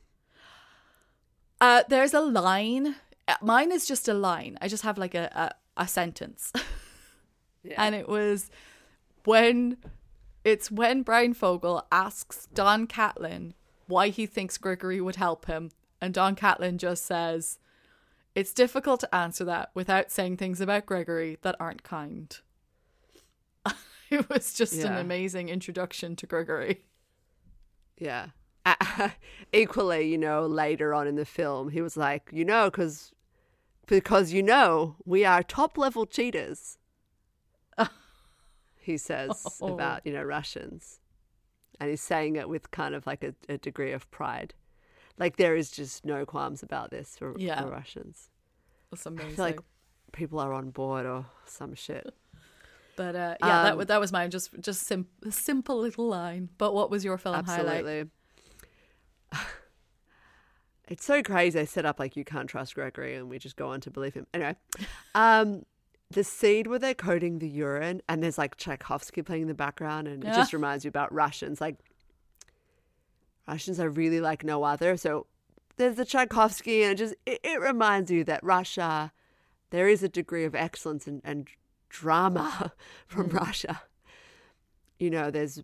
Uh, 1.60 1.84
there's 1.88 2.12
a 2.12 2.20
line. 2.20 2.96
uh, 3.28 3.36
Mine 3.40 3.70
is 3.70 3.86
just 3.86 4.08
a 4.08 4.14
line. 4.14 4.58
I 4.60 4.66
just 4.66 4.82
have 4.82 4.98
like 4.98 5.14
a 5.14 5.30
a, 5.76 5.82
a 5.84 5.86
sentence, 5.86 6.52
and 7.76 7.94
it 7.94 8.08
was 8.08 8.50
when 9.24 9.76
it's 10.42 10.72
when 10.72 11.02
Bryan 11.02 11.34
Fogel 11.34 11.86
asks 11.92 12.48
Don 12.52 12.88
Catlin 12.88 13.54
why 13.86 14.08
he 14.08 14.26
thinks 14.26 14.58
Gregory 14.58 15.00
would 15.00 15.16
help 15.16 15.46
him, 15.46 15.70
and 16.00 16.12
Don 16.12 16.34
Catlin 16.34 16.78
just 16.78 17.04
says, 17.04 17.58
"It's 18.34 18.52
difficult 18.52 19.00
to 19.00 19.14
answer 19.14 19.44
that 19.44 19.70
without 19.74 20.10
saying 20.10 20.36
things 20.36 20.60
about 20.60 20.86
Gregory 20.86 21.38
that 21.42 21.56
aren't 21.58 21.82
kind." 21.82 22.38
it 24.10 24.28
was 24.28 24.54
just 24.54 24.74
an 24.74 24.96
amazing 24.96 25.48
introduction 25.48 26.16
to 26.16 26.26
Gregory. 26.26 26.84
Yeah. 27.98 28.28
Equally, 29.52 30.08
you 30.10 30.18
know, 30.18 30.46
later 30.46 30.94
on 30.94 31.06
in 31.06 31.16
the 31.16 31.24
film, 31.24 31.70
he 31.70 31.80
was 31.80 31.96
like, 31.96 32.28
you 32.32 32.44
know, 32.44 32.70
because 32.70 33.12
because 33.86 34.32
you 34.32 34.42
know 34.42 34.96
we 35.04 35.24
are 35.24 35.42
top 35.42 35.78
level 35.78 36.06
cheaters. 36.06 36.78
he 38.80 38.96
says 38.98 39.58
Oh. 39.60 39.74
about 39.74 40.06
you 40.06 40.12
know 40.12 40.22
Russians, 40.22 41.00
and 41.80 41.90
he's 41.90 42.02
saying 42.02 42.36
it 42.36 42.48
with 42.48 42.70
kind 42.70 42.94
of 42.94 43.06
like 43.06 43.24
a, 43.24 43.34
a 43.48 43.58
degree 43.58 43.92
of 43.92 44.10
pride, 44.10 44.54
like 45.18 45.36
there 45.36 45.56
is 45.56 45.70
just 45.70 46.04
no 46.04 46.24
qualms 46.24 46.62
about 46.62 46.90
this 46.90 47.16
for, 47.16 47.34
Yeah. 47.38 47.62
for 47.62 47.70
Russians. 47.70 48.28
That's 48.90 49.06
I 49.06 49.10
feel 49.10 49.28
like 49.44 49.60
people 50.12 50.38
are 50.40 50.52
on 50.52 50.70
board 50.70 51.04
or 51.06 51.26
some 51.44 51.74
shit. 51.74 52.12
But 52.96 53.14
uh, 53.14 53.36
yeah, 53.40 53.62
that 53.62 53.72
Um, 53.72 53.78
wa- 53.78 53.84
that 53.84 54.00
was 54.00 54.10
mine. 54.10 54.28
Just 54.32 54.50
just 54.60 54.82
sim- 54.82 55.06
simple 55.30 55.78
little 55.78 56.08
line. 56.08 56.48
But 56.58 56.74
what 56.74 56.90
was 56.90 57.04
your 57.04 57.16
film 57.16 57.44
highlight? 57.44 57.84
Absolutely. 57.84 58.10
It's 60.88 61.04
so 61.04 61.22
crazy. 61.22 61.58
They 61.58 61.66
set 61.66 61.84
up 61.84 61.98
like 61.98 62.16
you 62.16 62.24
can't 62.24 62.48
trust 62.48 62.74
Gregory, 62.74 63.14
and 63.16 63.28
we 63.28 63.38
just 63.38 63.56
go 63.56 63.68
on 63.68 63.80
to 63.82 63.90
believe 63.90 64.14
him. 64.14 64.26
Anyway, 64.32 64.56
um, 65.14 65.64
the 66.10 66.24
scene 66.24 66.68
where 66.70 66.78
they're 66.78 66.94
coding 66.94 67.40
the 67.40 67.48
urine, 67.48 68.00
and 68.08 68.22
there's 68.22 68.38
like 68.38 68.56
Tchaikovsky 68.56 69.22
playing 69.22 69.42
in 69.42 69.48
the 69.48 69.54
background, 69.54 70.08
and 70.08 70.24
it 70.24 70.28
Yeah. 70.28 70.36
just 70.36 70.52
reminds 70.54 70.84
you 70.84 70.88
about 70.88 71.12
Russians. 71.12 71.60
Like 71.60 71.76
Russians 73.48 73.80
are 73.80 73.88
really 73.88 74.20
like 74.20 74.44
no 74.44 74.62
other. 74.62 74.96
So 74.96 75.26
there's 75.76 75.96
the 75.96 76.04
Tchaikovsky, 76.04 76.82
and 76.82 76.92
it 76.92 76.96
just 76.96 77.14
it, 77.24 77.40
it 77.42 77.60
reminds 77.60 78.10
you 78.10 78.22
that 78.24 78.44
Russia, 78.44 79.12
there 79.70 79.88
is 79.88 80.02
a 80.02 80.08
degree 80.08 80.44
of 80.44 80.54
excellence 80.54 81.06
and, 81.06 81.22
and 81.24 81.48
drama 81.88 82.72
from 83.06 83.28
Russia. 83.28 83.82
You 84.98 85.10
know, 85.10 85.30
there's 85.30 85.62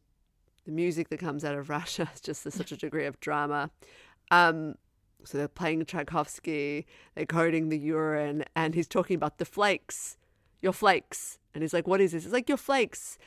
the 0.64 0.73
music 0.73 1.11
that 1.11 1.18
comes 1.18 1.44
out 1.44 1.55
of 1.55 1.68
Russia 1.68 2.11
is 2.14 2.20
just 2.20 2.51
such 2.51 2.73
a 2.73 2.77
degree 2.77 3.05
of 3.05 3.20
drama. 3.20 3.70
Um, 4.31 4.77
so 5.25 5.37
they're 5.37 5.49
playing 5.49 5.85
Tchaikovsky, 5.85 6.87
they're 7.14 7.27
coding 7.27 7.68
the 7.68 7.79
urine, 7.79 8.44
and 8.57 8.75
he's 8.75 8.88
talking 8.88 9.16
about 9.16 9.38
the 9.38 9.44
flakes, 9.44 10.16
your 10.62 10.73
flakes. 10.73 11.38
And 11.55 11.62
he's 11.62 11.75
like, 11.75 11.87
What 11.87 12.01
is 12.01 12.12
this? 12.12 12.25
It's 12.25 12.33
like, 12.33 12.49
Your 12.49 12.59
flakes, 12.59 13.18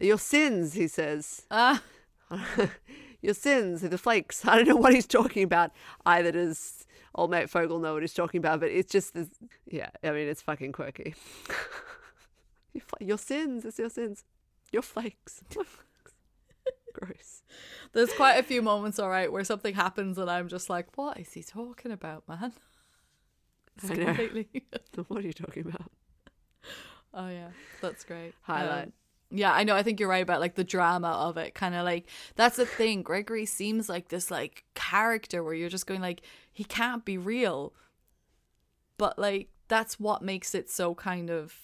your 0.00 0.18
sins, 0.18 0.74
he 0.74 0.88
says. 0.88 1.46
Ah, 1.50 1.82
your 3.20 3.34
sins, 3.34 3.82
the 3.82 3.98
flakes. 3.98 4.44
I 4.46 4.56
don't 4.56 4.68
know 4.68 4.76
what 4.76 4.94
he's 4.94 5.06
talking 5.06 5.42
about. 5.42 5.72
Either 6.06 6.32
does 6.32 6.86
old 7.14 7.30
mate 7.30 7.50
Fogel 7.50 7.78
know 7.78 7.94
what 7.94 8.02
he's 8.02 8.14
talking 8.14 8.38
about, 8.38 8.60
but 8.60 8.70
it's 8.70 8.90
just 8.90 9.14
this. 9.14 9.28
Yeah, 9.66 9.90
I 10.04 10.10
mean, 10.10 10.28
it's 10.28 10.42
fucking 10.42 10.72
quirky. 10.72 11.14
your, 12.72 12.82
fl- 12.82 13.04
your 13.04 13.18
sins, 13.18 13.64
it's 13.64 13.78
your 13.78 13.90
sins. 13.90 14.24
Your 14.72 14.82
flakes. 14.82 15.42
Gross. 16.94 17.42
there's 17.92 18.12
quite 18.14 18.38
a 18.38 18.42
few 18.42 18.60
moments, 18.60 18.98
all 18.98 19.08
right, 19.08 19.30
where 19.30 19.44
something 19.44 19.74
happens 19.74 20.18
and 20.18 20.28
I'm 20.28 20.48
just 20.48 20.68
like, 20.68 20.96
what 20.96 21.16
is 21.20 21.32
he 21.32 21.44
talking 21.44 21.92
about, 21.92 22.24
man? 22.28 22.52
It's 23.76 23.90
I 23.92 23.94
know. 23.94 24.06
completely. 24.06 24.48
what 25.06 25.20
are 25.20 25.26
you 25.26 25.32
talking 25.32 25.66
about? 25.68 25.92
oh 27.14 27.28
yeah, 27.28 27.50
that's 27.80 28.02
great. 28.02 28.34
Highlight. 28.42 28.86
Um, 28.86 28.92
yeah, 29.30 29.52
I 29.52 29.62
know. 29.64 29.74
I 29.76 29.82
think 29.82 30.00
you're 30.00 30.08
right 30.08 30.22
about 30.22 30.40
like 30.40 30.54
the 30.54 30.64
drama 30.64 31.08
of 31.08 31.36
it. 31.36 31.54
Kind 31.54 31.74
of 31.74 31.84
like 31.84 32.08
that's 32.36 32.56
the 32.56 32.66
thing. 32.66 33.02
Gregory 33.02 33.44
seems 33.46 33.88
like 33.88 34.08
this 34.08 34.30
like 34.30 34.64
character 34.74 35.42
where 35.44 35.54
you're 35.54 35.68
just 35.68 35.86
going 35.86 36.00
like 36.00 36.22
he 36.52 36.64
can't 36.64 37.04
be 37.04 37.18
real, 37.18 37.72
but 38.96 39.18
like 39.18 39.48
that's 39.68 40.00
what 40.00 40.22
makes 40.22 40.54
it 40.54 40.70
so 40.70 40.94
kind 40.94 41.28
of 41.30 41.54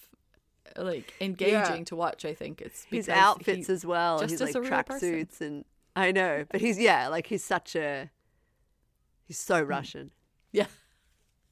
like 0.77 1.15
engaging 1.21 1.85
to 1.87 1.97
watch. 1.97 2.25
I 2.25 2.35
think 2.35 2.61
it's 2.61 2.85
His 2.85 3.09
outfits 3.09 3.71
as 3.71 3.85
well. 3.87 4.19
just 4.19 4.31
He's 4.33 4.43
as 4.43 4.55
like 4.55 4.65
tracksuits 4.65 5.41
and 5.41 5.65
I 5.97 6.13
know, 6.13 6.45
but 6.51 6.61
he's 6.61 6.79
yeah, 6.79 7.09
like 7.09 7.27
he's 7.29 7.45
such 7.45 7.75
a 7.77 8.11
he's 9.27 9.39
so 9.39 9.63
Hmm. 9.65 9.71
Russian. 9.71 10.11
Yeah, 10.53 10.67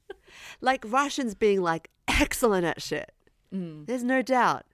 Like 0.61 0.83
Russians 0.87 1.35
being 1.35 1.61
like 1.61 1.89
excellent 2.07 2.65
at 2.65 2.81
shit. 2.81 3.11
There's 3.51 4.03
no 4.03 4.21
doubt. 4.21 4.65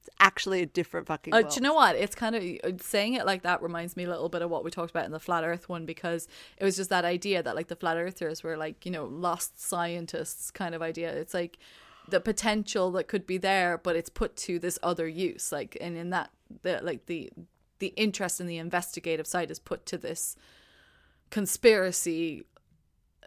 It's 0.00 0.08
actually 0.18 0.62
a 0.62 0.66
different 0.66 1.06
fucking 1.06 1.34
Uh, 1.34 1.42
do 1.42 1.54
you 1.56 1.60
know 1.60 1.74
what? 1.74 1.94
It's 1.94 2.14
kind 2.14 2.34
of 2.34 2.82
saying 2.82 3.14
it 3.14 3.26
like 3.26 3.42
that 3.42 3.62
reminds 3.62 3.96
me 3.96 4.04
a 4.04 4.08
little 4.08 4.30
bit 4.30 4.40
of 4.40 4.48
what 4.48 4.64
we 4.64 4.70
talked 4.70 4.90
about 4.90 5.04
in 5.04 5.12
the 5.12 5.20
flat 5.20 5.44
Earth 5.44 5.68
one 5.68 5.84
because 5.84 6.26
it 6.56 6.64
was 6.64 6.76
just 6.76 6.88
that 6.88 7.04
idea 7.04 7.42
that 7.42 7.54
like 7.54 7.68
the 7.68 7.76
flat 7.76 7.98
Earthers 7.98 8.42
were 8.42 8.56
like 8.56 8.86
you 8.86 8.92
know 8.92 9.04
lost 9.04 9.60
scientists 9.60 10.50
kind 10.50 10.74
of 10.74 10.80
idea. 10.80 11.12
It's 11.12 11.34
like 11.34 11.58
the 12.08 12.20
potential 12.20 12.90
that 12.92 13.08
could 13.08 13.26
be 13.26 13.36
there, 13.36 13.76
but 13.76 13.94
it's 13.94 14.08
put 14.08 14.36
to 14.36 14.58
this 14.58 14.78
other 14.82 15.06
use. 15.06 15.52
Like 15.52 15.76
and 15.80 15.96
in 15.98 16.10
that 16.10 16.30
the 16.62 16.80
like 16.82 17.04
the 17.04 17.30
the 17.78 17.88
interest 17.88 18.40
in 18.40 18.46
the 18.46 18.58
investigative 18.58 19.26
side 19.26 19.50
is 19.50 19.58
put 19.58 19.84
to 19.86 19.98
this 19.98 20.34
conspiracy 21.30 22.44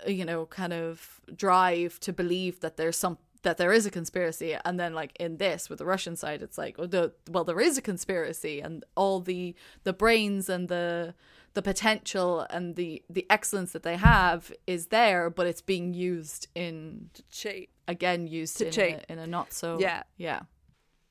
you 0.07 0.25
know 0.25 0.45
kind 0.47 0.73
of 0.73 1.21
drive 1.35 1.99
to 1.99 2.11
believe 2.11 2.59
that 2.61 2.77
there's 2.77 2.97
some 2.97 3.17
that 3.43 3.57
there 3.57 3.71
is 3.71 3.85
a 3.85 3.91
conspiracy 3.91 4.55
and 4.65 4.79
then 4.79 4.93
like 4.93 5.15
in 5.19 5.37
this 5.37 5.69
with 5.69 5.79
the 5.79 5.85
russian 5.85 6.15
side 6.15 6.41
it's 6.41 6.57
like 6.57 6.75
oh, 6.79 6.85
the 6.85 7.13
well 7.29 7.43
there 7.43 7.59
is 7.61 7.77
a 7.77 7.81
conspiracy 7.81 8.59
and 8.61 8.83
all 8.95 9.19
the 9.19 9.53
the 9.83 9.93
brains 9.93 10.49
and 10.49 10.67
the 10.69 11.13
the 11.53 11.61
potential 11.61 12.47
and 12.49 12.75
the 12.75 13.03
the 13.09 13.25
excellence 13.29 13.71
that 13.73 13.83
they 13.83 13.95
have 13.97 14.51
is 14.65 14.87
there 14.87 15.29
but 15.29 15.45
it's 15.45 15.61
being 15.61 15.93
used 15.93 16.47
in 16.55 17.09
cheat. 17.29 17.69
again 17.87 18.25
used 18.27 18.57
To 18.57 18.65
in 18.67 18.71
cheat. 18.71 18.95
a, 19.07 19.11
in 19.13 19.19
a 19.19 19.27
not 19.27 19.53
so 19.53 19.77
Yeah. 19.79 20.03
yeah 20.17 20.41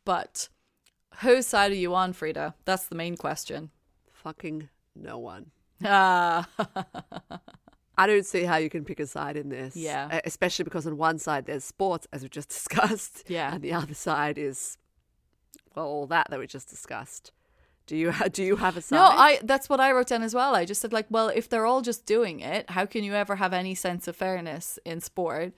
but 0.04 0.48
whose 1.20 1.46
side 1.46 1.70
are 1.70 1.76
you 1.76 1.94
on 1.94 2.12
frida 2.12 2.54
that's 2.64 2.86
the 2.88 2.96
main 2.96 3.16
question 3.16 3.70
Fucking 4.12 4.68
no 4.94 5.18
one. 5.18 5.50
Ah, 5.84 6.48
I 8.02 8.06
don't 8.06 8.26
see 8.26 8.42
how 8.44 8.56
you 8.56 8.68
can 8.68 8.84
pick 8.84 9.00
a 9.00 9.06
side 9.06 9.36
in 9.36 9.48
this. 9.48 9.76
Yeah. 9.76 10.20
Especially 10.24 10.64
because 10.64 10.86
on 10.86 10.96
one 10.96 11.18
side 11.18 11.46
there's 11.46 11.64
sports, 11.64 12.06
as 12.12 12.22
we 12.22 12.28
just 12.28 12.48
discussed. 12.58 13.24
Yeah. 13.28 13.54
And 13.54 13.62
the 13.62 13.72
other 13.72 13.94
side 13.94 14.38
is, 14.38 14.76
well, 15.74 15.86
all 15.86 16.06
that 16.08 16.26
that 16.30 16.38
we 16.38 16.46
just 16.46 16.68
discussed. 16.68 17.32
Do 17.86 17.96
you 17.96 18.10
ha- 18.12 18.28
do 18.32 18.42
you 18.42 18.56
have 18.56 18.76
a 18.76 18.80
side? 18.82 18.96
no, 18.96 19.02
I. 19.04 19.38
That's 19.42 19.68
what 19.68 19.80
I 19.80 19.92
wrote 19.92 20.08
down 20.08 20.22
as 20.22 20.34
well. 20.34 20.54
I 20.54 20.64
just 20.64 20.80
said 20.80 20.92
like, 20.92 21.06
well, 21.10 21.28
if 21.28 21.48
they're 21.48 21.66
all 21.66 21.82
just 21.82 22.06
doing 22.06 22.40
it, 22.40 22.70
how 22.70 22.86
can 22.86 23.04
you 23.04 23.14
ever 23.14 23.36
have 23.36 23.52
any 23.52 23.74
sense 23.74 24.06
of 24.08 24.16
fairness 24.16 24.78
in 24.84 25.00
sport? 25.00 25.52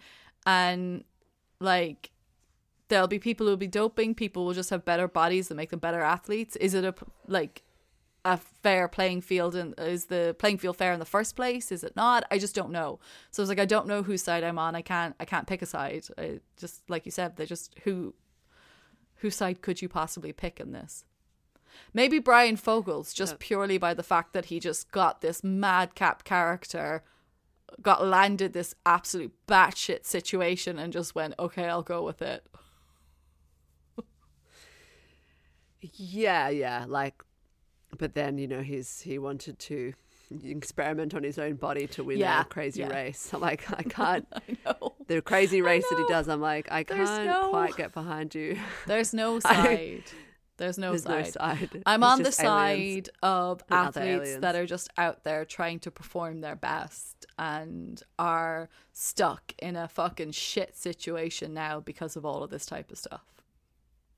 And 0.46 1.04
like, 1.60 2.10
there'll 2.88 3.08
be 3.08 3.18
people 3.18 3.46
who'll 3.46 3.56
be 3.56 3.66
doping. 3.66 4.14
People 4.14 4.44
will 4.44 4.54
just 4.54 4.70
have 4.70 4.84
better 4.84 5.08
bodies 5.08 5.48
that 5.48 5.54
make 5.54 5.70
them 5.70 5.80
better 5.80 6.00
athletes. 6.00 6.56
Is 6.56 6.74
it 6.74 6.84
a 6.84 6.94
like 7.28 7.62
a 8.24 8.36
fair 8.36 8.88
playing 8.88 9.20
field? 9.20 9.54
And 9.54 9.74
is 9.78 10.06
the 10.06 10.34
playing 10.38 10.58
field 10.58 10.76
fair 10.76 10.92
in 10.92 10.98
the 10.98 11.04
first 11.04 11.36
place? 11.36 11.70
Is 11.70 11.84
it 11.84 11.96
not? 11.96 12.24
I 12.30 12.38
just 12.38 12.54
don't 12.54 12.70
know. 12.70 12.98
So 13.30 13.42
it's 13.42 13.48
like 13.48 13.60
I 13.60 13.64
don't 13.64 13.86
know 13.86 14.02
whose 14.02 14.22
side 14.22 14.44
I'm 14.44 14.58
on. 14.58 14.74
I 14.74 14.82
can't. 14.82 15.14
I 15.20 15.24
can't 15.24 15.46
pick 15.46 15.62
a 15.62 15.66
side. 15.66 16.04
I 16.18 16.40
just 16.56 16.88
like 16.88 17.04
you 17.04 17.12
said, 17.12 17.36
they 17.36 17.46
just 17.46 17.74
who 17.84 18.14
whose 19.16 19.36
side 19.36 19.62
could 19.62 19.80
you 19.80 19.88
possibly 19.88 20.32
pick 20.32 20.60
in 20.60 20.72
this? 20.72 21.04
Maybe 21.92 22.18
Bryan 22.18 22.56
Fogels, 22.56 23.14
just 23.14 23.38
purely 23.38 23.78
by 23.78 23.94
the 23.94 24.02
fact 24.02 24.32
that 24.32 24.46
he 24.46 24.60
just 24.60 24.90
got 24.92 25.20
this 25.20 25.42
madcap 25.42 26.24
character, 26.24 27.02
got 27.82 28.04
landed 28.04 28.52
this 28.52 28.74
absolute 28.86 29.32
batshit 29.48 30.04
situation, 30.06 30.78
and 30.78 30.92
just 30.92 31.14
went, 31.14 31.34
okay, 31.38 31.64
I'll 31.64 31.82
go 31.82 32.02
with 32.02 32.22
it. 32.22 32.46
Yeah, 35.96 36.48
yeah. 36.48 36.86
Like, 36.88 37.22
but 37.94 38.14
then 38.14 38.38
you 38.38 38.46
know 38.48 38.60
he's 38.62 39.00
he 39.02 39.18
wanted 39.18 39.58
to 39.60 39.92
experiment 40.42 41.14
on 41.14 41.22
his 41.22 41.38
own 41.38 41.54
body 41.54 41.86
to 41.86 42.02
win 42.02 42.18
Yeah, 42.18 42.40
a 42.40 42.44
crazy 42.44 42.80
yeah. 42.80 42.88
race. 42.88 43.30
I'm 43.32 43.40
like, 43.40 43.70
I 43.70 43.82
can't. 43.88 44.26
I 44.34 44.56
know. 44.64 44.94
The 45.06 45.20
crazy 45.22 45.60
race 45.62 45.84
that 45.90 45.98
he 45.98 46.04
does, 46.08 46.28
I'm 46.28 46.40
like, 46.40 46.66
I 46.72 46.82
There's 46.82 47.08
can't 47.08 47.26
no- 47.26 47.50
quite 47.50 47.76
get 47.76 47.92
behind 47.92 48.34
you. 48.34 48.58
There's 48.86 49.12
no 49.12 49.38
side. 49.38 50.04
There's 50.56 50.78
no 50.78 50.90
There's 50.90 51.02
side. 51.02 51.24
no 51.24 51.30
side. 51.30 51.82
I'm 51.84 52.02
It's 52.02 52.12
on 52.12 52.22
the 52.22 52.32
side 52.32 53.08
of 53.22 53.62
athletes 53.70 54.36
that 54.36 54.54
are 54.54 54.66
just 54.66 54.88
out 54.96 55.24
there 55.24 55.44
trying 55.44 55.80
to 55.80 55.90
perform 55.90 56.40
their 56.40 56.54
best 56.56 57.26
and 57.38 58.00
are 58.18 58.68
stuck 58.92 59.52
in 59.58 59.74
a 59.76 59.88
fucking 59.88 60.30
shit 60.30 60.76
situation 60.76 61.54
now 61.54 61.80
because 61.80 62.14
of 62.16 62.24
all 62.24 62.42
of 62.44 62.50
this 62.50 62.66
type 62.66 62.90
of 62.92 62.98
stuff. 62.98 63.24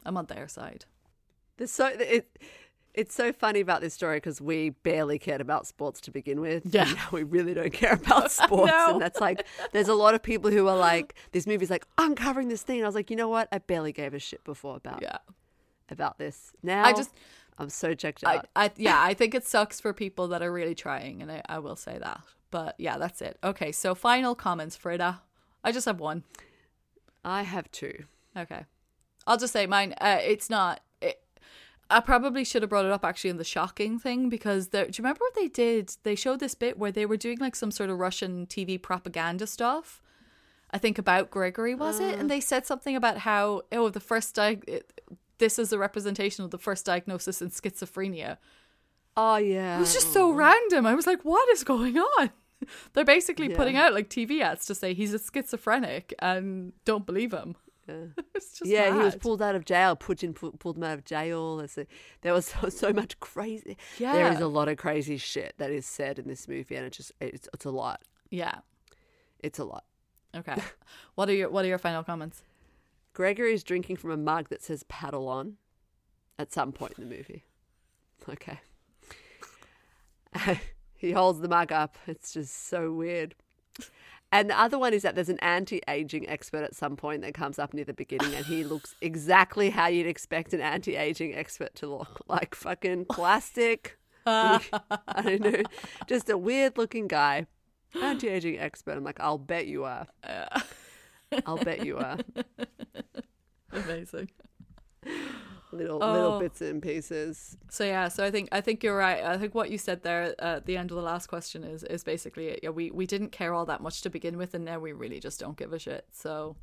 I'm 0.04 0.16
on 0.18 0.26
their 0.26 0.46
side. 0.46 0.84
There's 1.56 1.70
so 1.72 1.86
it. 1.86 2.38
It's 2.96 3.14
so 3.14 3.30
funny 3.32 3.60
about 3.60 3.82
this 3.82 3.92
story 3.94 4.16
because 4.16 4.40
we 4.40 4.70
barely 4.70 5.18
cared 5.18 5.42
about 5.42 5.66
sports 5.66 6.00
to 6.02 6.10
begin 6.10 6.40
with. 6.40 6.62
Yeah. 6.74 6.90
we 7.12 7.22
really 7.22 7.52
don't 7.54 7.72
care 7.72 7.92
about 7.92 8.30
sports, 8.32 8.72
know. 8.72 8.92
and 8.94 9.00
that's 9.02 9.20
like 9.20 9.46
there's 9.72 9.88
a 9.88 9.94
lot 9.94 10.14
of 10.14 10.22
people 10.22 10.50
who 10.50 10.66
are 10.66 10.76
like, 10.76 11.14
this 11.32 11.46
movie's 11.46 11.68
like 11.70 11.86
uncovering 11.98 12.48
this 12.48 12.62
thing. 12.62 12.78
And 12.78 12.86
I 12.86 12.88
was 12.88 12.94
like, 12.94 13.10
you 13.10 13.16
know 13.16 13.28
what? 13.28 13.48
I 13.52 13.58
barely 13.58 13.92
gave 13.92 14.14
a 14.14 14.18
shit 14.18 14.42
before 14.44 14.76
about 14.76 15.02
Yeah. 15.02 15.18
about 15.90 16.18
this. 16.18 16.52
Now 16.62 16.84
I 16.84 16.92
just 16.94 17.10
I'm 17.58 17.68
so 17.68 17.94
checked 17.94 18.24
I, 18.24 18.36
out. 18.38 18.46
I 18.56 18.70
yeah, 18.76 19.00
I 19.02 19.14
think 19.14 19.34
it 19.34 19.46
sucks 19.46 19.78
for 19.80 19.92
people 19.92 20.28
that 20.28 20.42
are 20.42 20.52
really 20.52 20.74
trying, 20.74 21.22
and 21.22 21.30
I, 21.30 21.42
I 21.48 21.58
will 21.58 21.76
say 21.76 21.98
that. 21.98 22.20
But 22.50 22.76
yeah, 22.78 22.96
that's 22.98 23.20
it. 23.20 23.38
Okay, 23.44 23.72
so 23.72 23.94
final 23.94 24.34
comments, 24.34 24.74
Frida. 24.76 25.20
I 25.64 25.72
just 25.72 25.84
have 25.86 26.00
one. 26.00 26.24
I 27.24 27.42
have 27.42 27.70
two. 27.70 28.04
Okay, 28.36 28.64
I'll 29.26 29.36
just 29.38 29.52
say 29.52 29.66
mine. 29.66 29.94
Uh, 30.00 30.18
it's 30.22 30.48
not. 30.48 30.80
I 31.88 32.00
probably 32.00 32.44
should 32.44 32.62
have 32.62 32.70
brought 32.70 32.84
it 32.84 32.90
up 32.90 33.04
actually 33.04 33.30
in 33.30 33.36
the 33.36 33.44
shocking 33.44 33.98
thing 33.98 34.28
because 34.28 34.68
there, 34.68 34.84
do 34.84 34.90
you 34.90 35.02
remember 35.02 35.20
what 35.20 35.34
they 35.34 35.48
did? 35.48 35.92
They 36.02 36.16
showed 36.16 36.40
this 36.40 36.54
bit 36.54 36.78
where 36.78 36.90
they 36.90 37.06
were 37.06 37.16
doing 37.16 37.38
like 37.38 37.54
some 37.54 37.70
sort 37.70 37.90
of 37.90 37.98
Russian 37.98 38.46
TV 38.46 38.80
propaganda 38.80 39.46
stuff. 39.46 40.02
I 40.72 40.78
think 40.78 40.98
about 40.98 41.30
Gregory 41.30 41.76
was 41.76 42.00
it, 42.00 42.14
and 42.18 42.24
uh. 42.24 42.34
they 42.34 42.40
said 42.40 42.66
something 42.66 42.96
about 42.96 43.18
how 43.18 43.62
oh 43.70 43.88
the 43.88 44.00
first 44.00 44.34
di- 44.34 44.60
it, 44.66 45.00
this 45.38 45.58
is 45.58 45.72
a 45.72 45.78
representation 45.78 46.44
of 46.44 46.50
the 46.50 46.58
first 46.58 46.84
diagnosis 46.84 47.40
in 47.40 47.50
schizophrenia. 47.50 48.38
Oh 49.16 49.36
yeah. 49.36 49.76
It 49.76 49.80
was 49.80 49.94
just 49.94 50.12
so 50.12 50.32
mm. 50.32 50.36
random. 50.36 50.86
I 50.86 50.94
was 50.94 51.06
like, 51.06 51.24
what 51.24 51.48
is 51.50 51.64
going 51.64 51.98
on? 51.98 52.30
They're 52.92 53.04
basically 53.04 53.50
Yeah. 53.50 53.56
putting 53.56 53.76
out 53.76 53.94
like 53.94 54.10
TV 54.10 54.40
ads 54.40 54.66
to 54.66 54.74
say 54.74 54.92
he's 54.92 55.14
a 55.14 55.18
schizophrenic 55.18 56.14
and 56.18 56.72
don't 56.84 57.06
believe 57.06 57.32
him. 57.32 57.56
Yeah. 57.88 57.94
It's 58.34 58.60
yeah, 58.64 58.92
he 58.92 58.98
was 58.98 59.16
pulled 59.16 59.40
out 59.40 59.54
of 59.54 59.64
jail. 59.64 59.96
Putin 59.96 60.34
pu- 60.34 60.52
pulled 60.52 60.76
him 60.76 60.82
out 60.84 60.94
of 60.98 61.04
jail. 61.04 61.60
A- 61.60 61.86
There 62.22 62.32
was 62.32 62.46
so, 62.60 62.68
so 62.68 62.92
much 62.92 63.18
crazy. 63.20 63.76
there 63.98 64.32
is 64.32 64.40
a 64.40 64.46
lot 64.48 64.68
of 64.68 64.76
crazy 64.76 65.16
shit 65.16 65.54
that 65.58 65.70
is 65.70 65.86
said 65.86 66.18
in 66.18 66.26
this 66.28 66.46
movie, 66.48 66.74
and 66.76 66.84
it 66.86 66.92
just 66.92 67.12
it's, 67.20 67.48
it's 67.54 67.64
a 67.64 67.70
lot. 67.70 68.02
Yeah. 68.30 68.56
It's 69.40 69.58
a 69.58 69.64
lot. 69.64 69.84
Okay. 70.34 70.56
what 71.14 71.28
are 71.28 71.34
your 71.34 71.48
What 71.50 71.64
are 71.64 71.68
your 71.68 71.78
final 71.78 72.02
comments? 72.04 72.42
Gregory 73.14 73.54
is 73.54 73.64
drinking 73.64 73.96
from 73.96 74.10
a 74.10 74.16
mug 74.16 74.48
that 74.50 74.62
says 74.62 74.82
"paddle 74.84 75.28
on" 75.28 75.56
at 76.38 76.52
some 76.52 76.72
point 76.72 76.92
in 76.98 77.08
the 77.08 77.16
movie. 77.16 77.44
Okay. 78.28 78.60
he 80.96 81.12
holds 81.12 81.40
the 81.40 81.48
mug 81.48 81.72
up. 81.72 81.96
It's 82.06 82.32
just 82.32 82.68
so 82.68 82.92
weird. 82.92 83.34
And 84.32 84.50
the 84.50 84.58
other 84.58 84.78
one 84.78 84.92
is 84.92 85.02
that 85.02 85.14
there's 85.14 85.28
an 85.28 85.38
anti-aging 85.38 86.28
expert 86.28 86.64
at 86.64 86.74
some 86.74 86.96
point 86.96 87.22
that 87.22 87.32
comes 87.32 87.58
up 87.58 87.72
near 87.72 87.84
the 87.84 87.94
beginning, 87.94 88.34
and 88.34 88.44
he 88.44 88.64
looks 88.64 88.94
exactly 89.00 89.70
how 89.70 89.86
you'd 89.86 90.06
expect 90.06 90.52
an 90.52 90.60
anti-aging 90.60 91.34
expert 91.34 91.74
to 91.76 91.86
look, 91.86 92.20
like 92.28 92.54
fucking 92.54 93.06
plastic. 93.06 93.98
I 94.26 94.60
don't 95.22 95.40
know, 95.40 95.62
just 96.08 96.28
a 96.28 96.36
weird-looking 96.36 97.06
guy, 97.06 97.46
anti-aging 98.02 98.58
expert. 98.58 98.96
I'm 98.96 99.04
like, 99.04 99.20
I'll 99.20 99.38
bet 99.38 99.68
you 99.68 99.84
are. 99.84 100.08
I'll 101.44 101.58
bet 101.58 101.86
you 101.86 101.98
are. 101.98 102.18
Amazing. 103.72 104.30
Little 105.72 105.98
Oh. 106.02 106.12
little 106.12 106.38
bits 106.38 106.60
and 106.60 106.80
pieces. 106.80 107.56
So 107.68 107.84
yeah, 107.84 108.08
so 108.08 108.24
I 108.24 108.30
think 108.30 108.48
I 108.52 108.60
think 108.60 108.82
you're 108.84 108.96
right. 108.96 109.22
I 109.24 109.36
think 109.36 109.54
what 109.54 109.70
you 109.70 109.78
said 109.78 110.02
there 110.02 110.34
at 110.40 110.64
the 110.66 110.76
end 110.76 110.90
of 110.90 110.96
the 110.96 111.02
last 111.02 111.26
question 111.26 111.64
is 111.64 111.82
is 111.82 112.04
basically 112.04 112.48
it. 112.48 112.60
Yeah, 112.62 112.70
we 112.70 112.90
we 112.90 113.06
didn't 113.06 113.30
care 113.32 113.52
all 113.52 113.66
that 113.66 113.80
much 113.80 114.00
to 114.02 114.10
begin 114.10 114.36
with, 114.38 114.54
and 114.54 114.64
now 114.64 114.78
we 114.78 114.92
really 114.92 115.18
just 115.20 115.40
don't 115.40 115.56
give 115.56 115.72
a 115.72 115.78
shit. 115.78 116.06
So 116.12 116.56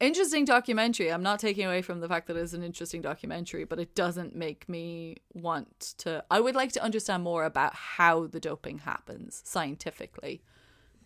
interesting 0.00 0.44
documentary. 0.44 1.10
I'm 1.10 1.22
not 1.22 1.40
taking 1.40 1.66
away 1.66 1.82
from 1.82 2.00
the 2.00 2.08
fact 2.08 2.28
that 2.28 2.36
it's 2.36 2.52
an 2.52 2.62
interesting 2.62 3.02
documentary, 3.02 3.64
but 3.64 3.78
it 3.80 3.94
doesn't 3.94 4.36
make 4.36 4.68
me 4.68 5.16
want 5.32 5.94
to. 5.98 6.24
I 6.30 6.40
would 6.40 6.54
like 6.54 6.72
to 6.72 6.82
understand 6.82 7.22
more 7.24 7.44
about 7.44 7.74
how 7.74 8.26
the 8.26 8.38
doping 8.40 8.78
happens 8.78 9.40
scientifically. 9.44 10.42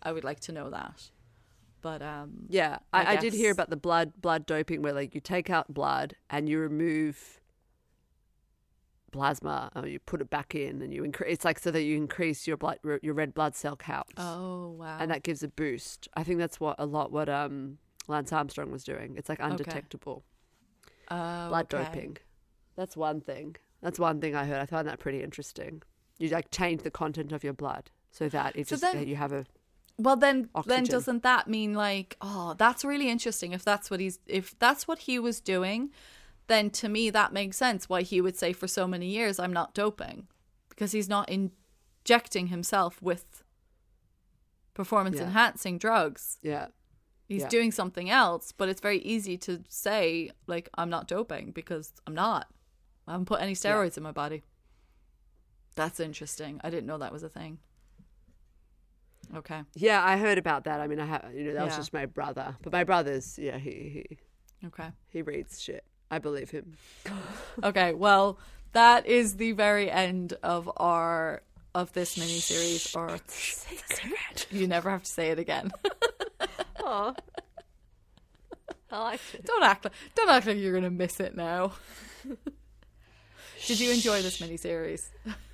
I 0.01 0.11
would 0.11 0.23
like 0.23 0.41
to 0.41 0.51
know 0.51 0.69
that. 0.69 1.09
But 1.83 2.01
um, 2.01 2.45
Yeah, 2.47 2.79
I 2.93 3.03
I, 3.03 3.11
I, 3.11 3.15
did 3.17 3.33
hear 3.33 3.51
about 3.51 3.69
the 3.69 3.75
blood 3.75 4.13
blood 4.19 4.45
doping 4.45 4.81
where 4.81 4.93
like 4.93 5.13
you 5.13 5.21
take 5.21 5.49
out 5.49 5.71
blood 5.71 6.15
and 6.29 6.47
you 6.47 6.57
remove 6.57 7.41
plasma 9.11 9.69
or 9.75 9.85
you 9.85 9.99
put 9.99 10.21
it 10.21 10.29
back 10.29 10.55
in 10.55 10.81
and 10.81 10.91
you 10.91 11.03
increase 11.03 11.31
it's 11.31 11.45
like 11.45 11.59
so 11.59 11.69
that 11.69 11.83
you 11.83 11.95
increase 11.95 12.47
your 12.47 12.57
blood 12.57 12.79
your 13.03 13.13
red 13.13 13.31
blood 13.33 13.55
cell 13.55 13.75
count 13.75 14.07
oh 14.17 14.71
wow, 14.79 14.97
and 14.99 15.11
that 15.11 15.23
gives 15.23 15.43
a 15.43 15.49
boost. 15.49 16.07
I 16.15 16.23
think 16.23 16.39
that's 16.39 16.59
what 16.59 16.77
a 16.79 16.85
lot 16.85 17.11
what 17.11 17.27
um 17.29 17.77
Lance 18.07 18.31
Armstrong 18.31 18.71
was 18.71 18.83
doing. 18.85 19.15
It's 19.17 19.27
like 19.29 19.39
undetectable 19.41 20.23
oh, 21.11 21.49
blood 21.49 21.73
okay. 21.73 21.83
doping. 21.83 22.17
That's 22.77 22.95
one 22.97 23.19
thing. 23.21 23.57
That's 23.81 23.99
one 23.99 24.21
thing 24.21 24.35
I 24.35 24.45
heard. 24.45 24.61
I 24.61 24.65
found 24.65 24.87
that 24.87 24.99
pretty 24.99 25.21
interesting. 25.21 25.83
You 26.17 26.29
like 26.29 26.49
change 26.49 26.83
the 26.83 26.91
content 26.91 27.33
of 27.33 27.43
your 27.43 27.53
blood 27.53 27.91
so 28.09 28.29
that 28.29 28.55
it 28.55 28.67
So 28.67 28.75
just 28.75 28.83
then- 28.83 28.97
that 28.97 29.07
you 29.07 29.17
have 29.17 29.33
a 29.33 29.45
Well, 29.97 30.15
then, 30.15 30.49
then 30.65 30.83
doesn't 30.85 31.21
that 31.23 31.47
mean 31.47 31.73
like, 31.75 32.17
oh, 32.21 32.55
that's 32.57 32.83
really 32.83 33.09
interesting? 33.09 33.53
If 33.53 33.63
that's 33.63 33.91
what 33.91 33.99
he's, 33.99 34.19
if 34.25 34.57
that's 34.57 34.87
what 34.87 34.99
he 34.99 35.19
was 35.19 35.39
doing, 35.39 35.91
then 36.47 36.69
to 36.71 36.89
me 36.89 37.09
that 37.11 37.31
makes 37.31 37.57
sense. 37.57 37.87
Why 37.87 38.01
he 38.01 38.19
would 38.19 38.35
say 38.35 38.53
for 38.53 38.67
so 38.67 38.87
many 38.87 39.07
years, 39.07 39.37
I'm 39.39 39.53
not 39.53 39.73
doping, 39.75 40.27
because 40.69 40.91
he's 40.93 41.07
not 41.07 41.29
injecting 41.29 42.47
himself 42.47 43.01
with 43.01 43.43
performance 44.73 45.17
Yeah. 45.17 45.23
enhancing 45.25 45.77
drugs. 45.77 46.39
yeah. 46.41 46.67
He's 47.29 47.43
Yeah. 47.43 47.49
doing 47.49 47.71
something 47.71 48.09
else, 48.09 48.51
but 48.51 48.67
it's 48.69 48.81
very 48.81 48.99
easy 48.99 49.37
to 49.39 49.63
say 49.69 50.31
like 50.45 50.69
I'm 50.75 50.89
not 50.89 51.07
doping 51.07 51.51
because 51.51 51.93
I'm 52.05 52.13
not. 52.13 52.47
I 53.07 53.11
haven't 53.11 53.25
put 53.27 53.41
any 53.41 53.53
steroids 53.53 53.95
in 53.97 54.03
my 54.03 54.11
body. 54.11 54.43
That's 55.75 55.99
interesting. 55.99 56.59
I 56.63 56.69
didn't 56.69 56.85
know 56.85 56.97
that 56.97 57.13
was 57.13 57.23
a 57.23 57.29
thing. 57.29 57.59
Okay. 59.35 59.61
Yeah, 59.75 60.03
I 60.03 60.17
heard 60.17 60.37
about 60.37 60.65
that. 60.65 60.79
I 60.79 60.87
mean, 60.87 60.99
I 60.99 61.05
have, 61.05 61.31
you 61.33 61.43
know, 61.45 61.53
that 61.53 61.63
was 61.63 61.73
Yeah. 61.73 61.77
just 61.77 61.93
my 61.93 62.05
brother. 62.05 62.55
But 62.61 62.71
my 62.73 62.83
brother's, 62.83 63.37
yeah, 63.39 63.57
he, 63.57 64.05
he, 64.61 64.67
Okay. 64.67 64.89
he 65.09 65.21
reads 65.21 65.61
shit. 65.61 65.83
I 66.11 66.19
believe 66.19 66.51
him. 66.51 66.77
Okay, 67.63 67.93
well, 67.93 68.37
that 68.73 69.05
is 69.05 69.37
the 69.37 69.51
very 69.53 69.89
end 69.89 70.33
of 70.43 70.69
our 70.77 71.41
of 71.75 71.91
this 71.93 72.17
mini 72.17 72.39
series. 72.39 72.95
Or 72.95 73.17
you 74.51 74.67
never 74.67 74.89
have 74.91 75.03
to 75.03 75.11
say 75.11 75.29
it 75.31 75.39
again. 75.39 75.71
Oh, 76.85 77.15
I 78.91 78.99
liked 78.99 79.23
it. 79.35 79.45
don't 79.45 79.63
act 79.63 79.85
like 79.85 79.93
don't 80.15 80.29
act 80.29 80.45
like 80.45 80.57
you're 80.57 80.73
gonna 80.73 80.89
miss 80.91 81.19
it 81.21 81.33
now. 81.35 81.71
Did 83.67 83.79
you 83.79 83.91
enjoy 83.93 84.21
this 84.21 84.39
miniseries? 84.41 85.07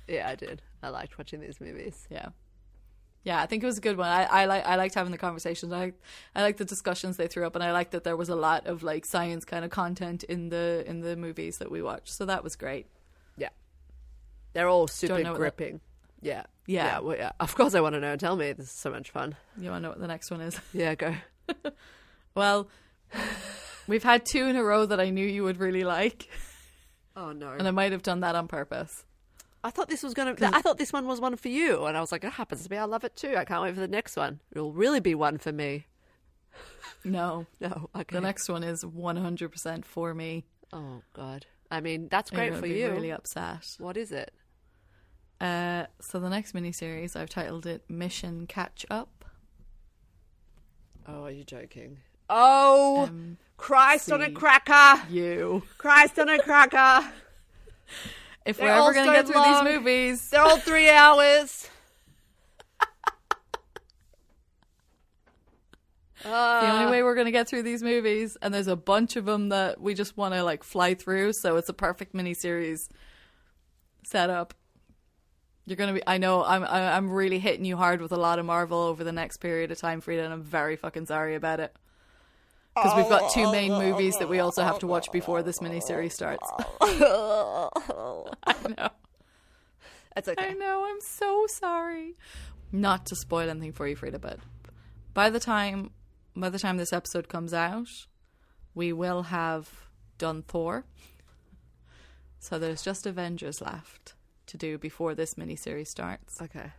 Yeah, 0.08 0.28
I 0.28 0.34
did. 0.34 0.60
I 0.82 0.88
liked 0.88 1.16
watching 1.18 1.40
these 1.40 1.60
movies. 1.60 2.06
Yeah. 2.10 2.30
Yeah, 3.22 3.40
I 3.40 3.46
think 3.46 3.62
it 3.62 3.66
was 3.66 3.76
a 3.78 3.82
good 3.82 3.96
one. 3.98 4.08
I, 4.08 4.24
I 4.24 4.44
like 4.46 4.64
I 4.64 4.76
liked 4.76 4.94
having 4.94 5.12
the 5.12 5.18
conversations. 5.18 5.72
I 5.72 5.92
I 6.34 6.42
liked 6.42 6.58
the 6.58 6.64
discussions 6.64 7.16
they 7.18 7.26
threw 7.26 7.46
up, 7.46 7.54
and 7.54 7.62
I 7.62 7.72
liked 7.72 7.92
that 7.92 8.02
there 8.04 8.16
was 8.16 8.28
a 8.30 8.34
lot 8.36 8.66
of 8.66 8.82
like 8.82 9.04
science 9.04 9.44
kind 9.44 9.64
of 9.64 9.70
content 9.70 10.24
in 10.24 10.48
the 10.48 10.84
in 10.86 11.00
the 11.00 11.16
movies 11.16 11.58
that 11.58 11.70
we 11.70 11.82
watched. 11.82 12.14
So 12.14 12.24
that 12.26 12.42
was 12.42 12.56
great. 12.56 12.86
Yeah. 13.36 13.50
They're 14.54 14.68
all 14.68 14.88
super 14.88 15.14
what 15.14 15.22
that- 15.24 15.34
gripping. 15.34 15.80
Yeah. 16.22 16.44
Yeah. 16.66 16.84
Yeah, 16.84 16.98
well, 17.00 17.16
yeah. 17.16 17.32
Of 17.40 17.54
course 17.56 17.74
I 17.74 17.80
want 17.80 17.94
to 17.94 18.00
know. 18.00 18.14
Tell 18.16 18.36
me. 18.36 18.52
This 18.52 18.66
is 18.66 18.72
so 18.72 18.90
much 18.90 19.10
fun. 19.10 19.36
You 19.58 19.70
want 19.70 19.80
to 19.80 19.82
know 19.84 19.88
what 19.90 20.00
the 20.00 20.06
next 20.06 20.30
one 20.30 20.40
is? 20.40 20.58
Yeah, 20.72 20.94
go. 20.94 21.14
Well, 22.34 22.68
we've 23.88 24.04
had 24.04 24.24
two 24.24 24.46
in 24.46 24.54
a 24.56 24.62
row 24.62 24.86
that 24.86 25.00
I 25.00 25.10
knew 25.10 25.26
you 25.26 25.42
would 25.44 25.58
really 25.58 25.82
like, 25.82 26.28
Oh 27.16 27.32
no. 27.32 27.50
and 27.50 27.66
I 27.66 27.72
might 27.72 27.90
have 27.92 28.02
done 28.02 28.20
that 28.20 28.36
on 28.36 28.46
purpose. 28.48 29.04
I 29.62 29.70
thought 29.70 29.88
this 29.88 30.02
was 30.02 30.14
gonna. 30.14 30.34
I 30.40 30.62
thought 30.62 30.78
this 30.78 30.92
one 30.92 31.06
was 31.06 31.20
one 31.20 31.36
for 31.36 31.48
you, 31.48 31.84
and 31.84 31.96
I 31.96 32.00
was 32.00 32.12
like, 32.12 32.24
it 32.24 32.32
happens 32.32 32.64
to 32.64 32.70
me. 32.70 32.76
I 32.78 32.84
love 32.84 33.04
it 33.04 33.14
too. 33.16 33.34
I 33.36 33.44
can't 33.44 33.62
wait 33.62 33.74
for 33.74 33.80
the 33.80 33.88
next 33.88 34.16
one. 34.16 34.40
It'll 34.52 34.72
really 34.72 35.00
be 35.00 35.14
one 35.14 35.36
for 35.38 35.52
me. 35.52 35.86
No, 37.04 37.46
No, 37.60 37.90
okay. 37.94 38.14
the 38.14 38.20
next 38.20 38.48
one 38.48 38.62
is 38.62 38.84
100% 38.84 39.84
for 39.84 40.14
me. 40.14 40.44
Oh 40.72 41.02
God. 41.14 41.46
I 41.70 41.80
mean, 41.80 42.08
that's 42.10 42.30
great 42.30 42.54
for 42.56 42.66
you. 42.66 42.90
Really 42.90 43.12
upset. 43.12 43.76
What 43.78 43.96
is 43.96 44.12
it? 44.12 44.32
Uh, 45.40 45.86
so 46.00 46.18
the 46.20 46.28
next 46.28 46.52
miniseries, 46.54 47.14
I've 47.16 47.30
titled 47.30 47.64
it 47.66 47.82
Mission 47.88 48.46
Catch 48.46 48.84
Up. 48.90 49.24
Oh, 51.06 51.24
are 51.24 51.30
you 51.30 51.44
joking? 51.44 51.98
Oh, 52.28 53.04
Um, 53.08 53.38
Christ 53.56 54.10
on 54.12 54.20
a 54.22 54.30
cracker! 54.30 55.02
you. 55.10 55.62
Christ 55.78 56.18
on 56.18 56.28
a 56.28 56.38
cracker! 56.42 57.12
If 58.46 58.56
They're 58.56 58.66
we're 58.66 58.72
ever 58.72 58.92
going 58.94 59.06
to 59.06 59.12
get 59.12 59.26
through 59.26 59.36
long. 59.36 59.64
these 59.64 59.74
movies, 59.74 60.30
They're 60.30 60.40
all 60.40 60.56
three 60.56 60.90
hours. 60.90 61.68
the 66.22 66.28
only 66.28 66.84
uh. 66.84 66.90
way 66.90 67.02
we're 67.02 67.14
going 67.14 67.26
to 67.26 67.32
get 67.32 67.48
through 67.48 67.62
these 67.62 67.82
movies, 67.82 68.36
and 68.40 68.52
there's 68.54 68.66
a 68.66 68.76
bunch 68.76 69.16
of 69.16 69.26
them 69.26 69.50
that 69.50 69.80
we 69.80 69.94
just 69.94 70.16
want 70.16 70.34
to 70.34 70.42
like 70.42 70.64
fly 70.64 70.94
through, 70.94 71.34
so 71.34 71.56
it's 71.56 71.68
a 71.68 71.74
perfect 71.74 72.14
miniseries 72.14 72.88
setup. 74.04 74.54
You're 75.66 75.76
gonna 75.76 75.92
be. 75.92 76.02
I 76.04 76.18
know. 76.18 76.42
I'm. 76.42 76.64
I'm 76.64 77.10
really 77.10 77.38
hitting 77.38 77.64
you 77.64 77.76
hard 77.76 78.00
with 78.00 78.10
a 78.10 78.16
lot 78.16 78.40
of 78.40 78.44
Marvel 78.44 78.78
over 78.78 79.04
the 79.04 79.12
next 79.12 79.36
period 79.36 79.70
of 79.70 79.78
time, 79.78 80.00
Frida, 80.00 80.24
and 80.24 80.32
I'm 80.32 80.42
very 80.42 80.74
fucking 80.74 81.06
sorry 81.06 81.36
about 81.36 81.60
it. 81.60 81.76
Because 82.74 82.96
we've 82.96 83.08
got 83.08 83.32
two 83.32 83.50
main 83.50 83.72
movies 83.72 84.16
that 84.18 84.28
we 84.28 84.38
also 84.38 84.62
have 84.62 84.78
to 84.78 84.86
watch 84.86 85.10
before 85.12 85.42
this 85.42 85.58
miniseries 85.58 86.12
starts. 86.12 86.48
I 86.80 87.68
know. 88.76 88.90
That's 90.14 90.28
I 90.38 90.52
know. 90.52 90.86
I'm 90.88 91.00
so 91.00 91.46
sorry. 91.48 92.16
Not 92.72 93.06
to 93.06 93.16
spoil 93.16 93.50
anything 93.50 93.72
for 93.72 93.86
you, 93.88 93.96
Frida, 93.96 94.18
but 94.18 94.38
by 95.14 95.30
the 95.30 95.40
time 95.40 95.90
by 96.36 96.48
the 96.48 96.58
time 96.58 96.76
this 96.76 96.92
episode 96.92 97.28
comes 97.28 97.52
out, 97.52 97.88
we 98.74 98.92
will 98.92 99.24
have 99.24 99.88
done 100.18 100.42
Thor. 100.42 100.84
So 102.38 102.58
there's 102.58 102.82
just 102.82 103.06
Avengers 103.06 103.60
left 103.60 104.14
to 104.46 104.56
do 104.56 104.78
before 104.78 105.14
this 105.14 105.34
miniseries 105.34 105.88
starts. 105.88 106.40
Okay. 106.40 106.72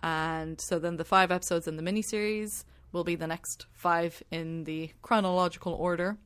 And 0.00 0.60
so 0.60 0.78
then 0.78 0.96
the 0.96 1.04
five 1.04 1.30
episodes 1.30 1.66
in 1.66 1.76
the 1.76 1.82
miniseries 1.82 2.64
will 2.92 3.04
be 3.04 3.14
the 3.14 3.26
next 3.26 3.66
five 3.72 4.22
in 4.30 4.64
the 4.64 4.90
chronological 5.02 5.72
order 5.74 6.18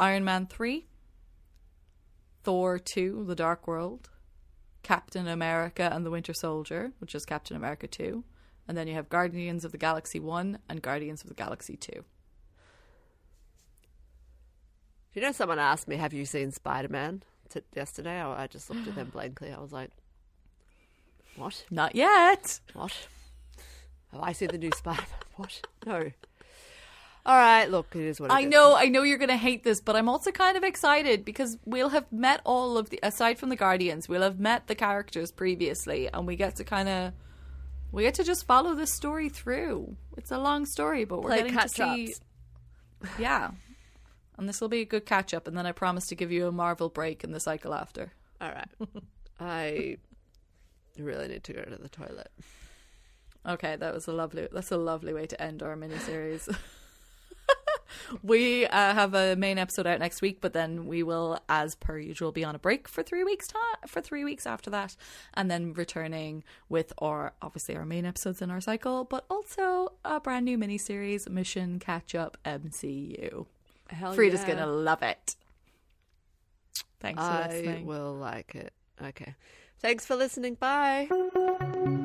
Iron 0.00 0.24
Man 0.24 0.46
3, 0.46 0.86
Thor 2.42 2.78
2, 2.78 3.24
The 3.26 3.36
Dark 3.36 3.68
World, 3.68 4.10
Captain 4.82 5.28
America 5.28 5.88
and 5.92 6.04
the 6.04 6.10
Winter 6.10 6.34
Soldier, 6.34 6.92
which 6.98 7.14
is 7.14 7.24
Captain 7.24 7.56
America 7.56 7.86
2. 7.86 8.24
And 8.66 8.76
then 8.76 8.88
you 8.88 8.94
have 8.94 9.08
Guardians 9.08 9.64
of 9.64 9.72
the 9.72 9.78
Galaxy 9.78 10.18
1 10.18 10.58
and 10.68 10.82
Guardians 10.82 11.22
of 11.22 11.28
the 11.28 11.34
Galaxy 11.34 11.76
2. 11.76 12.04
You 15.14 15.22
know, 15.22 15.32
someone 15.32 15.60
asked 15.60 15.86
me, 15.86 15.96
"Have 15.96 16.12
you 16.12 16.26
seen 16.26 16.50
Spider 16.50 16.88
Man?" 16.88 17.22
T- 17.48 17.60
yesterday, 17.74 18.20
I 18.20 18.44
I 18.44 18.46
just 18.48 18.68
looked 18.68 18.88
at 18.88 18.96
them 18.96 19.10
blankly. 19.10 19.52
I 19.52 19.60
was 19.60 19.72
like, 19.72 19.92
"What? 21.36 21.64
Not 21.70 21.94
yet! 21.94 22.60
What? 22.72 23.06
Have 24.14 24.22
I 24.22 24.32
seen 24.32 24.48
the 24.48 24.58
new 24.58 24.70
Spider 24.76 25.02
Man? 25.02 25.20
What? 25.36 25.66
No." 25.84 26.10
All 27.26 27.36
right, 27.36 27.70
look, 27.70 27.96
it 27.96 28.02
is 28.02 28.20
what 28.20 28.30
it 28.30 28.34
I 28.34 28.40
is. 28.40 28.50
know, 28.50 28.76
I 28.76 28.86
know 28.86 29.02
you're 29.02 29.16
going 29.16 29.30
to 29.30 29.36
hate 29.36 29.64
this, 29.64 29.80
but 29.80 29.96
I'm 29.96 30.10
also 30.10 30.30
kind 30.30 30.58
of 30.58 30.62
excited 30.62 31.24
because 31.24 31.56
we'll 31.64 31.88
have 31.88 32.10
met 32.12 32.42
all 32.44 32.76
of 32.76 32.90
the, 32.90 33.00
aside 33.02 33.38
from 33.38 33.48
the 33.48 33.56
Guardians, 33.56 34.10
we'll 34.10 34.20
have 34.20 34.38
met 34.38 34.66
the 34.66 34.74
characters 34.74 35.32
previously, 35.32 36.06
and 36.12 36.26
we 36.26 36.36
get 36.36 36.56
to 36.56 36.64
kind 36.64 36.86
of, 36.86 37.12
we 37.92 38.02
get 38.02 38.12
to 38.14 38.24
just 38.24 38.46
follow 38.46 38.74
this 38.74 38.92
story 38.92 39.30
through. 39.30 39.96
It's 40.18 40.32
a 40.32 40.38
long 40.38 40.66
story, 40.66 41.06
but 41.06 41.22
we're 41.22 41.30
Play 41.30 41.50
getting 41.50 41.58
to 41.58 41.68
see, 41.70 42.08
ups. 42.08 42.20
yeah. 43.18 43.52
And 44.36 44.46
this 44.46 44.60
will 44.60 44.68
be 44.68 44.82
a 44.82 44.84
good 44.84 45.06
catch 45.06 45.32
up, 45.32 45.48
and 45.48 45.56
then 45.56 45.64
I 45.64 45.72
promise 45.72 46.06
to 46.08 46.14
give 46.14 46.30
you 46.30 46.46
a 46.46 46.52
Marvel 46.52 46.90
break 46.90 47.24
in 47.24 47.32
the 47.32 47.40
cycle 47.40 47.72
after. 47.72 48.12
All 48.38 48.50
right, 48.50 48.68
I 49.40 49.96
really 50.98 51.28
need 51.28 51.44
to 51.44 51.54
go 51.54 51.62
to 51.62 51.76
the 51.76 51.88
toilet. 51.88 52.30
Okay, 53.46 53.76
that 53.76 53.94
was 53.94 54.06
a 54.06 54.12
lovely. 54.12 54.48
That's 54.52 54.70
a 54.70 54.76
lovely 54.76 55.12
way 55.12 55.26
to 55.26 55.40
end 55.42 55.62
our 55.62 55.76
mini 55.76 55.98
series. 55.98 56.48
we 58.22 58.66
uh, 58.66 58.94
have 58.94 59.14
a 59.14 59.36
main 59.36 59.58
episode 59.58 59.86
out 59.86 59.98
next 59.98 60.22
week, 60.22 60.40
but 60.40 60.52
then 60.52 60.86
we 60.86 61.02
will, 61.02 61.38
as 61.48 61.74
per 61.74 61.98
usual, 61.98 62.32
be 62.32 62.44
on 62.44 62.54
a 62.54 62.58
break 62.58 62.88
for 62.88 63.02
three 63.02 63.24
weeks. 63.24 63.48
time 63.48 63.60
for 63.86 64.00
three 64.00 64.24
weeks 64.24 64.46
after 64.46 64.70
that, 64.70 64.96
and 65.34 65.50
then 65.50 65.74
returning 65.74 66.42
with 66.68 66.92
our 66.98 67.34
obviously 67.42 67.76
our 67.76 67.84
main 67.84 68.06
episodes 68.06 68.40
in 68.40 68.50
our 68.50 68.60
cycle, 68.60 69.04
but 69.04 69.24
also 69.28 69.92
a 70.04 70.20
brand 70.20 70.44
new 70.44 70.56
mini 70.56 70.78
series, 70.78 71.28
Mission 71.28 71.78
Catch 71.78 72.14
Up 72.14 72.38
MCU. 72.44 73.46
Hell 73.88 74.14
Frida's 74.14 74.40
yeah. 74.40 74.54
gonna 74.54 74.66
love 74.66 75.02
it. 75.02 75.36
Thanks 77.00 77.22
for 77.22 77.28
I 77.28 77.48
listening. 77.48 77.86
will 77.86 78.14
like 78.14 78.54
it. 78.54 78.72
Okay. 79.02 79.34
Thanks 79.80 80.06
for 80.06 80.16
listening. 80.16 80.54
Bye. 80.54 82.00